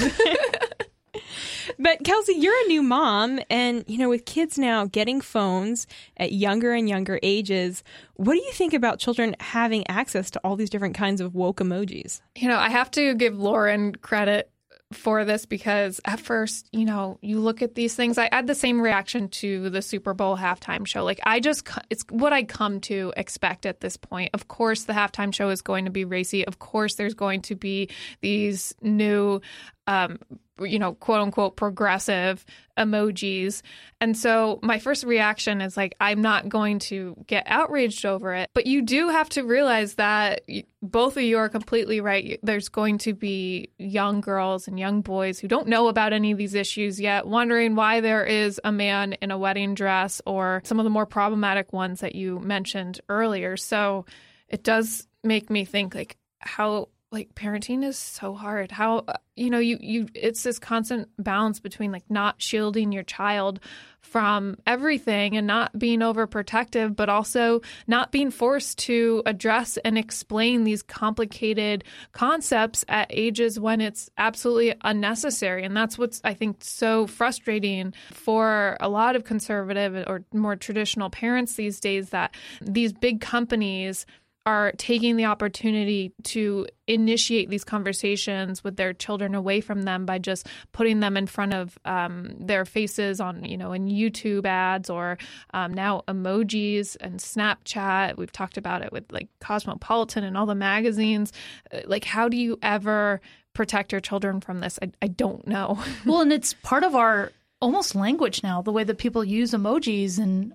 But 1.81 2.03
Kelsey, 2.03 2.33
you're 2.35 2.55
a 2.65 2.69
new 2.69 2.83
mom, 2.83 3.39
and 3.51 3.85
you 3.87 3.99
know, 3.99 4.09
with 4.09 4.25
kids 4.25 4.59
now 4.59 4.87
getting 4.87 5.21
phones 5.21 5.87
at 6.17 6.33
younger 6.33 6.73
and 6.73 6.89
younger 6.89 7.21
ages, 7.23 7.85
what 8.15 8.35
do 8.35 8.41
you 8.43 8.51
think 8.53 8.73
about 8.75 8.99
children 8.99 9.37
having 9.39 9.87
access 9.89 10.29
to 10.33 10.41
all 10.43 10.57
these 10.57 10.71
different 10.71 10.97
kinds 10.97 11.21
of 11.21 11.35
woke 11.37 11.59
emojis? 11.59 12.21
You 12.37 12.49
know, 12.49 12.57
I 12.59 12.71
have 12.71 12.91
to 12.93 13.15
give 13.15 13.39
Lauren 13.39 13.95
credit 13.97 14.51
for 14.93 15.25
this 15.25 15.45
because 15.45 16.01
at 16.05 16.19
first, 16.19 16.67
you 16.73 16.85
know, 16.85 17.19
you 17.21 17.41
look 17.41 17.61
at 17.61 17.75
these 17.75 17.95
things. 17.95 18.17
I 18.17 18.29
had 18.33 18.47
the 18.47 18.55
same 18.55 18.81
reaction 18.81 19.29
to 19.29 19.69
the 19.69 19.83
Super 19.83 20.15
Bowl 20.15 20.37
halftime 20.37 20.87
show. 20.87 21.05
Like, 21.05 21.21
I 21.25 21.41
just, 21.41 21.69
it's 21.91 22.05
what 22.11 22.33
I 22.33 22.45
come 22.45 22.81
to 22.83 23.13
expect 23.17 23.67
at 23.67 23.81
this 23.81 23.97
point. 23.97 24.31
Of 24.33 24.49
course, 24.49 24.85
the 24.85 24.95
halftime 24.95 25.35
show 25.35 25.51
is 25.51 25.61
going 25.61 25.85
to 25.85 25.91
be 25.91 26.05
racy. 26.05 26.47
Of 26.47 26.59
course, 26.59 26.95
there's 26.95 27.15
going 27.15 27.43
to 27.43 27.55
be 27.55 27.91
these 28.23 28.75
new, 28.81 29.43
um, 29.87 30.19
you 30.61 30.79
know, 30.79 30.95
quote 30.95 31.21
unquote 31.21 31.57
progressive 31.57 32.45
emojis. 32.79 33.63
And 34.01 34.17
so 34.17 34.61
my 34.63 34.79
first 34.79 35.05
reaction 35.05 35.61
is 35.61 35.77
like, 35.77 35.95
I'm 36.01 36.23
not 36.23 36.49
going 36.49 36.79
to 36.81 37.17
get 37.27 37.45
outraged 37.47 38.07
over 38.07 38.35
it. 38.35 38.51
But 38.55 38.67
you 38.67 38.83
do 38.83 39.09
have 39.09 39.29
to 39.31 39.43
realize 39.43 39.95
that 39.95 40.43
both 40.81 41.17
of 41.17 41.23
you 41.23 41.39
are 41.39 41.49
completely 41.49 42.01
right. 42.01 42.39
There's 42.43 42.69
going 42.69 42.99
to 42.99 43.15
be 43.15 43.71
young 43.79 44.21
girls 44.21 44.69
and 44.69 44.79
young 44.79 45.03
boys 45.03 45.39
who 45.39 45.49
don't 45.49 45.67
know 45.67 45.89
about 45.89 46.13
any 46.13 46.31
of 46.33 46.39
these 46.39 46.55
issues 46.55 47.01
yet, 47.01 47.27
wondering 47.27 47.75
why 47.75 48.01
there 48.01 48.25
is 48.25 48.61
a 48.63 48.73
man 48.73 49.15
in 49.15 49.31
a 49.31 49.39
wedding 49.39 49.75
dress 49.75 50.23
or 50.25 50.63
some 50.65 50.79
of 50.79 50.85
the 50.85 50.91
more 50.91 51.07
problematic 51.07 51.73
ones 51.73 52.01
that 52.01 52.15
you 52.15 52.39
mentioned 52.39 53.01
earlier. 53.09 53.57
So 53.57 54.07
it 54.49 54.63
does 54.63 55.07
make 55.25 55.51
me 55.51 55.65
think 55.65 55.95
like 55.95 56.17
how 56.39 56.89
like 57.11 57.35
parenting 57.35 57.85
is 57.85 57.97
so 57.97 58.35
hard. 58.35 58.71
How 58.71 58.99
uh, 59.09 59.15
you 59.35 59.49
know 59.49 59.59
you 59.59 59.79
you 59.81 60.09
it's 60.15 60.43
this 60.43 60.59
constant 60.59 61.09
balance 61.19 61.59
between 61.59 61.91
like 61.91 62.05
not 62.11 62.41
shielding 62.43 62.93
your 62.93 63.03
child 63.03 63.61
from 64.01 64.57
everything 64.67 65.37
and 65.37 65.47
not 65.47 65.77
being 65.79 66.01
overprotective 66.01 66.95
but 66.95 67.09
also 67.09 67.61
not 67.87 68.13
being 68.13 68.31
forced 68.31 68.79
to 68.79 69.23
address 69.27 69.77
and 69.79 69.99
explain 69.99 70.65
these 70.65 70.83
complicated 70.83 71.83
concepts 72.13 72.85
at 72.89 73.07
ages 73.11 73.59
when 73.59 73.81
it's 73.81 74.09
absolutely 74.19 74.75
unnecessary. 74.83 75.65
And 75.65 75.77
that's 75.77 75.97
what's 75.97 76.21
i 76.25 76.35
think 76.35 76.59
so 76.61 77.07
frustrating 77.07 77.95
for 78.13 78.77
a 78.81 78.89
lot 78.89 79.17
of 79.17 79.25
conservative 79.25 80.05
or 80.07 80.25
more 80.35 80.57
traditional 80.57 81.09
parents 81.09 81.55
these 81.55 81.81
days 81.81 82.11
that 82.11 82.35
these 82.61 82.93
big 82.93 83.21
companies 83.23 84.05
are 84.49 84.73
taking 84.79 85.17
the 85.17 85.27
opportunity 85.27 86.11
to 86.23 86.67
initiate 86.87 87.51
these 87.51 87.65
conversations 87.65 88.65
with 88.65 88.77
their 88.77 88.95
children 88.95 89.35
away 89.35 89.61
from 89.61 89.83
them 89.83 90.07
by 90.07 90.19
just 90.19 90.47
putting 90.73 91.01
them 91.01 91.19
in 91.19 91.27
front 91.27 91.53
of 91.53 91.79
um, 91.85 92.35
their 92.41 92.65
faces 92.65 93.21
on, 93.21 93.45
you 93.45 93.59
know, 93.59 93.75
in 93.75 93.89
YouTube 93.89 94.47
ads 94.47 94.89
or 94.89 95.19
um, 95.53 95.75
now 95.75 96.03
emojis 96.09 96.97
and 96.99 97.21
Snapchat. 97.21 98.17
We've 98.17 98.33
talked 98.33 98.57
about 98.57 98.81
it 98.81 98.91
with 98.91 99.13
like 99.13 99.29
Cosmopolitan 99.39 100.25
and 100.25 100.35
all 100.35 100.47
the 100.47 100.55
magazines. 100.55 101.31
Uh, 101.71 101.81
like, 101.85 102.05
how 102.05 102.31
do 102.31 102.39
you 102.39 102.59
ever 102.63 103.21
protect 103.53 103.93
your 103.93 104.01
children 104.01 104.41
from 104.41 104.61
this? 104.61 104.79
I, 104.81 104.91
I 105.03 105.09
don't 105.09 105.47
know. 105.47 105.79
well, 106.07 106.23
and 106.23 106.33
it's 106.33 106.55
part 106.63 106.85
of 106.85 106.95
our 106.95 107.33
almost 107.61 107.95
language 107.95 108.43
now, 108.43 108.63
the 108.63 108.73
way 108.73 108.85
that 108.85 108.97
people 108.97 109.23
use 109.23 109.53
emojis 109.53 110.19
and 110.19 110.55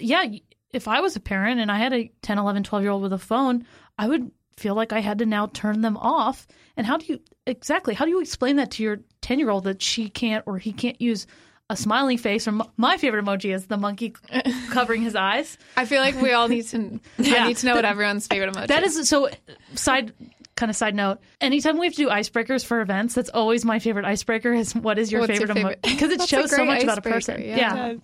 yeah, 0.00 0.24
if 0.72 0.88
I 0.88 1.00
was 1.00 1.16
a 1.16 1.20
parent 1.20 1.60
and 1.60 1.70
I 1.70 1.78
had 1.78 1.92
a 1.92 2.10
10, 2.22 2.38
11, 2.38 2.64
12 2.64 2.82
year 2.82 2.92
old 2.92 3.02
with 3.02 3.12
a 3.12 3.18
phone, 3.18 3.66
I 3.98 4.08
would 4.08 4.30
feel 4.56 4.74
like 4.74 4.92
I 4.92 5.00
had 5.00 5.18
to 5.18 5.26
now 5.26 5.46
turn 5.46 5.80
them 5.80 5.96
off. 5.96 6.46
And 6.76 6.86
how 6.86 6.96
do 6.96 7.06
you 7.06 7.20
exactly, 7.46 7.94
how 7.94 8.04
do 8.04 8.10
you 8.10 8.20
explain 8.20 8.56
that 8.56 8.72
to 8.72 8.82
your 8.82 9.00
10 9.22 9.38
year 9.38 9.50
old 9.50 9.64
that 9.64 9.82
she 9.82 10.08
can't 10.08 10.44
or 10.46 10.58
he 10.58 10.72
can't 10.72 11.00
use 11.00 11.26
a 11.68 11.76
smiling 11.76 12.18
face 12.18 12.48
or 12.48 12.60
my 12.76 12.96
favorite 12.96 13.24
emoji 13.24 13.54
is 13.54 13.66
the 13.66 13.76
monkey 13.76 14.14
covering 14.70 15.02
his 15.02 15.14
eyes. 15.14 15.56
I 15.76 15.84
feel 15.84 16.00
like 16.00 16.20
we 16.20 16.32
all 16.32 16.48
need 16.48 16.66
to 16.68 17.00
yeah. 17.18 17.44
I 17.44 17.48
need 17.48 17.58
to 17.58 17.66
know 17.66 17.76
what 17.76 17.84
everyone's 17.84 18.26
favorite 18.26 18.52
emoji. 18.52 18.62
Is. 18.62 18.68
That 18.68 18.82
is 18.82 19.08
so 19.08 19.28
side 19.74 20.12
kind 20.60 20.70
of 20.70 20.76
side 20.76 20.94
note. 20.94 21.18
Anytime 21.40 21.78
we 21.78 21.86
have 21.86 21.94
to 21.94 22.04
do 22.04 22.08
icebreakers 22.08 22.64
for 22.64 22.80
events, 22.80 23.14
that's 23.14 23.30
always 23.30 23.64
my 23.64 23.78
favorite 23.78 24.04
icebreaker 24.04 24.52
is 24.52 24.74
what 24.74 24.98
is 24.98 25.10
your 25.10 25.22
What's 25.22 25.38
favorite 25.38 25.56
emoji 25.56 25.82
because 25.82 26.10
it 26.10 26.22
shows 26.28 26.50
so 26.54 26.64
much 26.64 26.82
about 26.82 26.98
a 26.98 27.02
person. 27.02 27.42
Yeah. 27.42 27.56
yeah. 27.56 27.94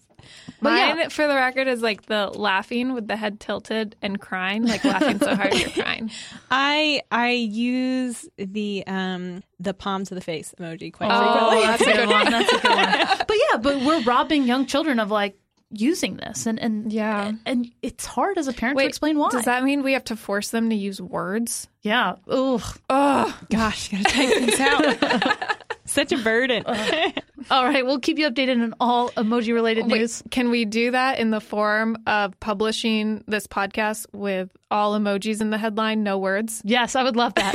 But 0.61 0.71
Mine, 0.71 0.99
yeah. 0.99 1.09
for 1.09 1.29
the 1.29 1.35
record, 1.35 1.69
is 1.69 1.83
like 1.83 2.07
the 2.07 2.29
laughing 2.29 2.95
with 2.95 3.07
the 3.07 3.17
head 3.17 3.39
tilted 3.39 3.95
and 4.03 4.21
crying, 4.21 4.67
like 4.67 4.85
laughing 4.85 5.19
so 5.19 5.37
hard 5.37 5.55
you're 5.55 5.71
crying. 5.71 6.11
I 6.51 7.03
I 7.13 7.31
use 7.31 8.27
the 8.37 8.83
um 8.87 9.43
the 9.61 9.75
palms 9.75 10.11
of 10.11 10.17
the 10.17 10.23
face 10.23 10.55
emoji 10.59 10.93
quite 10.93 11.11
oh, 11.13 11.51
frequently. 11.51 11.67
that's 11.67 11.83
a 11.83 11.85
good 11.85 12.09
one. 12.09 12.31
That's 12.31 12.53
a 12.53 12.61
good 12.61 12.71
one. 12.71 13.19
But 13.27 13.37
yeah, 13.51 13.59
but 13.59 13.81
we're 13.83 14.03
robbing 14.03 14.45
young 14.45 14.67
children 14.67 14.99
of 14.99 15.11
like 15.11 15.39
using 15.71 16.17
this 16.17 16.47
and 16.47 16.61
and 16.61 16.93
yeah. 16.93 17.33
and 17.45 17.71
it's 17.83 18.07
hard 18.07 18.39
as 18.39 18.47
a 18.47 18.53
parent 18.53 18.77
Wait, 18.77 18.85
to 18.85 18.89
explain 18.89 19.19
why. 19.19 19.31
does 19.31 19.47
that 19.47 19.65
mean 19.65 19.83
we 19.83 19.95
have 19.95 20.05
to 20.05 20.17
force 20.17 20.51
them 20.51 20.71
to 20.71 20.77
use 20.77 21.01
words? 21.01 21.69
Yeah. 21.83 22.17
Ugh. 22.29 22.63
Oh 22.89 23.41
gosh 23.51 23.89
gotta 23.91 24.05
take 24.05 24.35
things 24.35 24.61
out. 24.61 25.63
Such 25.85 26.13
a 26.13 26.19
burden. 26.19 26.65
Uh, 26.67 27.11
all 27.51 27.65
right 27.65 27.85
we'll 27.85 28.01
keep 28.01 28.19
you 28.19 28.29
updated 28.29 28.63
on 28.63 28.75
all 28.81 29.11
emoji 29.11 29.53
related 29.53 29.87
news. 29.87 30.23
can 30.31 30.51
we 30.51 30.65
do 30.65 30.91
that 30.93 31.19
in 31.19 31.31
the 31.31 31.41
form 31.41 31.97
of 32.07 32.39
publishing 32.41 33.23
this 33.29 33.47
podcast 33.47 34.07
with 34.13 34.51
all 34.71 34.99
emojis 34.99 35.41
in 35.41 35.51
the 35.51 35.59
headline 35.59 36.03
no 36.05 36.19
words? 36.19 36.63
Yes 36.65 36.95
i 36.95 37.03
would 37.03 37.17
love 37.17 37.35
that. 37.35 37.55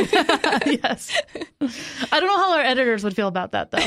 Yes. 0.84 1.17
I 2.12 2.19
don't 2.19 2.28
know 2.28 2.38
how 2.38 2.54
our 2.58 2.62
editors 2.62 3.04
would 3.04 3.15
feel 3.15 3.28
about 3.28 3.52
that 3.54 3.71
though. 3.71 3.80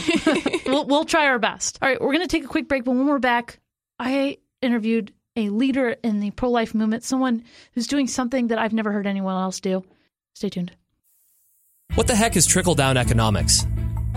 We'll, 0.67 0.87
we'll 0.87 1.05
try 1.05 1.27
our 1.27 1.39
best. 1.39 1.79
All 1.83 1.89
right 1.89 2.01
we're 2.01 2.13
going 2.13 2.23
to 2.23 2.27
take 2.27 2.45
a 2.45 2.49
quick 2.49 2.69
break. 2.69 2.85
But 2.85 2.93
when 2.93 3.07
we're 3.07 3.19
back 3.19 3.61
I 3.99 4.39
interviewed 4.61 5.13
a 5.37 5.49
leader 5.51 5.97
in 6.03 6.21
the 6.21 6.31
pro 6.31 6.51
life 6.51 6.75
movement, 6.75 7.05
someone 7.05 7.45
who's 7.73 7.87
doing 7.87 8.07
something 8.07 8.49
that 8.49 8.59
I've 8.59 8.73
never 8.73 8.93
heard 8.93 9.07
anyone 9.07 9.35
else 9.35 9.61
do. 9.61 9.85
Stay 10.35 10.49
tuned. 10.49 10.73
What 11.95 12.07
the 12.07 12.15
heck 12.15 12.37
is 12.37 12.47
trickle 12.47 12.75
down 12.75 12.97
economics? 12.97 13.67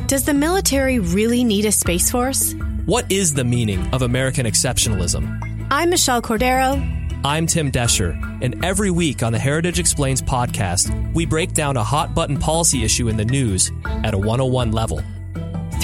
Does 0.07 0.23
the 0.25 0.33
military 0.33 0.99
really 0.99 1.43
need 1.43 1.65
a 1.65 1.71
space 1.71 2.09
force? 2.09 2.53
What 2.85 3.11
is 3.11 3.33
the 3.33 3.43
meaning 3.43 3.93
of 3.93 4.01
American 4.01 4.45
exceptionalism? 4.45 5.67
I'm 5.69 5.89
Michelle 5.89 6.21
Cordero. 6.21 6.93
I'm 7.25 7.45
Tim 7.45 7.71
Doescher, 7.71 8.39
and 8.41 8.63
every 8.63 8.89
week 8.89 9.21
on 9.21 9.33
the 9.33 9.39
Heritage 9.39 9.79
Explains 9.79 10.21
podcast, 10.21 11.13
we 11.13 11.25
break 11.25 11.53
down 11.53 11.75
a 11.75 11.83
hot 11.83 12.15
button 12.15 12.37
policy 12.37 12.85
issue 12.85 13.09
in 13.09 13.17
the 13.17 13.25
news 13.25 13.71
at 13.85 14.13
a 14.13 14.17
101 14.17 14.71
level. 14.71 15.01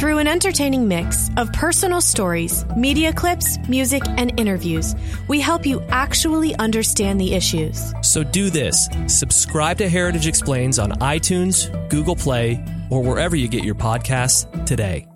Through 0.03 0.17
an 0.17 0.27
entertaining 0.27 0.89
mix 0.89 1.29
of 1.37 1.53
personal 1.53 2.01
stories, 2.01 2.65
media 2.75 3.13
clips, 3.13 3.57
music, 3.69 4.03
and 4.05 4.37
interviews, 4.37 4.93
we 5.29 5.39
help 5.39 5.65
you 5.65 5.81
actually 5.87 6.53
understand 6.57 7.21
the 7.21 7.33
issues. 7.33 7.93
So 8.01 8.21
do 8.21 8.49
this 8.49 8.89
subscribe 9.07 9.77
to 9.77 9.87
Heritage 9.87 10.27
Explains 10.27 10.77
on 10.77 10.91
iTunes, 10.99 11.71
Google 11.89 12.17
Play, 12.17 12.61
or 12.89 13.01
wherever 13.01 13.37
you 13.37 13.47
get 13.47 13.63
your 13.63 13.75
podcasts 13.75 14.65
today. 14.65 15.07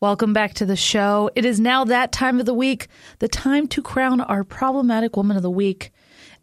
Welcome 0.00 0.32
back 0.32 0.54
to 0.54 0.66
the 0.66 0.74
show. 0.74 1.30
It 1.36 1.44
is 1.44 1.60
now 1.60 1.84
that 1.84 2.10
time 2.10 2.40
of 2.40 2.46
the 2.46 2.54
week, 2.54 2.88
the 3.20 3.28
time 3.28 3.68
to 3.68 3.82
crown 3.82 4.20
our 4.20 4.42
problematic 4.42 5.16
woman 5.16 5.36
of 5.36 5.44
the 5.44 5.48
week. 5.48 5.92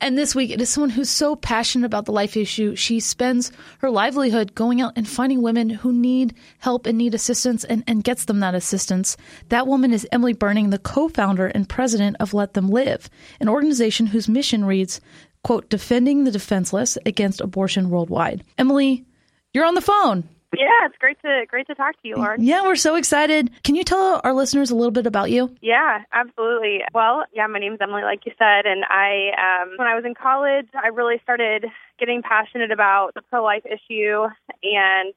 And 0.02 0.18
this 0.18 0.34
week, 0.34 0.52
it 0.52 0.62
is 0.62 0.70
someone 0.70 0.92
who's 0.92 1.10
so 1.10 1.36
passionate 1.36 1.86
about 1.86 2.06
the 2.06 2.14
life 2.14 2.38
issue. 2.38 2.76
She 2.76 3.02
spends 3.02 3.52
her 3.80 3.90
livelihood 3.90 4.56
going 4.56 4.80
out 4.80 4.94
and 4.96 5.08
finding 5.08 5.42
women 5.42 5.70
who 5.70 5.92
need 5.92 6.36
help 6.60 6.86
and 6.86 6.98
need 6.98 7.14
assistance 7.14 7.66
and, 7.66 7.84
and 7.86 8.04
gets 8.04 8.26
them 8.26 8.40
that 8.40 8.56
assistance. 8.56 9.18
That 9.50 9.68
woman 9.68 9.92
is 9.92 10.08
Emily 10.12 10.34
Berning, 10.34 10.72
the 10.72 10.80
co 10.80 11.10
founder 11.10 11.48
and 11.48 11.68
president 11.68 12.16
of 12.22 12.34
Let 12.34 12.54
Them 12.54 12.70
Live, 12.70 13.10
an 13.42 13.50
organization 13.50 14.08
whose 14.08 14.30
mission 14.30 14.64
reads, 14.64 15.02
quote, 15.44 15.70
defending 15.70 16.24
the 16.24 16.32
defenseless 16.32 16.98
against 17.06 17.42
abortion 17.42 17.90
worldwide. 17.90 18.46
Emily, 18.58 19.06
you're 19.54 19.66
on 19.66 19.76
the 19.76 19.82
phone. 19.82 20.30
Yeah, 20.58 20.86
it's 20.86 20.98
great 20.98 21.22
to 21.22 21.46
great 21.48 21.68
to 21.68 21.76
talk 21.76 22.02
to 22.02 22.08
you, 22.08 22.16
Lauren. 22.16 22.44
Yeah, 22.44 22.64
we're 22.64 22.76
so 22.76 22.96
excited. 22.96 23.52
Can 23.64 23.76
you 23.76 23.84
tell 23.84 24.20
our 24.24 24.34
listeners 24.34 24.72
a 24.72 24.76
little 24.76 24.92
bit 24.92 25.06
about 25.06 25.30
you? 25.30 25.56
Yeah, 25.62 26.04
absolutely. 26.12 26.82
Well, 26.94 27.26
yeah, 27.34 27.46
my 27.48 27.60
name's 27.60 27.78
Emily, 27.80 28.02
like 28.02 28.26
you 28.26 28.32
said, 28.40 28.66
and 28.66 28.84
I 28.86 29.30
um, 29.38 29.74
when 29.78 29.88
I 29.88 29.96
was 29.96 30.06
in 30.06 30.16
college, 30.16 30.68
I 30.74 30.88
really 30.88 31.20
started 31.22 31.66
getting 32.00 32.24
passionate 32.24 32.72
about 32.72 33.14
the 33.14 33.22
pro 33.22 33.44
life 33.44 33.64
issue, 33.66 34.28
and 34.64 35.14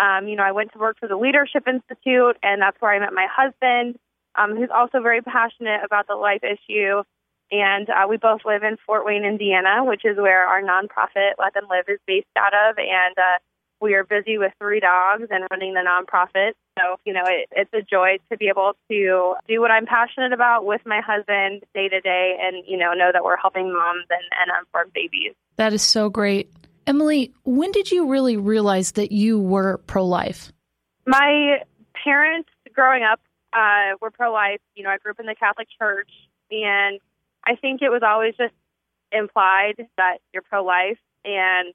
um, 0.00 0.28
you 0.28 0.36
know, 0.36 0.44
I 0.44 0.52
went 0.52 0.72
to 0.72 0.78
work 0.78 0.98
for 0.98 1.08
the 1.08 1.16
Leadership 1.16 1.68
Institute, 1.68 2.38
and 2.42 2.62
that's 2.62 2.80
where 2.80 2.92
I 2.92 2.98
met 2.98 3.12
my 3.12 3.26
husband, 3.30 3.98
um, 4.34 4.56
who's 4.56 4.70
also 4.74 5.02
very 5.02 5.20
passionate 5.20 5.84
about 5.84 6.06
the 6.08 6.14
life 6.14 6.42
issue. 6.42 7.02
And 7.52 7.90
uh, 7.90 8.06
we 8.08 8.16
both 8.16 8.40
live 8.46 8.62
in 8.62 8.78
Fort 8.86 9.04
Wayne, 9.04 9.24
Indiana, 9.24 9.84
which 9.84 10.04
is 10.04 10.16
where 10.16 10.46
our 10.46 10.62
nonprofit 10.62 11.32
Let 11.38 11.52
Them 11.52 11.66
Live 11.68 11.84
is 11.88 11.98
based 12.06 12.28
out 12.38 12.54
of, 12.54 12.78
and 12.78 13.18
uh, 13.18 13.38
we 13.80 13.94
are 13.94 14.04
busy 14.04 14.38
with 14.38 14.52
three 14.60 14.80
dogs 14.80 15.24
and 15.30 15.44
running 15.50 15.74
the 15.74 15.80
nonprofit. 15.80 16.52
So, 16.78 16.96
you 17.04 17.12
know, 17.12 17.24
it, 17.26 17.48
it's 17.52 17.72
a 17.72 17.82
joy 17.82 18.18
to 18.30 18.36
be 18.36 18.48
able 18.48 18.72
to 18.90 19.34
do 19.48 19.60
what 19.60 19.70
I'm 19.70 19.86
passionate 19.86 20.32
about 20.32 20.64
with 20.64 20.82
my 20.84 21.00
husband 21.00 21.62
day 21.74 21.88
to 21.88 22.00
day 22.00 22.36
and, 22.40 22.64
you 22.66 22.76
know, 22.76 22.92
know 22.92 23.10
that 23.12 23.24
we're 23.24 23.36
helping 23.36 23.72
moms 23.72 24.06
and, 24.10 24.22
and 24.40 24.50
unborn 24.58 24.90
babies. 24.94 25.34
That 25.56 25.72
is 25.72 25.82
so 25.82 26.08
great. 26.08 26.50
Emily, 26.86 27.32
when 27.44 27.72
did 27.72 27.90
you 27.90 28.08
really 28.08 28.36
realize 28.36 28.92
that 28.92 29.12
you 29.12 29.38
were 29.38 29.78
pro 29.86 30.04
life? 30.04 30.52
My 31.06 31.58
parents 32.04 32.48
growing 32.72 33.02
up 33.02 33.20
uh, 33.52 33.96
were 34.00 34.10
pro 34.10 34.32
life. 34.32 34.60
You 34.74 34.84
know, 34.84 34.90
I 34.90 34.98
grew 34.98 35.12
up 35.12 35.20
in 35.20 35.26
the 35.26 35.34
Catholic 35.34 35.68
Church, 35.78 36.10
and 36.50 37.00
I 37.44 37.56
think 37.56 37.82
it 37.82 37.90
was 37.90 38.02
always 38.06 38.34
just 38.36 38.54
implied 39.12 39.86
that 39.96 40.18
you're 40.32 40.42
pro 40.42 40.64
life. 40.64 40.98
And 41.24 41.74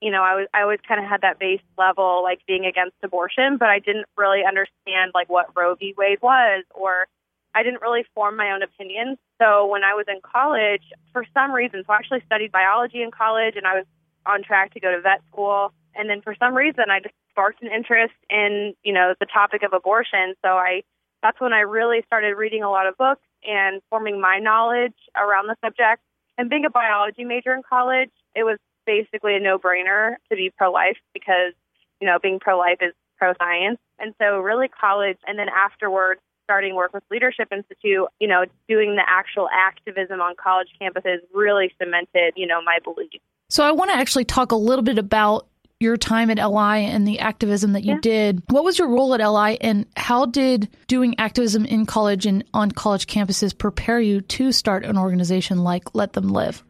you 0.00 0.10
know, 0.10 0.22
I 0.22 0.34
was 0.34 0.46
I 0.52 0.62
always 0.62 0.80
kind 0.86 1.02
of 1.02 1.08
had 1.08 1.22
that 1.22 1.38
base 1.38 1.62
level 1.78 2.22
like 2.22 2.40
being 2.46 2.66
against 2.66 2.96
abortion, 3.02 3.56
but 3.58 3.68
I 3.68 3.78
didn't 3.78 4.06
really 4.16 4.44
understand 4.46 5.12
like 5.14 5.28
what 5.28 5.46
Roe 5.56 5.74
v. 5.74 5.94
Wade 5.96 6.18
was, 6.22 6.64
or 6.74 7.06
I 7.54 7.62
didn't 7.62 7.80
really 7.80 8.04
form 8.14 8.36
my 8.36 8.50
own 8.50 8.62
opinions. 8.62 9.18
So 9.40 9.66
when 9.66 9.84
I 9.84 9.94
was 9.94 10.06
in 10.08 10.20
college, 10.20 10.82
for 11.12 11.24
some 11.32 11.52
reason, 11.52 11.84
so 11.86 11.92
I 11.92 11.96
actually 11.96 12.22
studied 12.26 12.52
biology 12.52 13.02
in 13.02 13.10
college, 13.10 13.54
and 13.56 13.66
I 13.66 13.76
was 13.76 13.86
on 14.26 14.42
track 14.42 14.74
to 14.74 14.80
go 14.80 14.90
to 14.90 15.00
vet 15.00 15.20
school. 15.30 15.72
And 15.94 16.10
then 16.10 16.20
for 16.22 16.34
some 16.38 16.54
reason, 16.54 16.84
I 16.90 17.00
just 17.00 17.14
sparked 17.30 17.62
an 17.62 17.70
interest 17.72 18.14
in, 18.30 18.74
you 18.82 18.92
know, 18.92 19.14
the 19.20 19.26
topic 19.26 19.62
of 19.62 19.72
abortion. 19.72 20.34
So 20.42 20.48
I 20.48 20.82
that's 21.22 21.40
when 21.40 21.52
I 21.52 21.60
really 21.60 22.02
started 22.06 22.36
reading 22.36 22.62
a 22.62 22.70
lot 22.70 22.86
of 22.86 22.96
books 22.98 23.22
and 23.46 23.80
forming 23.88 24.20
my 24.20 24.38
knowledge 24.38 24.94
around 25.16 25.46
the 25.46 25.56
subject. 25.64 26.02
And 26.36 26.50
being 26.50 26.64
a 26.64 26.70
biology 26.70 27.24
major 27.24 27.54
in 27.54 27.62
college, 27.68 28.10
it 28.34 28.42
was 28.42 28.58
basically 28.86 29.36
a 29.36 29.40
no-brainer 29.40 30.16
to 30.30 30.36
be 30.36 30.52
pro-life 30.56 30.98
because, 31.12 31.52
you 32.00 32.06
know, 32.06 32.18
being 32.22 32.40
pro-life 32.40 32.78
is 32.80 32.92
pro-science. 33.18 33.78
And 33.98 34.14
so 34.20 34.38
really 34.40 34.68
college 34.68 35.18
and 35.26 35.38
then 35.38 35.48
afterwards 35.48 36.20
starting 36.44 36.74
work 36.74 36.92
with 36.92 37.02
Leadership 37.10 37.48
Institute, 37.50 38.06
you 38.20 38.28
know, 38.28 38.44
doing 38.68 38.96
the 38.96 39.02
actual 39.06 39.48
activism 39.52 40.20
on 40.20 40.34
college 40.36 40.68
campuses 40.80 41.18
really 41.34 41.72
cemented, 41.80 42.34
you 42.36 42.46
know, 42.46 42.60
my 42.62 42.78
belief. 42.84 43.20
So 43.48 43.64
I 43.64 43.72
want 43.72 43.90
to 43.90 43.96
actually 43.96 44.24
talk 44.24 44.52
a 44.52 44.56
little 44.56 44.84
bit 44.84 44.98
about 44.98 45.46
your 45.80 45.96
time 45.96 46.30
at 46.30 46.38
LI 46.38 46.84
and 46.86 47.06
the 47.06 47.18
activism 47.18 47.72
that 47.72 47.82
you 47.82 47.94
yeah. 47.94 48.00
did. 48.00 48.42
What 48.48 48.64
was 48.64 48.78
your 48.78 48.88
role 48.88 49.14
at 49.14 49.26
LI 49.26 49.60
and 49.60 49.86
how 49.96 50.26
did 50.26 50.68
doing 50.86 51.14
activism 51.18 51.64
in 51.64 51.84
college 51.86 52.26
and 52.26 52.44
on 52.54 52.70
college 52.70 53.06
campuses 53.06 53.56
prepare 53.56 54.00
you 54.00 54.20
to 54.20 54.52
start 54.52 54.84
an 54.84 54.96
organization 54.96 55.58
like 55.58 55.94
Let 55.94 56.12
Them 56.12 56.28
Live? 56.28 56.64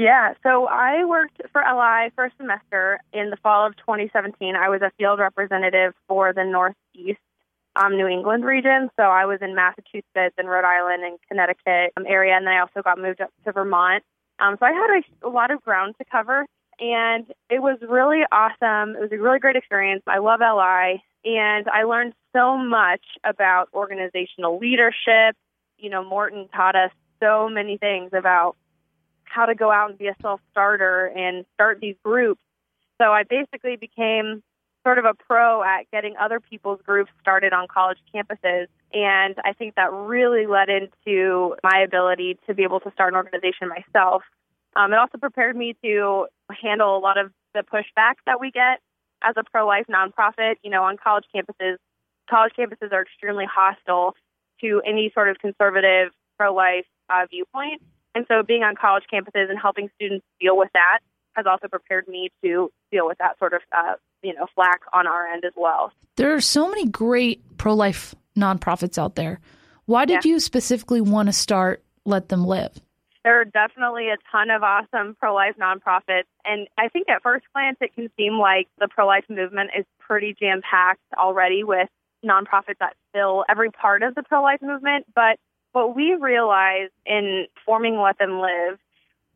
Yeah, 0.00 0.32
so 0.42 0.66
I 0.66 1.04
worked 1.04 1.42
for 1.52 1.60
LI 1.60 2.08
for 2.14 2.24
a 2.24 2.32
semester 2.38 3.00
in 3.12 3.28
the 3.28 3.36
fall 3.36 3.66
of 3.66 3.76
2017. 3.76 4.56
I 4.56 4.70
was 4.70 4.80
a 4.80 4.90
field 4.96 5.18
representative 5.18 5.92
for 6.08 6.32
the 6.32 6.42
Northeast 6.42 7.20
um, 7.76 7.98
New 7.98 8.06
England 8.06 8.46
region. 8.46 8.88
So 8.96 9.02
I 9.02 9.26
was 9.26 9.40
in 9.42 9.54
Massachusetts 9.54 10.36
and 10.38 10.48
Rhode 10.48 10.64
Island 10.64 11.04
and 11.04 11.18
Connecticut 11.28 11.92
um, 11.98 12.06
area, 12.08 12.34
and 12.34 12.46
then 12.46 12.54
I 12.54 12.60
also 12.60 12.80
got 12.80 12.98
moved 12.98 13.20
up 13.20 13.28
to 13.44 13.52
Vermont. 13.52 14.02
Um, 14.38 14.56
so 14.58 14.64
I 14.64 14.72
had 14.72 15.02
a, 15.02 15.28
a 15.28 15.28
lot 15.28 15.50
of 15.50 15.60
ground 15.60 15.96
to 15.98 16.04
cover, 16.10 16.46
and 16.78 17.26
it 17.50 17.60
was 17.60 17.76
really 17.86 18.22
awesome. 18.32 18.96
It 18.96 19.02
was 19.02 19.12
a 19.12 19.18
really 19.18 19.38
great 19.38 19.56
experience. 19.56 20.02
I 20.06 20.20
love 20.20 20.40
LI, 20.40 21.04
and 21.26 21.68
I 21.68 21.82
learned 21.82 22.14
so 22.34 22.56
much 22.56 23.04
about 23.22 23.68
organizational 23.74 24.58
leadership. 24.58 25.36
You 25.76 25.90
know, 25.90 26.02
Morton 26.02 26.48
taught 26.56 26.74
us 26.74 26.90
so 27.22 27.50
many 27.50 27.76
things 27.76 28.12
about 28.14 28.56
how 29.30 29.46
to 29.46 29.54
go 29.54 29.70
out 29.70 29.90
and 29.90 29.98
be 29.98 30.08
a 30.08 30.16
self 30.20 30.40
starter 30.50 31.06
and 31.06 31.44
start 31.54 31.78
these 31.80 31.96
groups. 32.04 32.42
So 33.00 33.12
I 33.12 33.22
basically 33.22 33.76
became 33.76 34.42
sort 34.82 34.98
of 34.98 35.04
a 35.04 35.14
pro 35.14 35.62
at 35.62 35.90
getting 35.92 36.16
other 36.16 36.40
people's 36.40 36.80
groups 36.82 37.10
started 37.20 37.52
on 37.52 37.66
college 37.68 37.98
campuses. 38.14 38.66
And 38.92 39.36
I 39.44 39.52
think 39.52 39.74
that 39.76 39.92
really 39.92 40.46
led 40.46 40.68
into 40.68 41.54
my 41.62 41.80
ability 41.80 42.38
to 42.46 42.54
be 42.54 42.64
able 42.64 42.80
to 42.80 42.90
start 42.92 43.12
an 43.12 43.16
organization 43.16 43.68
myself. 43.68 44.22
Um, 44.76 44.92
it 44.92 44.98
also 44.98 45.18
prepared 45.18 45.56
me 45.56 45.76
to 45.84 46.26
handle 46.62 46.96
a 46.96 47.00
lot 47.00 47.18
of 47.18 47.30
the 47.54 47.60
pushback 47.60 48.14
that 48.26 48.40
we 48.40 48.50
get 48.50 48.80
as 49.22 49.34
a 49.36 49.44
pro 49.44 49.66
life 49.66 49.86
nonprofit. 49.88 50.54
You 50.62 50.70
know, 50.70 50.82
on 50.82 50.96
college 50.96 51.24
campuses, 51.34 51.76
college 52.28 52.52
campuses 52.58 52.92
are 52.92 53.02
extremely 53.02 53.46
hostile 53.46 54.14
to 54.60 54.82
any 54.86 55.10
sort 55.14 55.28
of 55.28 55.38
conservative 55.38 56.12
pro 56.38 56.54
life 56.54 56.86
uh, 57.08 57.26
viewpoint. 57.30 57.82
And 58.14 58.24
so 58.28 58.42
being 58.42 58.62
on 58.62 58.74
college 58.74 59.04
campuses 59.12 59.50
and 59.50 59.58
helping 59.58 59.90
students 59.96 60.24
deal 60.40 60.56
with 60.56 60.70
that 60.74 60.98
has 61.34 61.46
also 61.46 61.68
prepared 61.68 62.08
me 62.08 62.30
to 62.42 62.70
deal 62.90 63.06
with 63.06 63.18
that 63.18 63.38
sort 63.38 63.52
of 63.52 63.60
uh, 63.76 63.94
you 64.22 64.34
know 64.34 64.46
flack 64.54 64.80
on 64.92 65.06
our 65.06 65.26
end 65.26 65.44
as 65.44 65.52
well. 65.56 65.92
There 66.16 66.34
are 66.34 66.40
so 66.40 66.68
many 66.68 66.86
great 66.86 67.42
pro 67.56 67.74
life 67.74 68.14
nonprofits 68.36 68.98
out 68.98 69.14
there. 69.14 69.40
Why 69.86 70.04
did 70.04 70.24
yeah. 70.24 70.32
you 70.32 70.40
specifically 70.40 71.00
want 71.00 71.28
to 71.28 71.32
start 71.32 71.82
Let 72.04 72.28
Them 72.28 72.46
Live? 72.46 72.80
There 73.24 73.40
are 73.40 73.44
definitely 73.44 74.08
a 74.08 74.16
ton 74.32 74.50
of 74.50 74.62
awesome 74.62 75.16
pro 75.18 75.34
life 75.34 75.54
nonprofits. 75.60 76.24
And 76.44 76.68
I 76.78 76.88
think 76.88 77.08
at 77.08 77.22
first 77.22 77.44
glance, 77.52 77.76
it 77.80 77.94
can 77.94 78.08
seem 78.16 78.38
like 78.38 78.68
the 78.78 78.88
pro 78.88 79.06
life 79.06 79.24
movement 79.28 79.70
is 79.76 79.84
pretty 79.98 80.34
jam 80.38 80.62
packed 80.68 81.02
already 81.18 81.64
with 81.64 81.88
nonprofits 82.24 82.78
that 82.80 82.94
fill 83.12 83.44
every 83.48 83.70
part 83.70 84.02
of 84.02 84.14
the 84.14 84.22
pro 84.22 84.42
life 84.42 84.62
movement. 84.62 85.06
But 85.14 85.38
what 85.72 85.94
we 85.94 86.14
realized 86.14 86.92
in 87.06 87.46
forming 87.64 87.98
Let 87.98 88.18
Them 88.18 88.40
Live 88.40 88.78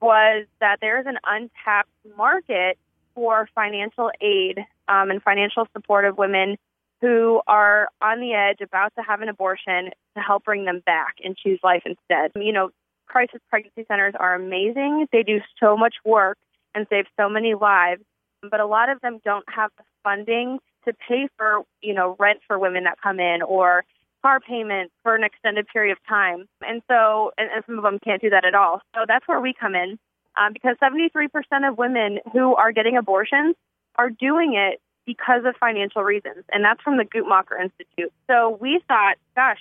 was 0.00 0.46
that 0.60 0.78
there 0.80 1.00
is 1.00 1.06
an 1.06 1.18
untapped 1.24 1.90
market 2.16 2.78
for 3.14 3.48
financial 3.54 4.10
aid 4.20 4.58
um, 4.88 5.10
and 5.10 5.22
financial 5.22 5.66
support 5.72 6.04
of 6.04 6.18
women 6.18 6.56
who 7.00 7.40
are 7.46 7.88
on 8.00 8.20
the 8.20 8.32
edge 8.32 8.60
about 8.60 8.92
to 8.96 9.02
have 9.02 9.20
an 9.20 9.28
abortion 9.28 9.90
to 10.16 10.20
help 10.20 10.44
bring 10.44 10.64
them 10.64 10.82
back 10.84 11.16
and 11.22 11.36
choose 11.36 11.60
life 11.62 11.82
instead. 11.84 12.32
You 12.34 12.52
know, 12.52 12.70
crisis 13.06 13.40
pregnancy 13.50 13.84
centers 13.86 14.14
are 14.18 14.34
amazing. 14.34 15.06
They 15.12 15.22
do 15.22 15.40
so 15.60 15.76
much 15.76 15.96
work 16.04 16.38
and 16.74 16.86
save 16.90 17.04
so 17.16 17.28
many 17.28 17.54
lives, 17.54 18.02
but 18.50 18.60
a 18.60 18.66
lot 18.66 18.88
of 18.88 19.00
them 19.00 19.20
don't 19.24 19.44
have 19.48 19.70
the 19.76 19.84
funding 20.02 20.58
to 20.86 20.92
pay 21.08 21.28
for, 21.36 21.62
you 21.82 21.94
know, 21.94 22.16
rent 22.18 22.40
for 22.46 22.58
women 22.58 22.84
that 22.84 23.00
come 23.00 23.20
in 23.20 23.42
or 23.42 23.84
car 24.24 24.40
payments 24.40 24.94
for 25.02 25.14
an 25.14 25.22
extended 25.22 25.66
period 25.68 25.92
of 25.92 25.98
time. 26.08 26.48
And 26.66 26.80
so, 26.88 27.32
and, 27.36 27.50
and 27.54 27.62
some 27.66 27.76
of 27.76 27.84
them 27.84 27.98
can't 28.02 28.22
do 28.22 28.30
that 28.30 28.46
at 28.46 28.54
all. 28.54 28.80
So 28.94 29.02
that's 29.06 29.28
where 29.28 29.40
we 29.40 29.52
come 29.52 29.74
in 29.74 29.98
um, 30.40 30.54
because 30.54 30.76
73% 30.82 31.28
of 31.68 31.76
women 31.76 32.20
who 32.32 32.54
are 32.56 32.72
getting 32.72 32.96
abortions 32.96 33.54
are 33.96 34.08
doing 34.08 34.54
it 34.54 34.80
because 35.06 35.44
of 35.44 35.54
financial 35.60 36.02
reasons, 36.02 36.44
and 36.50 36.64
that's 36.64 36.80
from 36.80 36.96
the 36.96 37.04
Guttmacher 37.04 37.60
Institute. 37.60 38.10
So 38.26 38.56
we 38.58 38.80
thought, 38.88 39.16
gosh, 39.36 39.60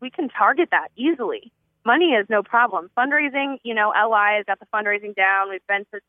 we 0.00 0.10
can 0.10 0.28
target 0.28 0.68
that 0.70 0.88
easily. 0.96 1.50
Money 1.86 2.10
is 2.10 2.26
no 2.28 2.42
problem. 2.42 2.90
Fundraising, 2.96 3.56
you 3.62 3.74
know, 3.74 3.88
LI 3.96 4.36
has 4.36 4.44
got 4.46 4.60
the 4.60 4.66
fundraising 4.66 5.14
down. 5.14 5.48
We've 5.48 5.66
been 5.66 5.86
to 5.94 6.00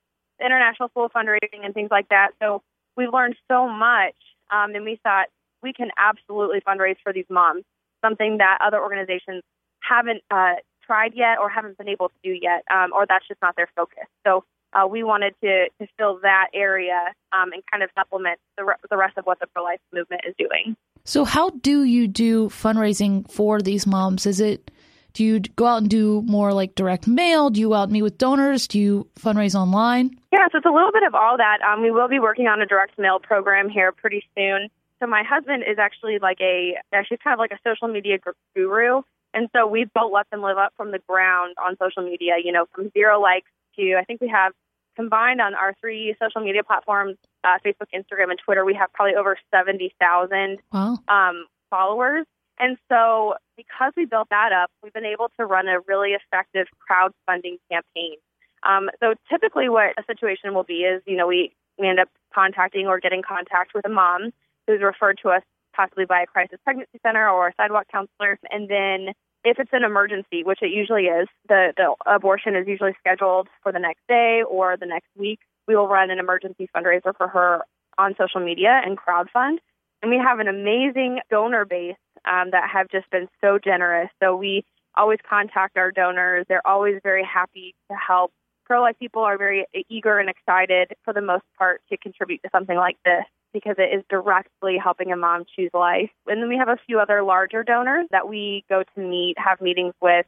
international 0.43 0.89
school 0.89 1.09
fundraising 1.09 1.63
and 1.63 1.73
things 1.73 1.89
like 1.89 2.09
that. 2.09 2.31
So 2.41 2.61
we've 2.97 3.11
learned 3.11 3.35
so 3.49 3.69
much, 3.69 4.15
um, 4.51 4.75
and 4.75 4.83
we 4.83 4.99
thought 5.01 5.27
we 5.63 5.71
can 5.71 5.89
absolutely 5.97 6.59
fundraise 6.59 6.97
for 7.01 7.13
these 7.13 7.25
moms, 7.29 7.63
something 8.03 8.37
that 8.37 8.59
other 8.65 8.81
organizations 8.81 9.43
haven't 9.81 10.21
uh, 10.31 10.55
tried 10.85 11.13
yet 11.15 11.39
or 11.39 11.49
haven't 11.49 11.77
been 11.77 11.89
able 11.89 12.09
to 12.09 12.15
do 12.23 12.37
yet, 12.39 12.63
um, 12.73 12.91
or 12.93 13.05
that's 13.07 13.27
just 13.27 13.41
not 13.41 13.55
their 13.55 13.69
focus. 13.75 14.05
So 14.25 14.43
uh, 14.73 14.87
we 14.87 15.03
wanted 15.03 15.33
to, 15.41 15.69
to 15.79 15.87
fill 15.97 16.19
that 16.23 16.47
area 16.53 17.13
um, 17.31 17.51
and 17.51 17.63
kind 17.71 17.83
of 17.83 17.89
supplement 17.97 18.39
the, 18.57 18.65
re- 18.65 18.75
the 18.89 18.97
rest 18.97 19.17
of 19.17 19.25
what 19.25 19.39
the 19.39 19.47
pro 19.47 19.63
life 19.63 19.79
movement 19.93 20.21
is 20.27 20.33
doing. 20.37 20.75
So, 21.05 21.25
how 21.25 21.49
do 21.49 21.83
you 21.83 22.07
do 22.07 22.47
fundraising 22.47 23.29
for 23.29 23.61
these 23.61 23.85
moms? 23.85 24.25
Is 24.25 24.39
it 24.39 24.71
do 25.13 25.23
you 25.23 25.39
go 25.41 25.67
out 25.67 25.77
and 25.77 25.89
do 25.89 26.23
more 26.23 26.53
like 26.53 26.73
direct 26.73 27.07
mail? 27.07 27.51
Do 27.51 27.59
you 27.59 27.69
go 27.69 27.75
out 27.75 27.83
and 27.83 27.91
meet 27.91 28.01
with 28.01 28.17
donors? 28.17 28.67
Do 28.67 28.79
you 28.79 29.07
fundraise 29.19 29.53
online? 29.53 30.17
Yeah, 30.31 30.47
so 30.51 30.57
it's 30.57 30.65
a 30.65 30.71
little 30.71 30.91
bit 30.91 31.03
of 31.03 31.13
all 31.13 31.37
that. 31.37 31.59
Um, 31.61 31.83
we 31.83 31.91
will 31.91 32.07
be 32.07 32.19
working 32.19 32.47
on 32.47 32.61
a 32.61 32.65
direct 32.65 32.97
mail 32.97 33.19
program 33.19 33.69
here 33.69 33.91
pretty 33.91 34.23
soon. 34.35 34.69
So 35.03 35.07
my 35.07 35.23
husband 35.23 35.63
is 35.69 35.77
actually 35.79 36.19
like 36.19 36.39
a, 36.39 36.75
she's 37.09 37.19
kind 37.21 37.33
of 37.33 37.39
like 37.39 37.51
a 37.51 37.59
social 37.67 37.89
media 37.89 38.19
guru. 38.55 39.01
And 39.33 39.49
so 39.53 39.67
we've 39.67 39.91
built 39.93 40.13
Let 40.13 40.29
Them 40.29 40.41
Live 40.41 40.57
Up 40.57 40.71
from 40.77 40.91
the 40.91 40.99
ground 41.09 41.55
on 41.61 41.75
social 41.77 42.03
media, 42.03 42.35
you 42.41 42.53
know, 42.53 42.67
from 42.73 42.89
zero 42.91 43.19
likes 43.19 43.49
to, 43.75 43.95
I 43.99 44.05
think 44.05 44.21
we 44.21 44.29
have 44.29 44.53
combined 44.95 45.41
on 45.41 45.55
our 45.55 45.73
three 45.81 46.15
social 46.21 46.39
media 46.39 46.63
platforms, 46.63 47.17
uh, 47.43 47.57
Facebook, 47.65 47.87
Instagram, 47.93 48.29
and 48.29 48.39
Twitter, 48.39 48.63
we 48.63 48.75
have 48.75 48.93
probably 48.93 49.15
over 49.15 49.35
70,000 49.53 50.59
wow. 50.71 50.97
um, 51.09 51.47
followers. 51.69 52.25
And 52.57 52.77
so 52.89 53.33
because 53.57 53.91
we 53.97 54.05
built 54.05 54.29
that 54.29 54.53
up, 54.53 54.71
we've 54.83 54.93
been 54.93 55.03
able 55.03 55.29
to 55.37 55.45
run 55.45 55.67
a 55.67 55.81
really 55.81 56.11
effective 56.11 56.67
crowdfunding 56.79 57.57
campaign. 57.69 58.15
Um, 58.61 58.89
so 59.01 59.15
typically 59.29 59.67
what 59.67 59.95
a 59.97 60.03
situation 60.07 60.53
will 60.53 60.63
be 60.63 60.83
is, 60.83 61.01
you 61.05 61.17
know, 61.17 61.27
we, 61.27 61.51
we 61.77 61.89
end 61.89 61.99
up 61.99 62.07
contacting 62.33 62.87
or 62.87 63.01
getting 63.01 63.21
contact 63.21 63.73
with 63.75 63.85
a 63.85 63.89
mom 63.89 64.31
who's 64.67 64.81
referred 64.81 65.19
to 65.23 65.29
us 65.29 65.43
possibly 65.75 66.05
by 66.05 66.21
a 66.21 66.25
crisis 66.25 66.59
pregnancy 66.63 66.99
center 67.05 67.27
or 67.27 67.47
a 67.47 67.53
sidewalk 67.57 67.87
counselor. 67.91 68.37
And 68.49 68.69
then 68.69 69.13
if 69.43 69.59
it's 69.59 69.71
an 69.73 69.83
emergency, 69.83 70.43
which 70.43 70.59
it 70.61 70.71
usually 70.71 71.05
is, 71.05 71.27
the, 71.49 71.73
the 71.75 71.95
abortion 72.05 72.55
is 72.55 72.67
usually 72.67 72.93
scheduled 72.99 73.47
for 73.61 73.71
the 73.71 73.79
next 73.79 74.01
day 74.07 74.41
or 74.47 74.77
the 74.77 74.85
next 74.85 75.09
week. 75.17 75.39
We 75.67 75.75
will 75.75 75.87
run 75.87 76.11
an 76.11 76.19
emergency 76.19 76.69
fundraiser 76.75 77.15
for 77.17 77.27
her 77.27 77.61
on 77.97 78.15
social 78.17 78.41
media 78.41 78.81
and 78.83 78.97
crowdfund. 78.97 79.57
And 80.01 80.11
we 80.11 80.17
have 80.17 80.39
an 80.39 80.47
amazing 80.47 81.19
donor 81.29 81.65
base 81.65 81.95
um, 82.25 82.51
that 82.51 82.69
have 82.71 82.89
just 82.89 83.09
been 83.09 83.27
so 83.41 83.57
generous. 83.63 84.09
So 84.21 84.35
we 84.35 84.63
always 84.95 85.19
contact 85.27 85.77
our 85.77 85.91
donors. 85.91 86.45
They're 86.47 86.65
always 86.67 86.99
very 87.03 87.23
happy 87.25 87.75
to 87.89 87.95
help. 87.95 88.31
Pro 88.65 88.81
life 88.81 88.95
people 88.99 89.23
are 89.23 89.37
very 89.37 89.65
eager 89.89 90.19
and 90.19 90.29
excited 90.29 90.93
for 91.03 91.13
the 91.13 91.21
most 91.21 91.43
part 91.57 91.81
to 91.89 91.97
contribute 91.97 92.41
to 92.43 92.49
something 92.51 92.77
like 92.77 92.97
this 93.03 93.25
because 93.53 93.75
it 93.77 93.95
is 93.95 94.03
directly 94.09 94.77
helping 94.83 95.11
a 95.11 95.15
mom 95.15 95.45
choose 95.55 95.71
life. 95.73 96.09
And 96.27 96.41
then 96.41 96.49
we 96.49 96.57
have 96.57 96.69
a 96.69 96.77
few 96.85 96.99
other 96.99 97.23
larger 97.23 97.63
donors 97.63 98.07
that 98.11 98.27
we 98.27 98.65
go 98.69 98.83
to 98.83 99.01
meet, 99.01 99.35
have 99.37 99.61
meetings 99.61 99.93
with, 100.01 100.25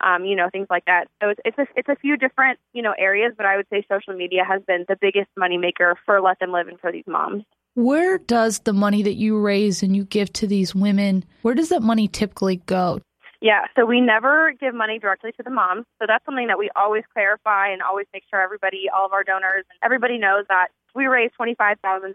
um, 0.00 0.24
you 0.24 0.36
know, 0.36 0.48
things 0.50 0.68
like 0.70 0.84
that. 0.86 1.08
So 1.20 1.30
it's 1.30 1.40
it's 1.44 1.58
a, 1.58 1.66
it's 1.76 1.88
a 1.88 1.96
few 1.96 2.16
different 2.16 2.58
you 2.72 2.82
know 2.82 2.94
areas, 2.96 3.32
but 3.36 3.46
I 3.46 3.56
would 3.56 3.66
say 3.70 3.84
social 3.90 4.14
media 4.14 4.44
has 4.48 4.62
been 4.66 4.84
the 4.88 4.96
biggest 5.00 5.28
moneymaker 5.38 5.94
for 6.06 6.20
Let 6.20 6.38
Them 6.38 6.52
Live 6.52 6.68
and 6.68 6.78
for 6.80 6.92
these 6.92 7.06
moms. 7.06 7.44
Where 7.74 8.18
does 8.18 8.60
the 8.60 8.72
money 8.72 9.02
that 9.02 9.14
you 9.14 9.38
raise 9.38 9.82
and 9.82 9.94
you 9.94 10.04
give 10.04 10.32
to 10.34 10.46
these 10.46 10.74
women, 10.74 11.24
where 11.42 11.54
does 11.54 11.68
that 11.68 11.82
money 11.82 12.08
typically 12.08 12.56
go? 12.66 13.00
Yeah, 13.40 13.66
so 13.76 13.86
we 13.86 14.00
never 14.00 14.52
give 14.58 14.74
money 14.74 14.98
directly 14.98 15.30
to 15.32 15.42
the 15.44 15.50
moms. 15.50 15.84
So 16.00 16.06
that's 16.08 16.24
something 16.24 16.48
that 16.48 16.58
we 16.58 16.70
always 16.74 17.04
clarify 17.12 17.68
and 17.68 17.80
always 17.82 18.06
make 18.12 18.24
sure 18.28 18.40
everybody, 18.40 18.86
all 18.92 19.06
of 19.06 19.12
our 19.12 19.22
donors, 19.22 19.64
everybody 19.80 20.18
knows 20.18 20.44
that 20.48 20.68
we 20.94 21.06
raise 21.06 21.30
$25,000. 21.40 22.12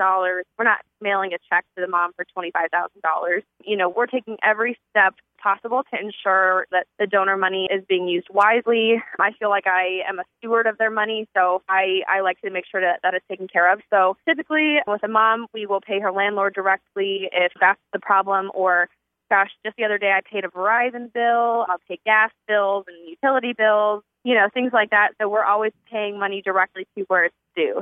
We're 0.57 0.63
not 0.63 0.79
mailing 1.01 1.33
a 1.33 1.37
check 1.49 1.65
to 1.75 1.81
the 1.81 1.87
mom 1.87 2.11
for 2.15 2.25
$25,000. 2.37 3.41
You 3.63 3.77
know, 3.77 3.89
we're 3.89 4.07
taking 4.07 4.37
every 4.43 4.77
step 4.89 5.15
possible 5.41 5.83
to 5.93 5.99
ensure 5.99 6.65
that 6.71 6.87
the 6.99 7.05
donor 7.05 7.35
money 7.35 7.67
is 7.69 7.83
being 7.87 8.07
used 8.07 8.27
wisely. 8.31 9.03
I 9.19 9.31
feel 9.33 9.49
like 9.49 9.67
I 9.67 10.01
am 10.07 10.19
a 10.19 10.23
steward 10.37 10.67
of 10.67 10.77
their 10.77 10.91
money, 10.91 11.27
so 11.35 11.61
I, 11.67 12.01
I 12.07 12.21
like 12.21 12.39
to 12.41 12.49
make 12.49 12.65
sure 12.69 12.81
that 12.81 13.01
that 13.03 13.13
is 13.13 13.21
taken 13.29 13.47
care 13.47 13.71
of. 13.71 13.81
So 13.91 14.15
typically 14.27 14.77
with 14.87 15.03
a 15.03 15.09
mom, 15.09 15.47
we 15.53 15.65
will 15.65 15.81
pay 15.81 15.99
her 15.99 16.11
landlord 16.11 16.53
directly 16.53 17.29
if 17.31 17.51
that's 17.59 17.81
the 17.91 17.99
problem 17.99 18.51
or 18.53 18.87
gosh, 19.29 19.49
just 19.65 19.75
the 19.77 19.83
other 19.83 19.97
day 19.97 20.11
I 20.11 20.21
paid 20.21 20.45
a 20.45 20.47
Verizon 20.47 21.11
bill, 21.11 21.65
I'll 21.67 21.81
pay 21.87 21.99
gas 22.05 22.29
bills 22.47 22.85
and 22.87 23.09
utility 23.09 23.53
bills, 23.53 24.03
you 24.23 24.35
know, 24.35 24.47
things 24.53 24.71
like 24.73 24.91
that. 24.91 25.09
So 25.19 25.27
we're 25.27 25.45
always 25.45 25.71
paying 25.91 26.19
money 26.19 26.43
directly 26.43 26.85
to 26.95 27.03
where 27.07 27.25
it's 27.25 27.35
due. 27.55 27.81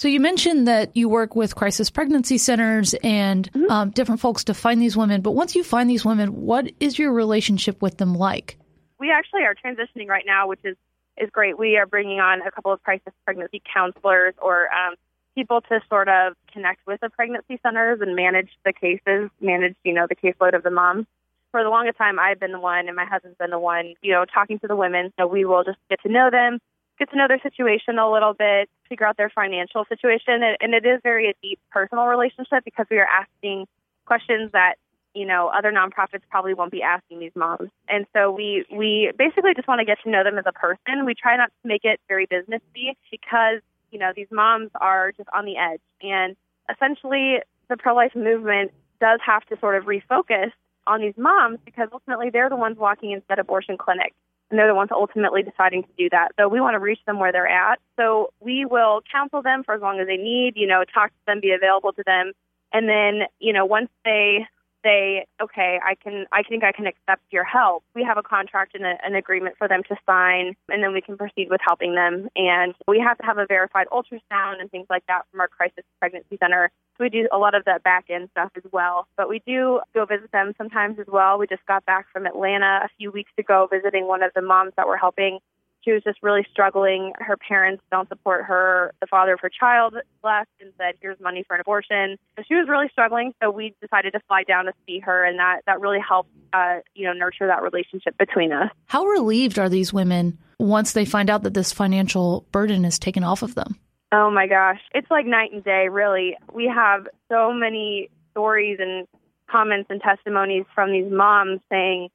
So 0.00 0.08
you 0.08 0.18
mentioned 0.18 0.66
that 0.66 0.96
you 0.96 1.10
work 1.10 1.36
with 1.36 1.54
crisis 1.56 1.90
pregnancy 1.90 2.38
centers 2.38 2.94
and 3.02 3.52
mm-hmm. 3.52 3.70
um, 3.70 3.90
different 3.90 4.18
folks 4.18 4.44
to 4.44 4.54
find 4.54 4.80
these 4.80 4.96
women. 4.96 5.20
But 5.20 5.32
once 5.32 5.54
you 5.54 5.62
find 5.62 5.90
these 5.90 6.06
women, 6.06 6.40
what 6.40 6.72
is 6.80 6.98
your 6.98 7.12
relationship 7.12 7.82
with 7.82 7.98
them 7.98 8.14
like? 8.14 8.56
We 8.98 9.10
actually 9.10 9.42
are 9.42 9.54
transitioning 9.54 10.08
right 10.08 10.24
now, 10.26 10.48
which 10.48 10.60
is 10.64 10.78
is 11.18 11.28
great. 11.28 11.58
We 11.58 11.76
are 11.76 11.84
bringing 11.84 12.18
on 12.18 12.40
a 12.40 12.50
couple 12.50 12.72
of 12.72 12.82
crisis 12.82 13.12
pregnancy 13.26 13.60
counselors 13.74 14.32
or 14.40 14.72
um, 14.72 14.94
people 15.34 15.60
to 15.68 15.82
sort 15.90 16.08
of 16.08 16.32
connect 16.50 16.86
with 16.86 17.00
the 17.02 17.10
pregnancy 17.10 17.60
centers 17.62 18.00
and 18.00 18.16
manage 18.16 18.48
the 18.64 18.72
cases, 18.72 19.28
manage 19.38 19.76
you 19.84 19.92
know 19.92 20.06
the 20.08 20.16
caseload 20.16 20.54
of 20.54 20.62
the 20.62 20.70
moms. 20.70 21.04
For 21.50 21.62
the 21.62 21.68
longest 21.68 21.98
time, 21.98 22.18
I've 22.18 22.40
been 22.40 22.52
the 22.52 22.58
one, 22.58 22.86
and 22.86 22.96
my 22.96 23.04
husband's 23.04 23.36
been 23.36 23.50
the 23.50 23.58
one, 23.58 23.92
you 24.00 24.12
know, 24.12 24.24
talking 24.24 24.58
to 24.60 24.66
the 24.66 24.76
women. 24.76 25.12
So 25.20 25.26
we 25.26 25.44
will 25.44 25.62
just 25.62 25.76
get 25.90 26.00
to 26.04 26.08
know 26.08 26.30
them, 26.30 26.58
get 27.00 27.10
to 27.10 27.16
know 27.16 27.26
their 27.26 27.40
situation 27.40 27.98
a 27.98 28.12
little 28.12 28.34
bit, 28.34 28.68
figure 28.88 29.06
out 29.06 29.16
their 29.16 29.30
financial 29.30 29.84
situation. 29.88 30.42
And 30.60 30.74
it 30.74 30.84
is 30.86 31.00
very 31.02 31.30
a 31.30 31.34
deep 31.42 31.58
personal 31.72 32.04
relationship 32.04 32.62
because 32.64 32.86
we 32.90 32.98
are 32.98 33.06
asking 33.06 33.66
questions 34.04 34.52
that, 34.52 34.74
you 35.14 35.26
know, 35.26 35.48
other 35.48 35.72
nonprofits 35.72 36.22
probably 36.30 36.52
won't 36.54 36.70
be 36.70 36.82
asking 36.82 37.18
these 37.18 37.32
moms. 37.34 37.70
And 37.88 38.06
so 38.12 38.30
we, 38.30 38.66
we 38.70 39.10
basically 39.18 39.54
just 39.56 39.66
want 39.66 39.80
to 39.80 39.86
get 39.86 39.98
to 40.04 40.10
know 40.10 40.22
them 40.22 40.38
as 40.38 40.44
a 40.46 40.52
person. 40.52 41.06
We 41.06 41.14
try 41.14 41.36
not 41.36 41.50
to 41.62 41.68
make 41.68 41.84
it 41.84 42.00
very 42.06 42.26
businessy 42.26 42.92
because, 43.10 43.62
you 43.90 43.98
know, 43.98 44.12
these 44.14 44.28
moms 44.30 44.70
are 44.78 45.12
just 45.12 45.28
on 45.34 45.46
the 45.46 45.56
edge. 45.56 45.80
And 46.02 46.36
essentially, 46.70 47.38
the 47.68 47.78
pro 47.78 47.94
life 47.94 48.14
movement 48.14 48.72
does 49.00 49.20
have 49.24 49.44
to 49.46 49.58
sort 49.58 49.76
of 49.76 49.84
refocus 49.84 50.52
on 50.86 51.00
these 51.00 51.14
moms 51.16 51.58
because 51.64 51.88
ultimately 51.92 52.28
they're 52.30 52.50
the 52.50 52.56
ones 52.56 52.76
walking 52.76 53.12
into 53.12 53.24
that 53.30 53.38
abortion 53.38 53.78
clinic 53.78 54.12
and 54.50 54.58
they're 54.58 54.68
the 54.68 54.74
ones 54.74 54.90
ultimately 54.92 55.42
deciding 55.42 55.84
to 55.84 55.88
do 55.96 56.08
that. 56.10 56.32
So 56.38 56.48
we 56.48 56.60
want 56.60 56.74
to 56.74 56.80
reach 56.80 57.00
them 57.06 57.18
where 57.18 57.32
they're 57.32 57.48
at. 57.48 57.78
So 57.96 58.32
we 58.40 58.64
will 58.64 59.00
counsel 59.10 59.42
them 59.42 59.62
for 59.64 59.74
as 59.74 59.80
long 59.80 60.00
as 60.00 60.06
they 60.06 60.16
need, 60.16 60.54
you 60.56 60.66
know, 60.66 60.84
talk 60.92 61.10
to 61.10 61.16
them, 61.26 61.40
be 61.40 61.52
available 61.52 61.92
to 61.92 62.02
them. 62.04 62.32
And 62.72 62.88
then, 62.88 63.26
you 63.38 63.52
know, 63.52 63.64
once 63.64 63.88
they 64.04 64.46
say, 64.82 65.26
okay, 65.42 65.78
I 65.84 65.94
can, 65.94 66.26
I 66.32 66.42
think 66.42 66.64
I 66.64 66.72
can 66.72 66.86
accept 66.86 67.22
your 67.30 67.44
help. 67.44 67.84
We 67.94 68.04
have 68.04 68.18
a 68.18 68.22
contract 68.22 68.74
and 68.74 68.84
a, 68.84 68.94
an 69.04 69.14
agreement 69.14 69.56
for 69.58 69.68
them 69.68 69.82
to 69.88 69.96
sign, 70.06 70.54
and 70.68 70.82
then 70.82 70.92
we 70.92 71.00
can 71.00 71.16
proceed 71.16 71.48
with 71.50 71.60
helping 71.64 71.94
them. 71.94 72.28
And 72.36 72.74
we 72.86 72.98
have 73.00 73.18
to 73.18 73.24
have 73.24 73.38
a 73.38 73.46
verified 73.46 73.86
ultrasound 73.92 74.60
and 74.60 74.70
things 74.70 74.86
like 74.90 75.06
that 75.06 75.22
from 75.30 75.40
our 75.40 75.48
crisis 75.48 75.84
pregnancy 75.98 76.38
center. 76.40 76.70
So 76.98 77.04
we 77.04 77.10
do 77.10 77.28
a 77.32 77.38
lot 77.38 77.54
of 77.54 77.64
that 77.64 77.82
back 77.82 78.06
end 78.10 78.28
stuff 78.32 78.52
as 78.56 78.64
well. 78.72 79.06
But 79.16 79.28
we 79.28 79.42
do 79.46 79.80
go 79.94 80.04
visit 80.04 80.30
them 80.32 80.52
sometimes 80.58 80.98
as 80.98 81.06
well. 81.06 81.38
We 81.38 81.46
just 81.46 81.64
got 81.66 81.84
back 81.86 82.06
from 82.12 82.26
Atlanta 82.26 82.80
a 82.84 82.88
few 82.98 83.10
weeks 83.10 83.32
ago 83.38 83.68
visiting 83.70 84.06
one 84.06 84.22
of 84.22 84.32
the 84.34 84.42
moms 84.42 84.72
that 84.76 84.86
we're 84.86 84.96
helping 84.96 85.38
she 85.82 85.92
was 85.92 86.02
just 86.02 86.18
really 86.22 86.46
struggling. 86.50 87.12
Her 87.18 87.36
parents 87.36 87.82
don't 87.90 88.08
support 88.08 88.44
her. 88.44 88.92
The 89.00 89.06
father 89.06 89.34
of 89.34 89.40
her 89.40 89.50
child 89.50 89.94
left 90.22 90.50
and 90.60 90.72
said, 90.78 90.94
"Here's 91.00 91.18
money 91.20 91.44
for 91.46 91.54
an 91.54 91.60
abortion." 91.60 92.16
So 92.36 92.44
she 92.46 92.54
was 92.54 92.68
really 92.68 92.88
struggling. 92.92 93.32
So 93.42 93.50
we 93.50 93.74
decided 93.80 94.12
to 94.12 94.20
fly 94.28 94.42
down 94.42 94.66
to 94.66 94.72
see 94.86 94.98
her, 95.00 95.24
and 95.24 95.38
that 95.38 95.60
that 95.66 95.80
really 95.80 96.00
helped, 96.00 96.30
uh, 96.52 96.78
you 96.94 97.06
know, 97.06 97.12
nurture 97.12 97.46
that 97.46 97.62
relationship 97.62 98.16
between 98.18 98.52
us. 98.52 98.70
How 98.86 99.04
relieved 99.04 99.58
are 99.58 99.68
these 99.68 99.92
women 99.92 100.38
once 100.58 100.92
they 100.92 101.04
find 101.04 101.30
out 101.30 101.42
that 101.42 101.54
this 101.54 101.72
financial 101.72 102.46
burden 102.52 102.84
is 102.84 102.98
taken 102.98 103.24
off 103.24 103.42
of 103.42 103.54
them? 103.54 103.76
Oh 104.12 104.30
my 104.30 104.46
gosh, 104.46 104.80
it's 104.92 105.10
like 105.10 105.26
night 105.26 105.52
and 105.52 105.62
day. 105.64 105.88
Really, 105.88 106.36
we 106.52 106.66
have 106.66 107.06
so 107.30 107.52
many 107.52 108.10
stories 108.32 108.78
and 108.80 109.06
comments 109.50 109.88
and 109.90 110.00
testimonies 110.00 110.64
from 110.74 110.92
these 110.92 111.10
moms 111.10 111.60
saying 111.70 112.08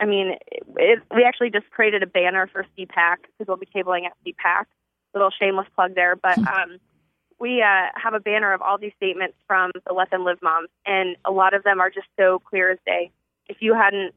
I 0.00 0.06
mean, 0.06 0.36
it, 0.46 0.62
it, 0.76 0.98
we 1.14 1.24
actually 1.24 1.50
just 1.50 1.70
created 1.70 2.02
a 2.02 2.06
banner 2.06 2.46
for 2.46 2.64
CPAC 2.76 3.16
because 3.22 3.46
we'll 3.48 3.56
be 3.56 3.66
tabling 3.66 4.06
at 4.06 4.12
CPAC. 4.26 4.64
Little 5.14 5.30
shameless 5.30 5.66
plug 5.74 5.94
there, 5.94 6.16
but 6.16 6.36
hmm. 6.36 6.46
um, 6.46 6.78
we 7.40 7.62
uh, 7.62 7.86
have 7.94 8.14
a 8.14 8.20
banner 8.20 8.52
of 8.52 8.60
all 8.60 8.78
these 8.78 8.92
statements 8.96 9.36
from 9.46 9.70
the 9.86 9.92
Let 9.92 10.10
Them 10.10 10.24
Live 10.24 10.38
moms, 10.42 10.68
and 10.84 11.16
a 11.24 11.30
lot 11.30 11.54
of 11.54 11.62
them 11.62 11.80
are 11.80 11.90
just 11.90 12.08
so 12.18 12.40
clear 12.40 12.70
as 12.70 12.78
day. 12.84 13.10
If 13.48 13.58
you 13.60 13.74
hadn't 13.74 14.14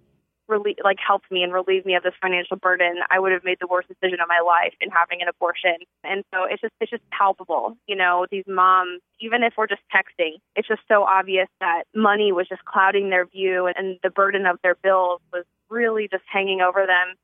really 0.52 0.76
like 0.84 0.98
helped 1.06 1.32
me 1.32 1.44
and 1.44 1.54
relieved 1.54 1.86
me 1.86 1.96
of 1.96 2.04
this 2.04 2.14
financial 2.22 2.58
burden, 2.58 3.00
I 3.10 3.20
would 3.20 3.32
have 3.32 3.44
made 3.44 3.58
the 3.62 3.68
worst 3.68 3.88
decision 3.88 4.20
of 4.20 4.28
my 4.28 4.42
life 4.46 4.74
in 4.82 4.90
having 4.90 5.22
an 5.22 5.30
abortion. 5.30 5.78
And 6.04 6.24
so 6.34 6.44
it's 6.44 6.62
just 6.62 6.74
it's 6.82 6.92
just 6.92 7.10
palpable, 7.10 7.78
you 7.88 7.96
know, 7.96 8.28
these 8.30 8.44
moms, 8.48 9.02
even 9.20 9.44
if 9.44 9.54
we're 9.58 9.68
just 9.68 9.82
texting, 9.96 10.38
it's 10.56 10.68
just 10.68 10.82
so 10.88 11.04
obvious 11.04 11.48
that 11.62 11.84
money 11.96 12.32
was 12.32 12.48
just 12.50 12.66
clouding 12.66 13.10
their 13.10 13.26
view 13.26 13.68
and, 13.68 13.76
and 13.78 14.00
the 14.04 14.10
burden 14.10 14.46
of 14.46 14.60
their 14.62 14.76
bills 14.76 15.22
was 15.32 15.46
really 15.72 16.07
just 16.11 16.24
hanging 16.32 16.61
over 16.61 16.86
them. 16.86 17.15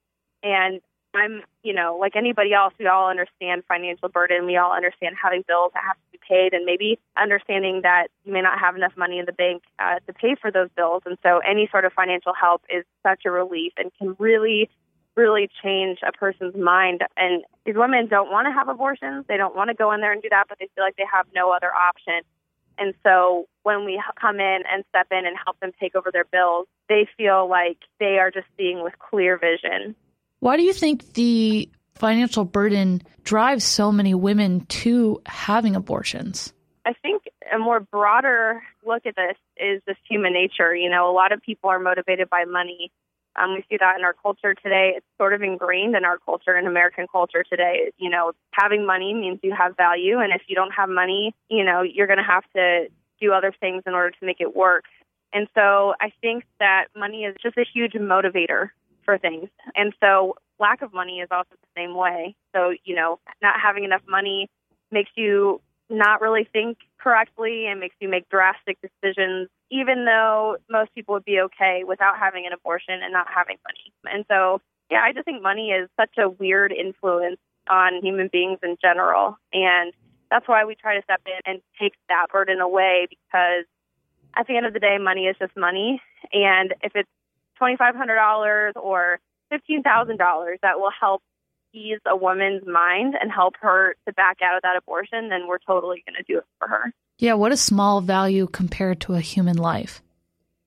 And 0.41 0.81
I'm, 1.13 1.41
you 1.63 1.73
know, 1.73 1.97
like 1.99 2.15
anybody 2.15 2.53
else, 2.53 2.73
we 2.79 2.87
all 2.87 3.09
understand 3.09 3.63
financial 3.67 4.09
burden. 4.09 4.45
We 4.45 4.57
all 4.57 4.71
understand 4.71 5.15
having 5.21 5.43
bills 5.47 5.71
that 5.73 5.83
have 5.83 5.95
to 5.95 6.11
be 6.11 6.19
paid, 6.27 6.53
and 6.53 6.65
maybe 6.65 6.99
understanding 7.17 7.81
that 7.83 8.07
you 8.23 8.33
may 8.33 8.41
not 8.41 8.59
have 8.59 8.75
enough 8.75 8.93
money 8.97 9.19
in 9.19 9.25
the 9.25 9.33
bank 9.33 9.63
uh, 9.79 9.99
to 10.05 10.13
pay 10.13 10.35
for 10.39 10.51
those 10.51 10.69
bills. 10.75 11.03
And 11.05 11.17
so, 11.23 11.39
any 11.39 11.67
sort 11.71 11.85
of 11.85 11.93
financial 11.93 12.33
help 12.33 12.63
is 12.69 12.83
such 13.03 13.23
a 13.25 13.31
relief 13.31 13.73
and 13.77 13.91
can 13.97 14.15
really, 14.19 14.69
really 15.15 15.49
change 15.63 15.99
a 16.07 16.11
person's 16.11 16.55
mind. 16.55 17.01
And 17.15 17.43
these 17.65 17.75
women 17.75 18.07
don't 18.07 18.31
want 18.31 18.47
to 18.47 18.51
have 18.51 18.67
abortions; 18.67 19.25
they 19.27 19.37
don't 19.37 19.55
want 19.55 19.69
to 19.69 19.75
go 19.75 19.91
in 19.93 20.01
there 20.01 20.11
and 20.11 20.21
do 20.21 20.29
that, 20.29 20.45
but 20.49 20.59
they 20.59 20.69
feel 20.75 20.83
like 20.83 20.97
they 20.97 21.07
have 21.11 21.25
no 21.33 21.51
other 21.51 21.73
option. 21.73 22.21
And 22.78 22.93
so 23.03 23.47
when 23.63 23.86
we 23.86 24.01
come 24.19 24.39
in 24.39 24.59
and 24.71 24.84
step 24.89 25.07
in 25.11 25.25
and 25.25 25.36
help 25.43 25.59
them 25.59 25.71
take 25.80 25.95
over 25.95 26.11
their 26.11 26.25
bills, 26.25 26.67
they 26.89 27.07
feel 27.17 27.49
like 27.49 27.78
they 27.99 28.17
are 28.19 28.32
just 28.32 28.47
seeing 28.57 28.84
with 28.84 28.93
clear 28.99 29.38
vision. 29.38 29.95
Why 30.39 30.57
do 30.57 30.63
you 30.63 30.73
think 30.73 31.13
the 31.13 31.69
financial 31.95 32.45
burden 32.45 33.01
drives 33.23 33.63
so 33.63 33.91
many 33.91 34.13
women 34.13 34.65
to 34.67 35.21
having 35.25 35.75
abortions? 35.75 36.53
I 36.86 36.93
think 37.01 37.23
a 37.53 37.57
more 37.57 37.80
broader 37.80 38.61
look 38.86 39.05
at 39.05 39.15
this 39.15 39.36
is 39.57 39.82
just 39.88 39.99
human 40.07 40.34
nature. 40.34 40.73
You 40.75 40.89
know, 40.89 41.11
a 41.11 41.13
lot 41.13 41.32
of 41.32 41.41
people 41.41 41.69
are 41.69 41.80
motivated 41.80 42.30
by 42.30 42.45
money. 42.45 42.91
Um, 43.38 43.53
we 43.53 43.63
see 43.69 43.77
that 43.79 43.97
in 43.97 44.03
our 44.03 44.13
culture 44.13 44.53
today. 44.53 44.93
It's 44.97 45.05
sort 45.17 45.33
of 45.33 45.41
ingrained 45.41 45.95
in 45.95 46.05
our 46.05 46.17
culture, 46.17 46.57
in 46.57 46.65
American 46.67 47.07
culture 47.11 47.43
today. 47.43 47.91
You 47.97 48.09
know, 48.09 48.31
having 48.51 48.85
money 48.85 49.13
means 49.13 49.39
you 49.43 49.53
have 49.57 49.77
value, 49.77 50.19
and 50.19 50.33
if 50.33 50.41
you 50.47 50.55
don't 50.55 50.71
have 50.71 50.89
money, 50.89 51.35
you 51.49 51.63
know, 51.63 51.81
you're 51.81 52.07
going 52.07 52.17
to 52.17 52.23
have 52.23 52.43
to 52.55 52.88
do 53.19 53.33
other 53.33 53.53
things 53.59 53.83
in 53.85 53.93
order 53.93 54.11
to 54.11 54.25
make 54.25 54.38
it 54.39 54.55
work. 54.55 54.85
And 55.33 55.47
so 55.55 55.93
I 55.99 56.11
think 56.21 56.45
that 56.59 56.85
money 56.95 57.23
is 57.23 57.35
just 57.41 57.57
a 57.57 57.65
huge 57.71 57.93
motivator 57.93 58.69
for 59.03 59.17
things. 59.17 59.49
And 59.75 59.93
so 59.99 60.35
lack 60.59 60.81
of 60.81 60.93
money 60.93 61.19
is 61.19 61.27
also 61.31 61.49
the 61.51 61.81
same 61.81 61.95
way. 61.95 62.35
So, 62.55 62.73
you 62.83 62.95
know, 62.95 63.19
not 63.41 63.59
having 63.61 63.83
enough 63.83 64.01
money 64.07 64.49
makes 64.91 65.11
you 65.15 65.61
not 65.89 66.21
really 66.21 66.47
think 66.51 66.77
correctly 66.99 67.67
and 67.67 67.79
makes 67.79 67.95
you 67.99 68.09
make 68.09 68.27
drastic 68.29 68.77
decisions, 68.81 69.49
even 69.71 70.05
though 70.05 70.57
most 70.69 70.93
people 70.93 71.13
would 71.13 71.25
be 71.25 71.39
okay 71.39 71.83
without 71.88 72.17
having 72.19 72.45
an 72.45 72.53
abortion 72.53 73.01
and 73.01 73.13
not 73.13 73.27
having 73.33 73.57
money. 73.67 73.93
And 74.13 74.25
so, 74.29 74.61
yeah, 74.91 75.01
I 75.03 75.13
just 75.13 75.25
think 75.25 75.41
money 75.41 75.69
is 75.69 75.89
such 75.99 76.17
a 76.17 76.29
weird 76.29 76.71
influence 76.71 77.39
on 77.69 78.01
human 78.01 78.29
beings 78.31 78.59
in 78.63 78.77
general. 78.81 79.38
And 79.53 79.93
that's 80.29 80.47
why 80.47 80.65
we 80.65 80.75
try 80.75 80.95
to 80.95 81.03
step 81.03 81.21
in 81.25 81.39
and 81.45 81.61
take 81.79 81.93
that 82.09 82.27
burden 82.31 82.59
away 82.59 83.07
because 83.09 83.65
at 84.35 84.47
the 84.47 84.55
end 84.57 84.65
of 84.65 84.73
the 84.73 84.79
day, 84.79 84.97
money 84.99 85.25
is 85.25 85.35
just 85.39 85.55
money. 85.55 86.01
And 86.33 86.73
if 86.81 86.93
it's 86.95 87.09
$2,500 87.61 88.73
or 88.75 89.19
$15,000 89.51 90.57
that 90.61 90.79
will 90.79 90.91
help 90.99 91.23
ease 91.78 91.99
a 92.05 92.15
woman's 92.15 92.65
mind 92.65 93.15
and 93.19 93.32
help 93.32 93.55
her 93.61 93.95
to 94.07 94.13
back 94.13 94.38
out 94.41 94.55
of 94.55 94.61
that 94.63 94.75
abortion, 94.78 95.30
then 95.30 95.47
we're 95.47 95.59
totally 95.59 96.03
going 96.07 96.15
to 96.17 96.23
do 96.23 96.39
it 96.39 96.45
for 96.59 96.67
her. 96.67 96.93
Yeah, 97.19 97.34
what 97.34 97.51
a 97.51 97.57
small 97.57 98.01
value 98.01 98.47
compared 98.47 99.01
to 99.01 99.13
a 99.13 99.21
human 99.21 99.57
life. 99.57 100.01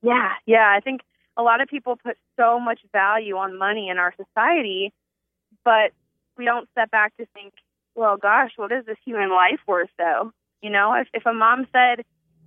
Yeah, 0.03 0.33
yeah. 0.47 0.73
I 0.75 0.81
think 0.81 1.03
a 1.37 1.43
lot 1.43 1.61
of 1.61 1.69
people 1.69 1.97
put 1.97 2.17
so 2.39 2.59
much 2.59 2.81
value 2.93 3.37
on 3.37 3.59
money 3.59 3.89
in 3.89 3.99
our 3.99 4.15
society, 4.17 4.93
but 5.65 5.93
we 6.37 6.45
don't 6.45 6.69
step 6.73 6.91
back 6.91 7.17
to 7.19 7.27
think, 7.35 7.55
well, 7.95 8.17
gosh, 8.17 8.53
what 8.57 8.73
is 8.73 8.85
this 8.87 8.97
human 9.05 9.31
life 9.31 9.61
worth, 9.67 9.91
though? 9.99 10.33
You 10.63 10.71
know, 10.71 10.95
if, 10.95 11.09
if 11.15 11.27
a 11.27 11.33
mom 11.33 11.67
said, 11.73 12.05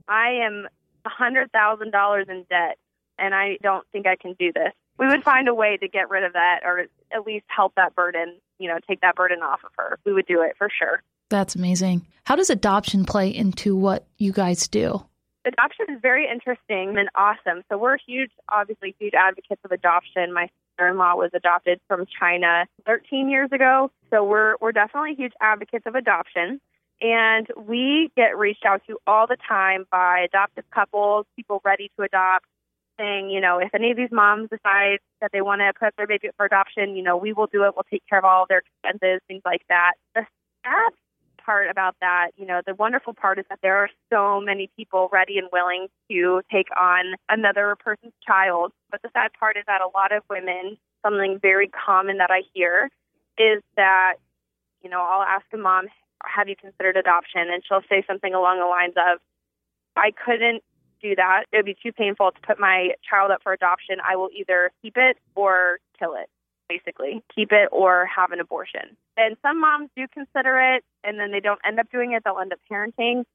I 0.08 0.44
am 0.46 0.68
a 1.06 1.10
$100,000 1.10 2.30
in 2.30 2.46
debt 2.50 2.78
and 3.18 3.34
I 3.34 3.58
don't 3.62 3.86
think 3.92 4.08
I 4.08 4.16
can 4.16 4.36
do 4.38 4.52
this, 4.54 4.74
we 4.98 5.08
would 5.08 5.24
find 5.24 5.48
a 5.48 5.54
way 5.54 5.78
to 5.78 5.88
get 5.88 6.10
rid 6.10 6.24
of 6.24 6.34
that 6.34 6.62
or 6.64 6.80
at 6.80 7.26
least 7.26 7.46
help 7.48 7.74
that 7.76 7.96
burden, 7.96 8.40
you 8.60 8.68
know, 8.68 8.78
take 8.88 9.02
that 9.02 9.16
burden 9.16 9.40
off 9.42 9.62
of 9.64 9.72
her. 9.78 10.00
We 10.06 10.14
would 10.14 10.26
do 10.26 10.42
it 10.42 10.56
for 10.58 10.70
sure. 10.70 11.02
That's 11.30 11.56
amazing. 11.56 12.06
How 12.26 12.36
does 12.36 12.50
adoption 12.50 13.06
play 13.06 13.30
into 13.30 13.76
what 13.76 14.06
you 14.18 14.32
guys 14.32 14.68
do? 14.68 15.04
Adoption 15.46 15.88
is 15.90 16.00
very 16.02 16.28
interesting 16.32 16.98
and 16.98 17.10
awesome. 17.16 17.64
So 17.70 17.78
we're 17.78 17.98
huge, 17.98 18.32
obviously 18.50 18.96
huge 19.00 19.14
advocates 19.14 19.62
of 19.66 19.72
adoption. 19.72 20.32
My 20.32 20.50
sister-in-law 20.72 21.16
was 21.16 21.32
adopted 21.34 21.82
from 21.88 22.06
China 22.20 22.66
13 22.86 23.30
years 23.30 23.50
ago, 23.52 23.92
so 24.10 24.24
we're 24.24 24.56
we're 24.62 24.72
definitely 24.72 25.16
huge 25.16 25.34
advocates 25.42 25.86
of 25.86 25.96
adoption. 25.96 26.62
And 27.02 27.48
we 27.58 28.10
get 28.16 28.38
reached 28.38 28.64
out 28.66 28.82
to 28.88 28.98
all 29.06 29.28
the 29.28 29.36
time 29.48 29.86
by 29.92 30.22
adoptive 30.22 30.64
couples, 30.74 31.26
people 31.36 31.62
ready 31.66 31.92
to 31.98 32.04
adopt, 32.04 32.46
saying, 32.98 33.30
you 33.30 33.42
know, 33.42 33.60
if 33.60 33.74
any 33.74 33.92
of 33.92 33.98
these 33.98 34.12
moms 34.12 34.50
decide 34.50 35.00
that 35.22 35.32
they 35.32 35.42
want 35.42 35.62
to 35.62 35.72
put 35.78 35.96
their 35.98 36.08
baby 36.08 36.30
up 36.30 36.36
for 36.38 36.46
adoption, 36.46 36.96
you 36.96 37.04
know, 37.04 37.18
we 37.18 37.34
will 37.34 37.48
do 37.48 37.64
it. 37.64 37.74
We'll 37.76 37.86
take 37.90 38.04
care 38.08 38.20
of 38.20 38.26
all 38.26 38.44
of 38.44 38.50
their 38.50 38.62
expenses, 38.62 39.22
things 39.28 39.42
like 39.46 39.62
that. 39.70 39.94
The 40.16 40.26
sad 40.64 40.94
part 41.44 41.70
about 41.70 41.96
that, 42.02 42.32
you 42.38 42.46
know, 42.46 42.62
the 42.66 42.74
wonderful 42.76 43.14
part 43.14 43.38
is 43.40 43.46
that 43.50 43.60
there 43.62 43.78
are 43.78 43.90
so 44.12 44.40
many 44.40 44.70
people 44.78 45.10
ready 45.12 45.38
and 45.38 45.48
willing 45.52 45.88
to 46.10 46.42
take 46.52 46.68
on 46.80 47.16
another 47.30 47.76
person's 47.80 48.14
child. 48.26 48.72
But 48.92 49.02
the 49.02 49.10
sad 49.14 49.32
part 49.40 49.58
is 49.58 49.64
that 49.68 49.82
a 49.82 49.90
lot 49.98 50.12
of 50.12 50.24
women, 50.30 50.78
something 51.06 51.40
very 51.42 51.68
common 51.68 52.18
that 52.18 52.32
I 52.32 52.44
hear 52.54 52.90
is 53.38 53.62
that, 53.76 54.16
you 54.82 54.90
know, 54.90 55.02
I'll 55.02 55.24
ask 55.24 55.46
a 55.54 55.58
mom, 55.58 55.88
have 56.24 56.48
you 56.48 56.56
considered 56.56 56.96
adoption? 56.96 57.50
And 57.52 57.64
she'll 57.68 57.82
say 57.90 58.04
something 58.08 58.34
along 58.34 58.60
the 58.60 58.66
lines 58.66 58.94
of, 58.96 59.20
I 59.96 60.12
couldn't 60.12 60.64
do 61.04 61.16
that. 61.16 61.44
It 61.52 61.58
would 61.58 61.66
be 61.66 61.78
too 61.82 61.92
painful 61.92 62.32
to 62.32 62.42
put 62.42 62.60
my 62.60 62.92
child 63.08 63.30
up 63.30 63.44
for 63.44 63.54
adoption. 63.54 63.98
I 64.08 64.16
will 64.16 64.30
either 64.36 64.72
keep 64.82 64.98
it 64.98 65.18
or 65.36 65.80
kill 66.00 66.16
it, 66.16 66.30
basically. 66.70 67.22
Keep 67.36 67.52
it 67.52 67.70
or 67.72 68.08
have 68.08 68.32
an 68.32 68.40
abortion. 68.40 68.98
And 69.18 69.36
some 69.44 69.60
moms 69.62 69.90
do 69.96 70.08
consider 70.08 70.60
it, 70.60 70.84
and 71.04 71.20
then 71.20 71.32
they 71.32 71.40
don't 71.40 71.60
end 71.66 71.80
up 71.80 71.92
doing 71.92 72.14
it. 72.14 72.24
They'll 72.24 72.40
end 72.40 72.54
up 72.54 72.60
parenting. 72.72 73.26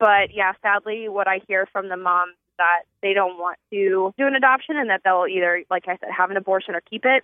But 0.00 0.34
yeah, 0.34 0.52
sadly, 0.62 1.08
what 1.08 1.28
I 1.28 1.40
hear 1.46 1.66
from 1.70 1.88
the 1.88 1.96
moms 1.96 2.34
that 2.56 2.82
they 3.02 3.12
don't 3.12 3.38
want 3.38 3.58
to 3.70 4.12
do 4.18 4.26
an 4.26 4.34
adoption 4.34 4.76
and 4.76 4.90
that 4.90 5.02
they'll 5.04 5.26
either, 5.30 5.62
like 5.70 5.84
I 5.86 5.96
said, 5.98 6.08
have 6.16 6.30
an 6.30 6.36
abortion 6.36 6.74
or 6.74 6.80
keep 6.80 7.04
it. 7.04 7.22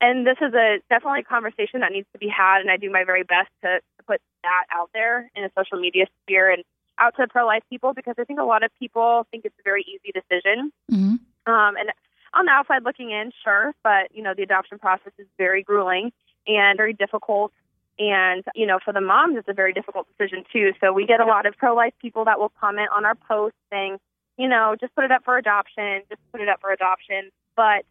And 0.00 0.26
this 0.26 0.38
is 0.40 0.52
a 0.52 0.78
definitely 0.90 1.20
a 1.20 1.24
conversation 1.24 1.80
that 1.80 1.92
needs 1.92 2.08
to 2.12 2.18
be 2.18 2.26
had, 2.26 2.60
and 2.60 2.70
I 2.70 2.76
do 2.76 2.90
my 2.90 3.04
very 3.04 3.22
best 3.22 3.50
to, 3.62 3.78
to 3.78 4.04
put 4.04 4.20
that 4.42 4.64
out 4.74 4.90
there 4.92 5.30
in 5.36 5.44
a 5.44 5.50
social 5.56 5.78
media 5.78 6.06
sphere 6.24 6.50
and 6.50 6.64
out 6.98 7.14
to 7.16 7.26
pro 7.28 7.46
life 7.46 7.62
people 7.70 7.94
because 7.94 8.14
I 8.18 8.24
think 8.24 8.38
a 8.38 8.44
lot 8.44 8.62
of 8.62 8.70
people 8.78 9.26
think 9.30 9.44
it's 9.44 9.58
a 9.58 9.62
very 9.62 9.82
easy 9.82 10.12
decision. 10.12 10.72
Mm-hmm. 10.90 11.52
Um, 11.52 11.76
and 11.76 11.90
on 12.34 12.46
the 12.46 12.52
outside 12.52 12.84
looking 12.84 13.10
in, 13.10 13.32
sure, 13.44 13.74
but 13.82 14.14
you 14.14 14.22
know 14.22 14.34
the 14.34 14.42
adoption 14.42 14.78
process 14.78 15.12
is 15.18 15.26
very 15.38 15.62
grueling 15.62 16.12
and 16.46 16.76
very 16.76 16.92
difficult. 16.92 17.52
And 17.98 18.44
you 18.54 18.66
know, 18.66 18.78
for 18.84 18.92
the 18.92 19.00
moms, 19.00 19.36
it's 19.36 19.48
a 19.48 19.52
very 19.52 19.72
difficult 19.72 20.06
decision 20.16 20.44
too. 20.52 20.72
So 20.80 20.92
we 20.92 21.06
get 21.06 21.20
a 21.20 21.26
lot 21.26 21.46
of 21.46 21.56
pro 21.56 21.74
life 21.74 21.92
people 22.00 22.24
that 22.24 22.38
will 22.38 22.52
comment 22.60 22.88
on 22.94 23.04
our 23.04 23.14
posts 23.14 23.58
saying, 23.70 23.98
you 24.38 24.48
know, 24.48 24.76
just 24.80 24.94
put 24.94 25.04
it 25.04 25.12
up 25.12 25.24
for 25.24 25.36
adoption, 25.36 26.02
just 26.08 26.20
put 26.30 26.40
it 26.40 26.48
up 26.48 26.60
for 26.60 26.70
adoption. 26.70 27.30
But 27.54 27.84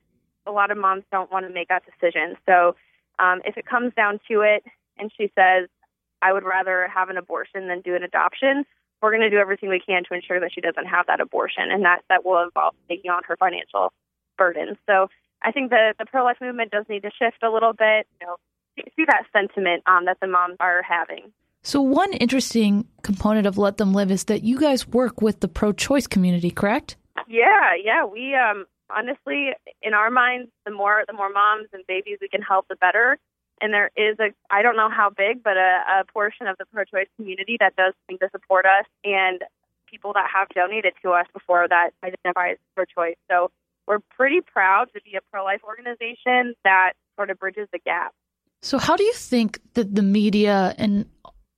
a 0.47 0.51
lot 0.51 0.71
of 0.71 0.77
moms 0.77 1.03
don't 1.11 1.31
want 1.31 1.45
to 1.45 1.53
make 1.53 1.67
that 1.67 1.83
decision. 1.85 2.35
So 2.47 2.75
um, 3.19 3.41
if 3.45 3.57
it 3.57 3.65
comes 3.65 3.93
down 3.93 4.19
to 4.29 4.41
it, 4.41 4.63
and 4.97 5.11
she 5.15 5.31
says, 5.35 5.67
I 6.21 6.33
would 6.33 6.43
rather 6.43 6.87
have 6.87 7.09
an 7.09 7.17
abortion 7.17 7.67
than 7.67 7.81
do 7.81 7.95
an 7.95 8.03
adoption, 8.03 8.65
we're 9.01 9.11
going 9.11 9.21
to 9.21 9.29
do 9.29 9.37
everything 9.37 9.69
we 9.69 9.79
can 9.79 10.03
to 10.05 10.13
ensure 10.13 10.39
that 10.39 10.51
she 10.53 10.61
doesn't 10.61 10.85
have 10.85 11.07
that 11.07 11.19
abortion, 11.19 11.71
and 11.71 11.83
that 11.85 12.01
that 12.09 12.25
will 12.25 12.41
involve 12.43 12.75
taking 12.87 13.11
on 13.11 13.21
her 13.27 13.35
financial 13.37 13.93
burden. 14.37 14.77
So 14.87 15.07
I 15.41 15.51
think 15.51 15.69
the 15.69 15.93
the 15.97 16.05
pro 16.05 16.23
life 16.23 16.37
movement 16.41 16.71
does 16.71 16.85
need 16.89 17.01
to 17.03 17.11
shift 17.17 17.43
a 17.43 17.49
little 17.49 17.73
bit. 17.73 18.07
You 18.19 18.27
know, 18.27 18.35
see 18.95 19.05
that 19.07 19.23
sentiment 19.33 19.83
um, 19.85 20.05
that 20.05 20.17
the 20.21 20.27
moms 20.27 20.57
are 20.59 20.81
having. 20.83 21.31
So 21.63 21.81
one 21.81 22.13
interesting 22.13 22.87
component 23.03 23.45
of 23.45 23.57
Let 23.57 23.77
Them 23.77 23.93
Live 23.93 24.09
is 24.09 24.23
that 24.25 24.43
you 24.43 24.59
guys 24.59 24.87
work 24.87 25.21
with 25.21 25.41
the 25.41 25.47
pro 25.47 25.73
choice 25.73 26.07
community, 26.07 26.49
correct? 26.49 26.95
Yeah, 27.27 27.75
yeah. 27.81 28.05
We 28.05 28.35
um 28.35 28.65
honestly, 28.89 29.49
in 29.81 29.93
our 29.93 30.09
minds, 30.09 30.49
the 30.65 30.71
more 30.71 31.03
the 31.07 31.13
more 31.13 31.29
moms 31.29 31.67
and 31.73 31.85
babies 31.87 32.17
we 32.21 32.27
can 32.27 32.41
help, 32.41 32.67
the 32.67 32.75
better 32.75 33.17
and 33.61 33.73
there 33.73 33.91
is 33.95 34.19
a 34.19 34.31
I 34.49 34.61
don't 34.61 34.75
know 34.75 34.89
how 34.89 35.09
big, 35.09 35.43
but 35.43 35.57
a, 35.57 36.01
a 36.01 36.05
portion 36.11 36.47
of 36.47 36.57
the 36.57 36.65
pro-choice 36.65 37.07
community 37.15 37.57
that 37.59 37.75
does 37.75 37.93
seem 38.09 38.17
to 38.19 38.29
support 38.31 38.65
us, 38.65 38.85
and 39.03 39.41
people 39.89 40.13
that 40.13 40.29
have 40.33 40.47
donated 40.49 40.93
to 41.03 41.11
us 41.11 41.27
before 41.33 41.67
that 41.67 41.91
identify 42.03 42.51
as 42.51 42.57
pro-choice. 42.75 43.17
So 43.29 43.51
we're 43.87 43.99
pretty 43.99 44.41
proud 44.41 44.85
to 44.93 45.01
be 45.01 45.15
a 45.15 45.21
pro-life 45.31 45.61
organization 45.63 46.55
that 46.63 46.93
sort 47.15 47.29
of 47.29 47.39
bridges 47.39 47.67
the 47.71 47.79
gap. 47.79 48.13
So 48.61 48.77
how 48.77 48.95
do 48.95 49.03
you 49.03 49.13
think 49.13 49.59
that 49.73 49.93
the 49.93 50.01
media 50.01 50.75
and 50.77 51.05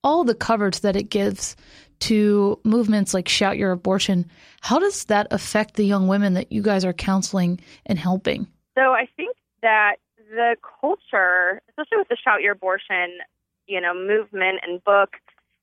all 0.02 0.24
the 0.24 0.34
coverage 0.34 0.80
that 0.80 0.96
it 0.96 1.04
gives 1.04 1.56
to 2.00 2.58
movements 2.64 3.14
like 3.14 3.28
Shout 3.28 3.56
Your 3.56 3.72
Abortion, 3.72 4.30
how 4.60 4.78
does 4.78 5.04
that 5.06 5.28
affect 5.30 5.76
the 5.76 5.84
young 5.84 6.08
women 6.08 6.34
that 6.34 6.52
you 6.52 6.60
guys 6.60 6.84
are 6.84 6.92
counseling 6.92 7.60
and 7.86 7.98
helping? 7.98 8.46
So 8.74 8.92
I 8.92 9.08
think 9.16 9.36
that 9.62 9.96
the 10.30 10.56
culture, 10.80 11.60
especially 11.68 11.98
with 11.98 12.08
the 12.08 12.16
Shout 12.16 12.42
Your 12.42 12.52
Abortion, 12.52 13.18
you 13.66 13.80
know, 13.80 13.94
movement 13.94 14.60
and 14.62 14.82
book, 14.84 15.16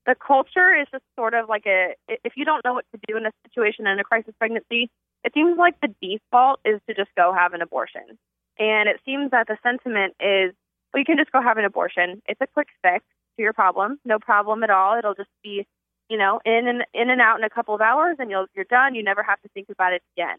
the 0.06 0.14
culture 0.14 0.74
is 0.74 0.86
just 0.90 1.04
sort 1.16 1.34
of 1.34 1.48
like 1.48 1.66
a 1.66 1.94
if 2.08 2.32
you 2.36 2.44
don't 2.44 2.64
know 2.64 2.72
what 2.72 2.84
to 2.92 2.98
do 3.06 3.16
in 3.16 3.26
a 3.26 3.30
situation 3.46 3.86
in 3.86 3.98
a 3.98 4.04
crisis 4.04 4.34
pregnancy, 4.38 4.90
it 5.24 5.32
seems 5.34 5.56
like 5.58 5.80
the 5.80 5.94
default 6.02 6.60
is 6.64 6.80
to 6.88 6.94
just 6.94 7.10
go 7.16 7.32
have 7.32 7.54
an 7.54 7.62
abortion. 7.62 8.18
And 8.58 8.88
it 8.88 9.00
seems 9.04 9.30
that 9.30 9.46
the 9.46 9.56
sentiment 9.62 10.14
is, 10.20 10.52
well, 10.92 10.98
you 10.98 11.04
can 11.04 11.16
just 11.16 11.32
go 11.32 11.40
have 11.40 11.56
an 11.56 11.64
abortion. 11.64 12.20
It's 12.26 12.40
a 12.40 12.46
quick 12.46 12.68
fix 12.82 13.04
to 13.36 13.42
your 13.42 13.52
problem, 13.52 13.98
no 14.04 14.18
problem 14.18 14.62
at 14.62 14.70
all. 14.70 14.98
It'll 14.98 15.14
just 15.14 15.30
be, 15.42 15.66
you 16.08 16.18
know, 16.18 16.40
in 16.44 16.66
and 16.66 16.84
in 16.92 17.10
and 17.10 17.20
out 17.20 17.38
in 17.38 17.44
a 17.44 17.50
couple 17.50 17.74
of 17.74 17.80
hours, 17.80 18.16
and 18.18 18.30
you'll 18.30 18.46
you're 18.54 18.64
done. 18.64 18.94
You 18.94 19.02
never 19.02 19.22
have 19.22 19.40
to 19.42 19.48
think 19.50 19.68
about 19.70 19.92
it 19.92 20.02
again. 20.16 20.38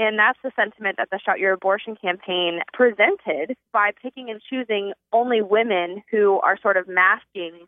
And 0.00 0.18
that's 0.18 0.38
the 0.42 0.50
sentiment 0.56 0.96
that 0.96 1.10
the 1.10 1.18
Shout 1.22 1.40
Your 1.40 1.52
Abortion 1.52 1.94
campaign 1.94 2.60
presented 2.72 3.54
by 3.70 3.90
picking 4.00 4.30
and 4.30 4.40
choosing 4.40 4.94
only 5.12 5.42
women 5.42 6.02
who 6.10 6.40
are 6.40 6.58
sort 6.58 6.78
of 6.78 6.88
masking 6.88 7.66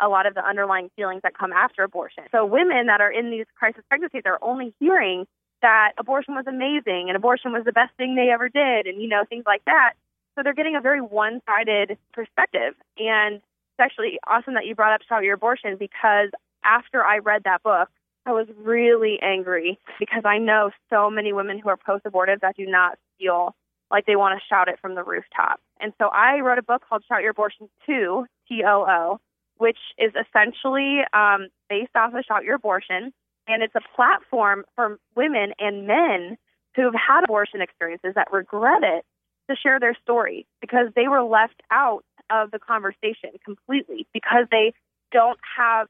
a 0.00 0.08
lot 0.08 0.26
of 0.26 0.34
the 0.34 0.44
underlying 0.44 0.90
feelings 0.96 1.22
that 1.22 1.38
come 1.38 1.52
after 1.52 1.84
abortion. 1.84 2.24
So 2.32 2.44
women 2.44 2.86
that 2.86 3.00
are 3.00 3.12
in 3.12 3.30
these 3.30 3.46
crisis 3.56 3.84
pregnancies 3.88 4.22
are 4.26 4.40
only 4.42 4.74
hearing 4.80 5.24
that 5.62 5.92
abortion 5.98 6.34
was 6.34 6.46
amazing 6.48 7.06
and 7.08 7.16
abortion 7.16 7.52
was 7.52 7.64
the 7.64 7.72
best 7.72 7.94
thing 7.96 8.16
they 8.16 8.30
ever 8.32 8.48
did 8.48 8.88
and 8.88 9.00
you 9.00 9.08
know 9.08 9.22
things 9.28 9.44
like 9.46 9.64
that. 9.66 9.92
So 10.34 10.42
they're 10.42 10.54
getting 10.54 10.74
a 10.74 10.80
very 10.80 11.00
one-sided 11.00 11.96
perspective. 12.12 12.74
And 12.98 13.36
it's 13.36 13.80
actually 13.80 14.18
awesome 14.26 14.54
that 14.54 14.66
you 14.66 14.74
brought 14.74 14.94
up 14.94 15.02
Shout 15.08 15.22
Your 15.22 15.34
Abortion 15.34 15.76
because 15.78 16.30
after 16.64 17.04
I 17.04 17.18
read 17.18 17.44
that 17.44 17.62
book, 17.62 17.88
I 18.28 18.32
was 18.32 18.46
really 18.62 19.18
angry 19.22 19.78
because 19.98 20.24
I 20.26 20.36
know 20.36 20.70
so 20.90 21.08
many 21.08 21.32
women 21.32 21.58
who 21.58 21.70
are 21.70 21.78
post 21.78 22.04
abortive 22.04 22.40
that 22.42 22.56
do 22.56 22.66
not 22.66 22.98
feel 23.18 23.56
like 23.90 24.04
they 24.04 24.16
want 24.16 24.38
to 24.38 24.46
shout 24.46 24.68
it 24.68 24.78
from 24.82 24.94
the 24.94 25.02
rooftop. 25.02 25.60
And 25.80 25.94
so 25.96 26.08
I 26.08 26.40
wrote 26.40 26.58
a 26.58 26.62
book 26.62 26.82
called 26.86 27.04
Shout 27.08 27.22
Your 27.22 27.30
Abortion 27.30 27.70
Too, 27.86 28.26
T 28.46 28.62
O 28.66 28.84
O, 28.86 29.18
which 29.56 29.78
is 29.96 30.12
essentially 30.12 31.00
um, 31.14 31.48
based 31.70 31.96
off 31.96 32.12
of 32.12 32.22
Shout 32.28 32.44
Your 32.44 32.56
Abortion. 32.56 33.14
And 33.46 33.62
it's 33.62 33.74
a 33.74 33.96
platform 33.96 34.64
for 34.76 34.98
women 35.16 35.54
and 35.58 35.86
men 35.86 36.36
who've 36.76 36.92
had 36.92 37.24
abortion 37.24 37.62
experiences 37.62 38.12
that 38.14 38.30
regret 38.30 38.82
it 38.82 39.06
to 39.48 39.56
share 39.56 39.80
their 39.80 39.96
story 40.02 40.46
because 40.60 40.88
they 40.94 41.08
were 41.08 41.22
left 41.22 41.62
out 41.70 42.04
of 42.28 42.50
the 42.50 42.58
conversation 42.58 43.30
completely 43.42 44.06
because 44.12 44.44
they 44.50 44.74
don't 45.12 45.38
have 45.56 45.88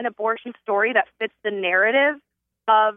an 0.00 0.06
abortion 0.06 0.54
story 0.62 0.94
that 0.94 1.06
fits 1.18 1.34
the 1.44 1.50
narrative 1.50 2.18
of 2.66 2.94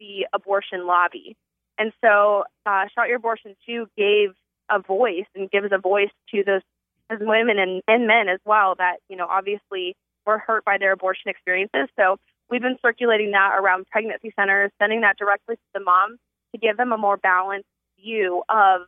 the 0.00 0.26
abortion 0.32 0.86
lobby. 0.86 1.36
And 1.78 1.92
so, 2.02 2.44
uh, 2.64 2.86
Shout 2.94 3.08
Your 3.08 3.18
Abortion 3.18 3.54
Too 3.66 3.86
gave 3.96 4.30
a 4.70 4.80
voice 4.80 5.26
and 5.34 5.50
gives 5.50 5.68
a 5.70 5.78
voice 5.78 6.10
to 6.30 6.42
those, 6.44 6.62
those 7.10 7.20
women 7.20 7.58
and, 7.58 7.82
and 7.86 8.06
men 8.06 8.28
as 8.28 8.40
well 8.44 8.74
that, 8.78 8.96
you 9.08 9.16
know, 9.16 9.26
obviously 9.30 9.94
were 10.26 10.38
hurt 10.38 10.64
by 10.64 10.78
their 10.78 10.92
abortion 10.92 11.28
experiences. 11.28 11.88
So, 11.96 12.16
we've 12.50 12.62
been 12.62 12.78
circulating 12.80 13.32
that 13.32 13.52
around 13.58 13.86
pregnancy 13.86 14.32
centers, 14.34 14.70
sending 14.80 15.02
that 15.02 15.18
directly 15.18 15.56
to 15.56 15.62
the 15.74 15.80
moms 15.80 16.18
to 16.52 16.58
give 16.58 16.78
them 16.78 16.92
a 16.92 16.98
more 16.98 17.18
balanced 17.18 17.68
view 18.02 18.42
of 18.48 18.82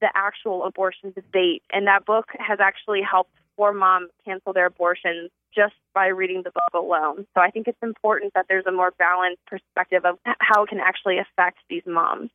the 0.00 0.08
actual 0.14 0.64
abortion 0.64 1.12
debate. 1.14 1.62
And 1.70 1.86
that 1.86 2.06
book 2.06 2.28
has 2.38 2.60
actually 2.60 3.02
helped 3.02 3.32
four 3.56 3.74
moms 3.74 4.10
cancel 4.24 4.54
their 4.54 4.66
abortions 4.66 5.30
just 5.54 5.74
by 5.94 6.06
reading 6.08 6.42
the 6.42 6.50
book 6.50 6.74
alone. 6.74 7.26
So 7.34 7.40
I 7.40 7.50
think 7.50 7.68
it's 7.68 7.78
important 7.82 8.32
that 8.34 8.46
there's 8.48 8.66
a 8.66 8.72
more 8.72 8.92
balanced 8.98 9.44
perspective 9.46 10.04
of 10.04 10.18
how 10.38 10.64
it 10.64 10.68
can 10.68 10.80
actually 10.80 11.18
affect 11.18 11.58
these 11.68 11.82
moms. 11.86 12.30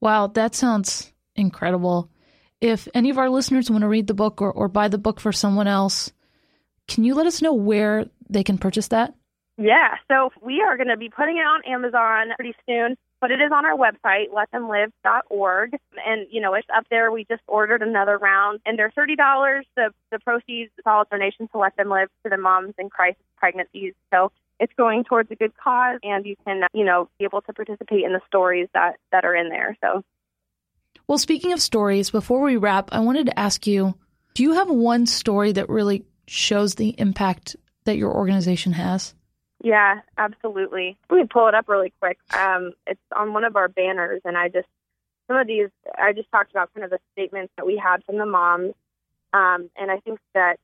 Wow, 0.00 0.28
that 0.28 0.54
sounds 0.54 1.12
incredible. 1.34 2.10
If 2.60 2.88
any 2.94 3.10
of 3.10 3.18
our 3.18 3.30
listeners 3.30 3.70
want 3.70 3.82
to 3.82 3.88
read 3.88 4.06
the 4.06 4.14
book 4.14 4.42
or, 4.42 4.52
or 4.52 4.68
buy 4.68 4.88
the 4.88 4.98
book 4.98 5.20
for 5.20 5.32
someone 5.32 5.68
else, 5.68 6.12
can 6.86 7.04
you 7.04 7.14
let 7.14 7.26
us 7.26 7.42
know 7.42 7.54
where 7.54 8.06
they 8.28 8.42
can 8.42 8.58
purchase 8.58 8.88
that? 8.88 9.14
Yeah, 9.56 9.96
so 10.08 10.30
we 10.40 10.60
are 10.60 10.76
going 10.76 10.88
to 10.88 10.96
be 10.96 11.08
putting 11.08 11.36
it 11.36 11.40
on 11.40 11.62
Amazon 11.66 12.34
pretty 12.36 12.54
soon. 12.66 12.96
But 13.20 13.30
it 13.30 13.40
is 13.40 13.50
on 13.52 13.64
our 13.64 13.76
website, 13.76 14.26
letthemlive.org. 14.30 15.72
And, 16.06 16.26
you 16.30 16.40
know, 16.40 16.54
it's 16.54 16.68
up 16.74 16.84
there. 16.90 17.10
We 17.10 17.24
just 17.24 17.42
ordered 17.46 17.82
another 17.82 18.16
round 18.18 18.60
and 18.64 18.78
they're 18.78 18.90
$30. 18.90 19.16
The, 19.76 19.90
the 20.10 20.18
proceeds, 20.20 20.70
it's 20.78 20.86
all 20.86 21.04
donations 21.10 21.48
to 21.52 21.58
Let 21.58 21.76
Them 21.76 21.90
Live 21.90 22.08
to 22.24 22.30
the 22.30 22.36
moms 22.36 22.74
in 22.78 22.90
crisis 22.90 23.22
pregnancies. 23.36 23.94
So 24.12 24.30
it's 24.60 24.72
going 24.76 25.04
towards 25.04 25.30
a 25.30 25.34
good 25.34 25.52
cause 25.56 25.98
and 26.02 26.26
you 26.26 26.36
can, 26.44 26.62
you 26.72 26.84
know, 26.84 27.08
be 27.18 27.24
able 27.24 27.42
to 27.42 27.52
participate 27.52 28.04
in 28.04 28.12
the 28.12 28.20
stories 28.26 28.68
that, 28.74 28.96
that 29.12 29.24
are 29.24 29.34
in 29.34 29.48
there. 29.48 29.76
So. 29.82 30.02
Well, 31.06 31.18
speaking 31.18 31.52
of 31.52 31.60
stories, 31.60 32.10
before 32.10 32.42
we 32.42 32.56
wrap, 32.56 32.90
I 32.92 33.00
wanted 33.00 33.26
to 33.26 33.38
ask 33.38 33.66
you, 33.66 33.94
do 34.34 34.42
you 34.42 34.52
have 34.52 34.70
one 34.70 35.06
story 35.06 35.52
that 35.52 35.68
really 35.68 36.04
shows 36.26 36.74
the 36.74 36.94
impact 36.98 37.56
that 37.84 37.96
your 37.96 38.12
organization 38.12 38.72
has? 38.72 39.14
Yeah, 39.62 40.00
absolutely. 40.16 40.96
Let 41.10 41.16
me 41.16 41.26
pull 41.30 41.48
it 41.48 41.54
up 41.54 41.68
really 41.68 41.92
quick. 42.00 42.18
Um, 42.32 42.72
it's 42.86 43.00
on 43.14 43.32
one 43.32 43.44
of 43.44 43.56
our 43.56 43.68
banners, 43.68 44.20
and 44.24 44.36
I 44.36 44.48
just 44.48 44.68
some 45.26 45.36
of 45.36 45.46
these 45.46 45.68
I 45.96 46.12
just 46.12 46.30
talked 46.30 46.50
about 46.50 46.72
kind 46.74 46.84
of 46.84 46.90
the 46.90 47.00
statements 47.12 47.52
that 47.56 47.66
we 47.66 47.76
had 47.76 48.04
from 48.04 48.18
the 48.18 48.26
moms, 48.26 48.74
um, 49.32 49.68
and 49.76 49.90
I 49.90 49.98
think 49.98 50.20
that 50.34 50.58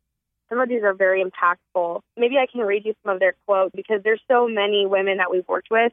some 0.48 0.60
of 0.60 0.68
these 0.68 0.82
are 0.82 0.94
very 0.94 1.24
impactful. 1.24 2.00
Maybe 2.16 2.36
I 2.36 2.46
can 2.50 2.60
read 2.60 2.84
you 2.84 2.94
some 3.04 3.14
of 3.14 3.20
their 3.20 3.34
quotes 3.46 3.74
because 3.74 4.02
there's 4.04 4.20
so 4.30 4.46
many 4.46 4.86
women 4.86 5.16
that 5.16 5.30
we've 5.30 5.48
worked 5.48 5.70
with 5.70 5.92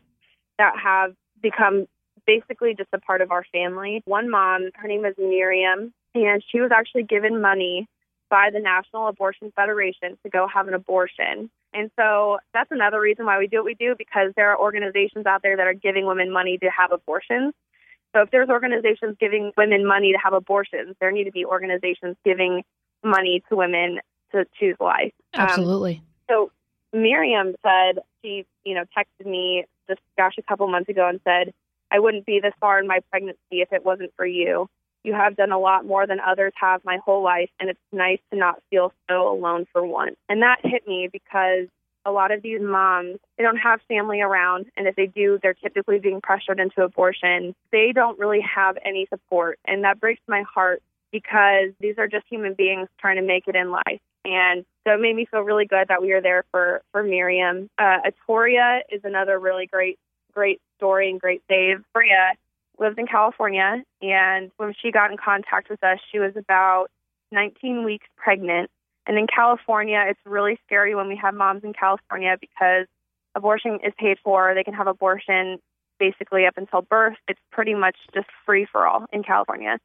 that 0.57 0.73
have 0.81 1.15
become 1.41 1.87
basically 2.27 2.75
just 2.75 2.89
a 2.93 2.99
part 2.99 3.21
of 3.21 3.31
our 3.31 3.43
family. 3.51 4.03
One 4.05 4.29
mom, 4.29 4.69
her 4.75 4.87
name 4.87 5.05
is 5.05 5.15
Miriam, 5.17 5.93
and 6.13 6.43
she 6.51 6.59
was 6.59 6.71
actually 6.71 7.03
given 7.03 7.41
money 7.41 7.87
by 8.31 8.49
the 8.51 8.59
National 8.59 9.09
Abortion 9.09 9.51
Federation 9.55 10.17
to 10.23 10.29
go 10.29 10.47
have 10.47 10.69
an 10.69 10.73
abortion. 10.73 11.51
And 11.73 11.91
so 11.99 12.39
that's 12.53 12.71
another 12.71 12.99
reason 12.99 13.25
why 13.25 13.37
we 13.37 13.47
do 13.47 13.57
what 13.57 13.65
we 13.65 13.75
do 13.75 13.93
because 13.97 14.31
there 14.35 14.49
are 14.51 14.59
organizations 14.59 15.25
out 15.25 15.41
there 15.43 15.57
that 15.57 15.67
are 15.67 15.73
giving 15.73 16.07
women 16.07 16.31
money 16.31 16.57
to 16.57 16.69
have 16.75 16.93
abortions. 16.93 17.53
So 18.15 18.21
if 18.21 18.31
there's 18.31 18.49
organizations 18.49 19.17
giving 19.19 19.51
women 19.57 19.85
money 19.85 20.13
to 20.13 20.17
have 20.17 20.33
abortions, 20.33 20.95
there 20.99 21.11
need 21.11 21.25
to 21.25 21.31
be 21.31 21.45
organizations 21.45 22.15
giving 22.25 22.63
money 23.03 23.43
to 23.49 23.55
women 23.55 23.99
to 24.31 24.45
choose 24.57 24.77
life. 24.79 25.13
Um, 25.33 25.41
Absolutely. 25.41 25.97
Um, 25.97 26.05
so 26.29 26.51
Miriam 26.93 27.53
said 27.63 27.99
she, 28.21 28.45
you 28.63 28.75
know, 28.75 28.85
texted 28.97 29.29
me 29.29 29.65
just 29.89 30.01
gosh 30.17 30.35
a 30.37 30.41
couple 30.41 30.67
months 30.67 30.89
ago 30.89 31.07
and 31.07 31.19
said, 31.25 31.53
I 31.91 31.99
wouldn't 31.99 32.25
be 32.25 32.39
this 32.39 32.53
far 32.61 32.79
in 32.79 32.87
my 32.87 32.99
pregnancy 33.09 33.37
if 33.51 33.73
it 33.73 33.83
wasn't 33.83 34.13
for 34.15 34.25
you. 34.25 34.69
You 35.03 35.13
have 35.13 35.35
done 35.35 35.51
a 35.51 35.59
lot 35.59 35.85
more 35.85 36.05
than 36.05 36.19
others 36.19 36.53
have 36.55 36.83
my 36.85 36.97
whole 37.03 37.23
life, 37.23 37.49
and 37.59 37.69
it's 37.69 37.79
nice 37.91 38.19
to 38.31 38.37
not 38.37 38.61
feel 38.69 38.93
so 39.09 39.31
alone 39.31 39.65
for 39.71 39.85
once. 39.85 40.15
And 40.29 40.41
that 40.41 40.59
hit 40.63 40.87
me 40.87 41.09
because 41.11 41.67
a 42.05 42.11
lot 42.11 42.31
of 42.31 42.41
these 42.41 42.61
moms, 42.61 43.19
they 43.37 43.43
don't 43.43 43.57
have 43.57 43.79
family 43.87 44.21
around, 44.21 44.65
and 44.75 44.87
if 44.87 44.95
they 44.95 45.07
do, 45.07 45.39
they're 45.41 45.53
typically 45.53 45.99
being 45.99 46.21
pressured 46.21 46.59
into 46.59 46.83
abortion. 46.83 47.53
They 47.71 47.91
don't 47.93 48.17
really 48.19 48.41
have 48.41 48.77
any 48.83 49.07
support, 49.09 49.59
and 49.65 49.83
that 49.83 49.99
breaks 49.99 50.21
my 50.27 50.43
heart 50.43 50.81
because 51.11 51.71
these 51.79 51.95
are 51.97 52.07
just 52.07 52.25
human 52.29 52.53
beings 52.53 52.87
trying 52.99 53.17
to 53.17 53.21
make 53.21 53.47
it 53.47 53.55
in 53.55 53.71
life. 53.71 53.99
And 54.23 54.65
so 54.85 54.93
it 54.93 55.01
made 55.01 55.15
me 55.15 55.25
feel 55.25 55.41
really 55.41 55.65
good 55.65 55.87
that 55.89 56.01
we 56.01 56.13
were 56.13 56.21
there 56.21 56.45
for 56.51 56.81
for 56.91 57.03
Miriam. 57.03 57.69
Uh, 57.77 57.97
Atoria 58.05 58.81
is 58.89 59.01
another 59.03 59.39
really 59.39 59.65
great 59.65 59.97
great 60.33 60.61
story 60.77 61.09
and 61.09 61.19
great 61.19 61.41
save. 61.49 61.83
Bria 61.93 62.33
lives 62.81 62.95
in 62.97 63.07
California, 63.07 63.83
and 64.01 64.51
when 64.57 64.73
she 64.81 64.91
got 64.91 65.11
in 65.11 65.17
contact 65.17 65.69
with 65.69 65.81
us, 65.83 65.99
she 66.11 66.19
was 66.19 66.33
about 66.35 66.87
19 67.31 67.85
weeks 67.85 68.07
pregnant. 68.17 68.69
And 69.05 69.17
in 69.17 69.27
California, 69.27 70.03
it's 70.07 70.19
really 70.25 70.59
scary 70.65 70.95
when 70.95 71.07
we 71.07 71.15
have 71.15 71.33
moms 71.33 71.63
in 71.63 71.73
California 71.73 72.35
because 72.39 72.87
abortion 73.35 73.79
is 73.83 73.93
paid 73.97 74.17
for. 74.23 74.53
They 74.53 74.63
can 74.63 74.73
have 74.73 74.87
abortion 74.87 75.59
basically 75.99 76.45
up 76.45 76.57
until 76.57 76.81
birth. 76.81 77.15
It's 77.27 77.39
pretty 77.51 77.75
much 77.75 77.95
just 78.13 78.27
free 78.45 78.67
for 78.69 78.87
all 78.87 79.05
in 79.13 79.23
California. 79.23 79.77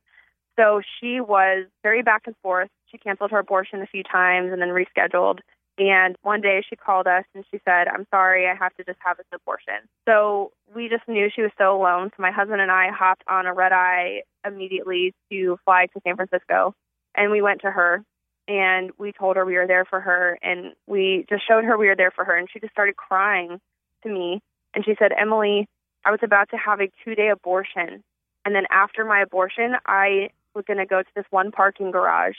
So 0.59 0.81
she 0.99 1.21
was 1.21 1.67
very 1.83 2.03
back 2.03 2.23
and 2.27 2.35
forth. 2.43 2.71
She 2.91 2.99
canceled 2.99 3.31
her 3.31 3.39
abortion 3.39 3.83
a 3.83 3.87
few 3.87 4.03
times 4.03 4.53
and 4.53 4.61
then 4.61 4.69
rescheduled. 4.69 5.41
And 5.79 6.17
one 6.23 6.41
day 6.41 6.63
she 6.69 6.75
called 6.75 7.07
us 7.07 7.25
and 7.35 7.45
she 7.51 7.61
said, 7.65 7.87
I'm 7.89 8.07
sorry, 8.11 8.49
I 8.49 8.55
have 8.55 8.75
to 8.77 8.85
just 8.85 8.99
have 9.05 9.19
this 9.19 9.27
abortion. 9.33 9.75
So 10.09 10.53
we 10.75 10.89
just 10.89 11.07
knew 11.07 11.29
she 11.35 11.43
was 11.43 11.51
so 11.59 11.77
alone. 11.77 12.11
So 12.17 12.23
my 12.23 12.31
husband 12.31 12.61
and 12.61 12.71
I 12.71 12.89
hopped 12.91 13.25
on 13.29 13.47
a 13.47 13.53
red 13.53 13.73
eye 13.73 14.23
immediately 14.47 15.15
to 15.31 15.59
fly 15.65 15.87
to 15.93 16.01
San 16.03 16.17
Francisco. 16.17 16.75
And 17.15 17.31
we 17.31 17.43
went 17.43 17.61
to 17.63 17.71
her 17.71 18.03
and 18.49 18.91
we 18.99 19.13
told 19.13 19.37
her 19.37 19.45
we 19.45 19.57
were 19.57 19.67
there 19.67 19.85
for 19.85 20.01
her. 20.01 20.39
And 20.43 20.73
we 20.87 21.27
just 21.29 21.47
showed 21.47 21.65
her 21.65 21.77
we 21.77 21.89
were 21.89 21.97
there 21.97 22.11
for 22.11 22.25
her. 22.25 22.37
And 22.37 22.49
she 22.51 22.61
just 22.61 22.73
started 22.73 22.97
crying 22.97 23.61
to 24.03 24.09
me. 24.09 24.41
And 24.75 24.85
she 24.85 24.95
said, 24.99 25.13
Emily, 25.19 25.69
I 26.07 26.11
was 26.11 26.21
about 26.23 26.51
to 26.51 26.57
have 26.57 26.81
a 26.81 26.91
two 27.05 27.15
day 27.15 27.29
abortion. 27.29 28.03
And 28.47 28.55
then 28.55 28.65
after 28.71 29.05
my 29.05 29.21
abortion, 29.21 29.75
I 29.85 30.31
was 30.55 30.65
going 30.67 30.79
to 30.79 30.87
go 30.87 31.03
to 31.03 31.09
this 31.15 31.27
one 31.31 31.51
parking 31.51 31.91
garage 31.91 32.37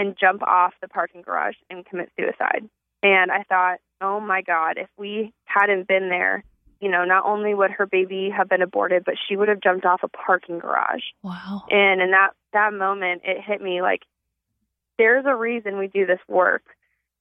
and 0.00 0.16
jump 0.18 0.42
off 0.42 0.72
the 0.80 0.88
parking 0.88 1.20
garage 1.20 1.56
and 1.68 1.84
commit 1.84 2.10
suicide. 2.18 2.66
And 3.02 3.30
I 3.30 3.42
thought, 3.42 3.80
oh 4.00 4.18
my 4.18 4.40
God, 4.40 4.78
if 4.78 4.88
we 4.96 5.34
hadn't 5.44 5.86
been 5.86 6.08
there, 6.08 6.42
you 6.80 6.90
know, 6.90 7.04
not 7.04 7.26
only 7.26 7.52
would 7.52 7.70
her 7.72 7.84
baby 7.84 8.30
have 8.34 8.48
been 8.48 8.62
aborted, 8.62 9.04
but 9.04 9.16
she 9.28 9.36
would 9.36 9.48
have 9.48 9.60
jumped 9.60 9.84
off 9.84 10.00
a 10.02 10.08
parking 10.08 10.58
garage. 10.58 11.02
Wow. 11.22 11.64
And 11.70 12.00
in 12.00 12.12
that 12.12 12.30
that 12.54 12.72
moment, 12.72 13.22
it 13.26 13.42
hit 13.46 13.60
me 13.60 13.82
like 13.82 14.00
there's 14.96 15.26
a 15.26 15.36
reason 15.36 15.78
we 15.78 15.88
do 15.88 16.06
this 16.06 16.20
work, 16.28 16.62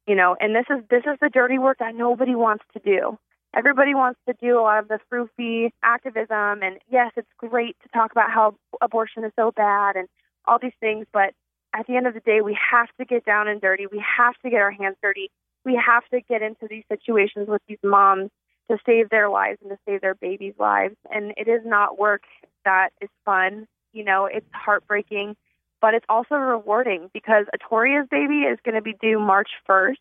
you 0.08 0.16
know, 0.16 0.38
and 0.40 0.56
this 0.56 0.66
is 0.70 0.82
this 0.90 1.04
is 1.04 1.18
the 1.20 1.30
dirty 1.30 1.60
work 1.60 1.80
that 1.80 1.96
nobody 1.96 2.34
wants 2.34 2.64
to 2.74 2.80
do. 2.80 3.20
Everybody 3.54 3.94
wants 3.94 4.20
to 4.26 4.36
do 4.42 4.58
a 4.58 4.62
lot 4.62 4.80
of 4.80 4.88
the 4.88 5.00
froofy 5.12 5.72
activism, 5.84 6.64
and 6.64 6.80
yes, 6.90 7.12
it's 7.18 7.28
great 7.38 7.76
to 7.84 7.90
talk 7.90 8.14
about 8.14 8.32
how 8.32 8.56
abortion 8.80 9.26
is 9.26 9.34
so 9.36 9.52
bad 9.52 9.98
and 9.98 10.08
all 10.46 10.60
these 10.62 10.72
things, 10.80 11.06
but 11.12 11.34
at 11.74 11.88
the 11.88 11.96
end 11.96 12.08
of 12.08 12.14
the 12.14 12.20
day, 12.20 12.42
we 12.42 12.58
have 12.72 12.88
to 13.00 13.06
get 13.06 13.26
down 13.26 13.48
and 13.48 13.62
dirty. 13.62 13.86
We 13.88 14.04
have 14.18 14.36
to 14.44 14.50
get 14.50 14.62
our 14.62 14.72
hands 14.72 14.98
dirty. 15.02 15.30
We 15.66 15.76
have 15.76 16.04
to 16.10 16.22
get 16.22 16.42
into 16.42 16.68
these 16.70 16.84
situations 16.90 17.48
with 17.48 17.62
these 17.68 17.80
moms 17.84 18.32
to 18.70 18.78
save 18.86 19.10
their 19.10 19.30
lives 19.30 19.60
and 19.62 19.72
to 19.72 19.78
save 19.88 20.02
their 20.02 20.16
babies' 20.16 20.54
lives. 20.58 20.96
And 21.12 21.34
it 21.38 21.48
is 21.48 21.62
not 21.66 22.00
work 22.00 22.24
that 22.66 22.90
is 23.02 23.10
fun. 23.26 23.68
You 23.94 24.04
know, 24.04 24.26
it's 24.26 24.46
heartbreaking, 24.54 25.36
but 25.82 25.94
it's 25.94 26.06
also 26.08 26.36
rewarding 26.36 27.10
because 27.14 27.46
Atoria's 27.54 28.08
baby 28.10 28.42
is 28.42 28.60
going 28.64 28.76
to 28.76 28.82
be 28.82 28.96
due 29.02 29.20
March 29.20 29.50
1st 29.68 29.98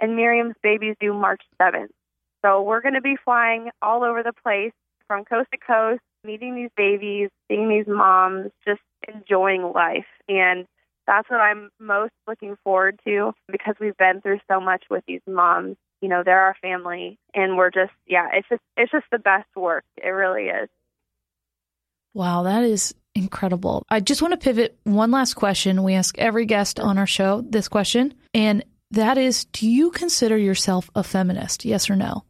and 0.00 0.16
Miriam's 0.16 0.54
baby 0.62 0.88
is 0.88 0.96
due 1.00 1.14
March 1.14 1.42
7th. 1.60 1.90
So 2.42 2.62
we're 2.62 2.80
going 2.80 2.94
to 2.94 3.00
be 3.00 3.16
flying 3.24 3.70
all 3.82 4.04
over 4.04 4.22
the 4.22 4.32
place 4.32 4.72
from 5.06 5.24
coast 5.24 5.48
to 5.52 5.58
coast, 5.58 6.02
meeting 6.24 6.54
these 6.54 6.70
babies, 6.76 7.30
seeing 7.48 7.68
these 7.68 7.86
moms, 7.86 8.50
just 8.66 8.80
enjoying 9.08 9.62
life. 9.72 10.06
And 10.28 10.66
that's 11.06 11.28
what 11.30 11.40
I'm 11.40 11.70
most 11.78 12.12
looking 12.26 12.56
forward 12.64 13.00
to 13.06 13.32
because 13.50 13.74
we've 13.80 13.96
been 13.96 14.20
through 14.20 14.40
so 14.50 14.60
much 14.60 14.84
with 14.90 15.04
these 15.06 15.20
moms. 15.26 15.76
You 16.00 16.08
know, 16.08 16.22
they're 16.24 16.40
our 16.40 16.56
family 16.60 17.18
and 17.34 17.56
we're 17.56 17.70
just 17.70 17.92
yeah, 18.06 18.28
it's 18.34 18.48
just 18.48 18.62
it's 18.76 18.92
just 18.92 19.06
the 19.10 19.18
best 19.18 19.48
work. 19.56 19.84
It 19.96 20.08
really 20.08 20.44
is. 20.44 20.68
Wow, 22.14 22.44
that 22.44 22.64
is 22.64 22.94
incredible. 23.14 23.84
I 23.88 24.00
just 24.00 24.22
want 24.22 24.32
to 24.32 24.38
pivot 24.38 24.78
one 24.84 25.10
last 25.10 25.34
question. 25.34 25.82
We 25.82 25.94
ask 25.94 26.16
every 26.18 26.46
guest 26.46 26.80
on 26.80 26.98
our 26.98 27.06
show 27.06 27.42
this 27.42 27.68
question, 27.68 28.14
and 28.34 28.64
that 28.90 29.18
is 29.18 29.44
do 29.46 29.68
you 29.68 29.90
consider 29.90 30.36
yourself 30.36 30.90
a 30.94 31.02
feminist? 31.02 31.64
Yes 31.64 31.88
or 31.90 31.96
no? 31.96 32.24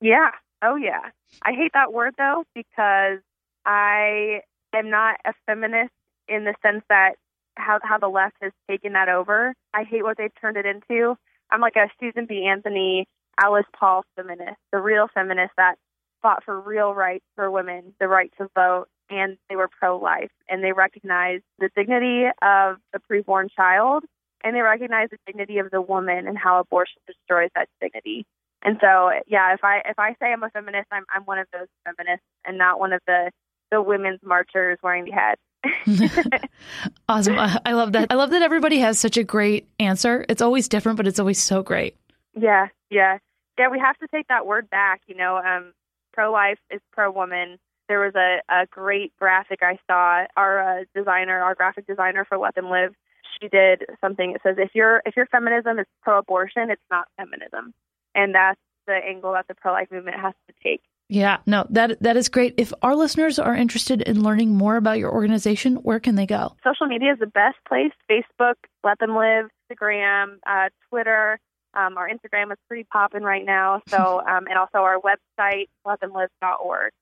Yeah. 0.00 0.30
Oh 0.62 0.76
yeah. 0.76 1.10
I 1.44 1.52
hate 1.52 1.72
that 1.74 1.92
word 1.92 2.14
though 2.18 2.44
because 2.54 3.18
I 3.64 4.40
am 4.74 4.90
not 4.90 5.16
a 5.24 5.32
feminist 5.46 5.92
in 6.28 6.44
the 6.44 6.54
sense 6.62 6.82
that 6.88 7.14
how 7.56 7.78
how 7.82 7.98
the 7.98 8.08
left 8.08 8.36
has 8.40 8.52
taken 8.68 8.92
that 8.94 9.08
over. 9.08 9.54
I 9.74 9.84
hate 9.84 10.02
what 10.02 10.16
they've 10.16 10.34
turned 10.40 10.56
it 10.56 10.66
into. 10.66 11.16
I'm 11.50 11.60
like 11.60 11.76
a 11.76 11.88
Susan 12.00 12.26
B. 12.26 12.46
Anthony, 12.46 13.06
Alice 13.40 13.66
Paul 13.78 14.04
feminist, 14.16 14.58
the 14.72 14.78
real 14.78 15.08
feminist 15.12 15.52
that 15.56 15.76
fought 16.22 16.44
for 16.44 16.58
real 16.60 16.94
rights 16.94 17.24
for 17.34 17.50
women, 17.50 17.94
the 18.00 18.08
right 18.08 18.32
to 18.38 18.48
vote, 18.54 18.86
and 19.10 19.36
they 19.48 19.56
were 19.56 19.68
pro-life, 19.68 20.30
and 20.48 20.62
they 20.62 20.72
recognized 20.72 21.42
the 21.58 21.68
dignity 21.76 22.26
of 22.40 22.76
the 22.92 23.00
preborn 23.10 23.48
child, 23.54 24.04
and 24.44 24.54
they 24.54 24.60
recognize 24.60 25.08
the 25.10 25.18
dignity 25.26 25.58
of 25.58 25.70
the 25.70 25.80
woman 25.80 26.26
and 26.26 26.38
how 26.38 26.60
abortion 26.60 27.00
destroys 27.06 27.50
that 27.54 27.68
dignity. 27.80 28.24
And 28.62 28.78
so, 28.80 29.10
yeah, 29.26 29.52
if 29.54 29.64
I 29.64 29.82
if 29.84 29.98
I 29.98 30.14
say 30.20 30.32
I'm 30.32 30.42
a 30.42 30.50
feminist, 30.50 30.86
I'm 30.92 31.04
I'm 31.14 31.22
one 31.24 31.38
of 31.38 31.48
those 31.52 31.66
feminists, 31.84 32.24
and 32.44 32.56
not 32.56 32.78
one 32.78 32.92
of 32.92 33.00
the 33.06 33.30
the 33.70 33.82
women's 33.82 34.20
marchers 34.22 34.78
wearing 34.82 35.04
the 35.04 35.10
hat. 35.10 35.38
awesome. 37.08 37.38
I 37.38 37.72
love 37.72 37.92
that. 37.92 38.08
I 38.10 38.14
love 38.14 38.30
that 38.30 38.42
everybody 38.42 38.78
has 38.78 38.98
such 38.98 39.16
a 39.16 39.24
great 39.24 39.68
answer. 39.78 40.24
It's 40.28 40.42
always 40.42 40.68
different, 40.68 40.96
but 40.96 41.06
it's 41.06 41.20
always 41.20 41.40
so 41.40 41.62
great. 41.62 41.96
Yeah, 42.34 42.68
yeah. 42.90 43.18
Yeah, 43.58 43.68
we 43.68 43.78
have 43.78 43.98
to 43.98 44.08
take 44.08 44.28
that 44.28 44.46
word 44.46 44.70
back. 44.70 45.02
You 45.06 45.16
know, 45.16 45.36
um, 45.36 45.72
pro 46.12 46.32
life 46.32 46.58
is 46.70 46.80
pro 46.92 47.10
woman. 47.10 47.58
There 47.88 48.00
was 48.00 48.14
a, 48.14 48.40
a 48.48 48.66
great 48.66 49.12
graphic 49.18 49.60
I 49.62 49.78
saw. 49.86 50.26
Our 50.36 50.80
uh, 50.80 50.84
designer, 50.94 51.40
our 51.40 51.54
graphic 51.54 51.86
designer 51.86 52.24
for 52.24 52.38
Let 52.38 52.54
Them 52.54 52.70
Live, 52.70 52.94
she 53.40 53.48
did 53.48 53.84
something. 54.00 54.32
It 54.32 54.40
says 54.42 54.56
if 54.58 54.74
your 54.74 55.02
if 55.04 55.16
your 55.16 55.26
feminism 55.26 55.78
is 55.78 55.86
pro 56.02 56.18
abortion, 56.18 56.70
it's 56.70 56.82
not 56.90 57.08
feminism, 57.16 57.74
and 58.14 58.34
that's 58.34 58.60
the 58.86 58.94
angle 58.94 59.32
that 59.32 59.46
the 59.48 59.54
pro 59.54 59.72
life 59.72 59.88
movement 59.90 60.18
has 60.18 60.34
to 60.48 60.54
take. 60.62 60.82
Yeah, 61.12 61.40
no, 61.44 61.66
that 61.68 62.00
that 62.00 62.16
is 62.16 62.30
great. 62.30 62.54
If 62.56 62.72
our 62.80 62.96
listeners 62.96 63.38
are 63.38 63.54
interested 63.54 64.00
in 64.00 64.22
learning 64.22 64.54
more 64.54 64.78
about 64.78 64.98
your 64.98 65.12
organization, 65.12 65.76
where 65.76 66.00
can 66.00 66.14
they 66.14 66.24
go? 66.24 66.56
Social 66.64 66.86
media 66.86 67.12
is 67.12 67.18
the 67.18 67.26
best 67.26 67.58
place. 67.68 67.92
Facebook, 68.10 68.54
Let 68.82 68.98
Them 68.98 69.14
Live, 69.14 69.50
Instagram, 69.70 70.38
uh, 70.46 70.70
Twitter. 70.88 71.38
Um, 71.74 71.98
our 71.98 72.08
Instagram 72.08 72.50
is 72.50 72.56
pretty 72.66 72.84
popping 72.84 73.24
right 73.24 73.44
now. 73.44 73.82
So, 73.88 74.22
um, 74.26 74.46
and 74.46 74.56
also 74.56 74.78
our 74.78 74.98
website, 75.00 75.68
letthemlive.org. 75.86 76.92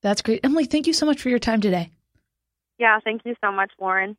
That's 0.00 0.22
great. 0.22 0.40
Emily, 0.42 0.64
thank 0.64 0.86
you 0.86 0.94
so 0.94 1.04
much 1.04 1.20
for 1.20 1.28
your 1.28 1.38
time 1.38 1.60
today. 1.60 1.90
Yeah, 2.78 3.00
thank 3.04 3.26
you 3.26 3.34
so 3.44 3.52
much, 3.52 3.70
Lauren. 3.78 4.16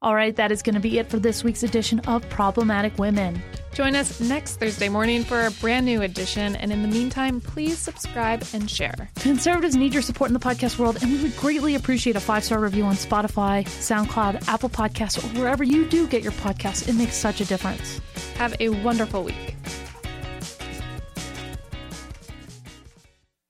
All 0.00 0.14
right, 0.14 0.36
that 0.36 0.52
is 0.52 0.62
going 0.62 0.76
to 0.76 0.80
be 0.80 1.00
it 1.00 1.10
for 1.10 1.18
this 1.18 1.42
week's 1.42 1.64
edition 1.64 1.98
of 2.06 2.28
Problematic 2.28 2.96
Women. 3.00 3.42
Join 3.74 3.96
us 3.96 4.20
next 4.20 4.60
Thursday 4.60 4.88
morning 4.88 5.24
for 5.24 5.46
a 5.46 5.50
brand 5.50 5.86
new 5.86 6.02
edition. 6.02 6.54
And 6.54 6.70
in 6.70 6.82
the 6.82 6.88
meantime, 6.88 7.40
please 7.40 7.78
subscribe 7.78 8.44
and 8.52 8.70
share. 8.70 9.10
Conservatives 9.16 9.74
need 9.74 9.92
your 9.92 10.02
support 10.02 10.30
in 10.30 10.34
the 10.34 10.40
podcast 10.40 10.78
world, 10.78 11.02
and 11.02 11.10
we 11.10 11.20
would 11.20 11.36
greatly 11.36 11.74
appreciate 11.74 12.14
a 12.14 12.20
five 12.20 12.44
star 12.44 12.60
review 12.60 12.84
on 12.84 12.94
Spotify, 12.94 13.64
SoundCloud, 13.64 14.46
Apple 14.46 14.68
Podcasts, 14.68 15.18
or 15.18 15.36
wherever 15.36 15.64
you 15.64 15.84
do 15.84 16.06
get 16.06 16.22
your 16.22 16.32
podcasts. 16.32 16.88
It 16.88 16.94
makes 16.94 17.16
such 17.16 17.40
a 17.40 17.44
difference. 17.44 18.00
Have 18.36 18.54
a 18.60 18.68
wonderful 18.68 19.24
week. 19.24 19.56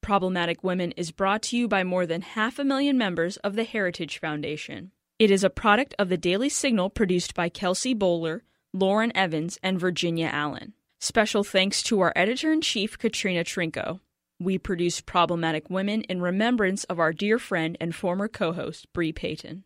Problematic 0.01 0.64
Women 0.64 0.92
is 0.92 1.11
brought 1.11 1.42
to 1.42 1.59
you 1.59 1.68
by 1.68 1.84
more 1.84 2.07
than 2.07 2.22
half 2.22 2.59
a 2.59 2.64
million 2.64 2.96
members 2.96 3.36
of 3.38 3.55
the 3.55 3.64
Heritage 3.64 4.18
Foundation. 4.18 4.92
It 5.18 5.32
is 5.32 5.42
a 5.42 5.50
product 5.50 5.96
of 5.98 6.10
the 6.10 6.16
Daily 6.16 6.48
Signal 6.48 6.90
produced 6.90 7.34
by 7.34 7.48
Kelsey 7.48 7.92
Bolar, 7.92 8.42
Lauren 8.72 9.10
Evans, 9.16 9.58
and 9.64 9.80
Virginia 9.80 10.30
Allen. 10.32 10.74
Special 11.00 11.42
thanks 11.42 11.82
to 11.84 11.98
our 11.98 12.12
editor 12.14 12.52
in 12.52 12.60
chief, 12.60 12.96
Katrina 12.96 13.42
Trinko. 13.42 13.98
We 14.38 14.58
produce 14.58 15.00
Problematic 15.00 15.68
Women 15.68 16.02
in 16.02 16.22
remembrance 16.22 16.84
of 16.84 17.00
our 17.00 17.12
dear 17.12 17.40
friend 17.40 17.76
and 17.80 17.96
former 17.96 18.28
co 18.28 18.52
host, 18.52 18.86
Bre 18.92 19.10
Payton. 19.12 19.64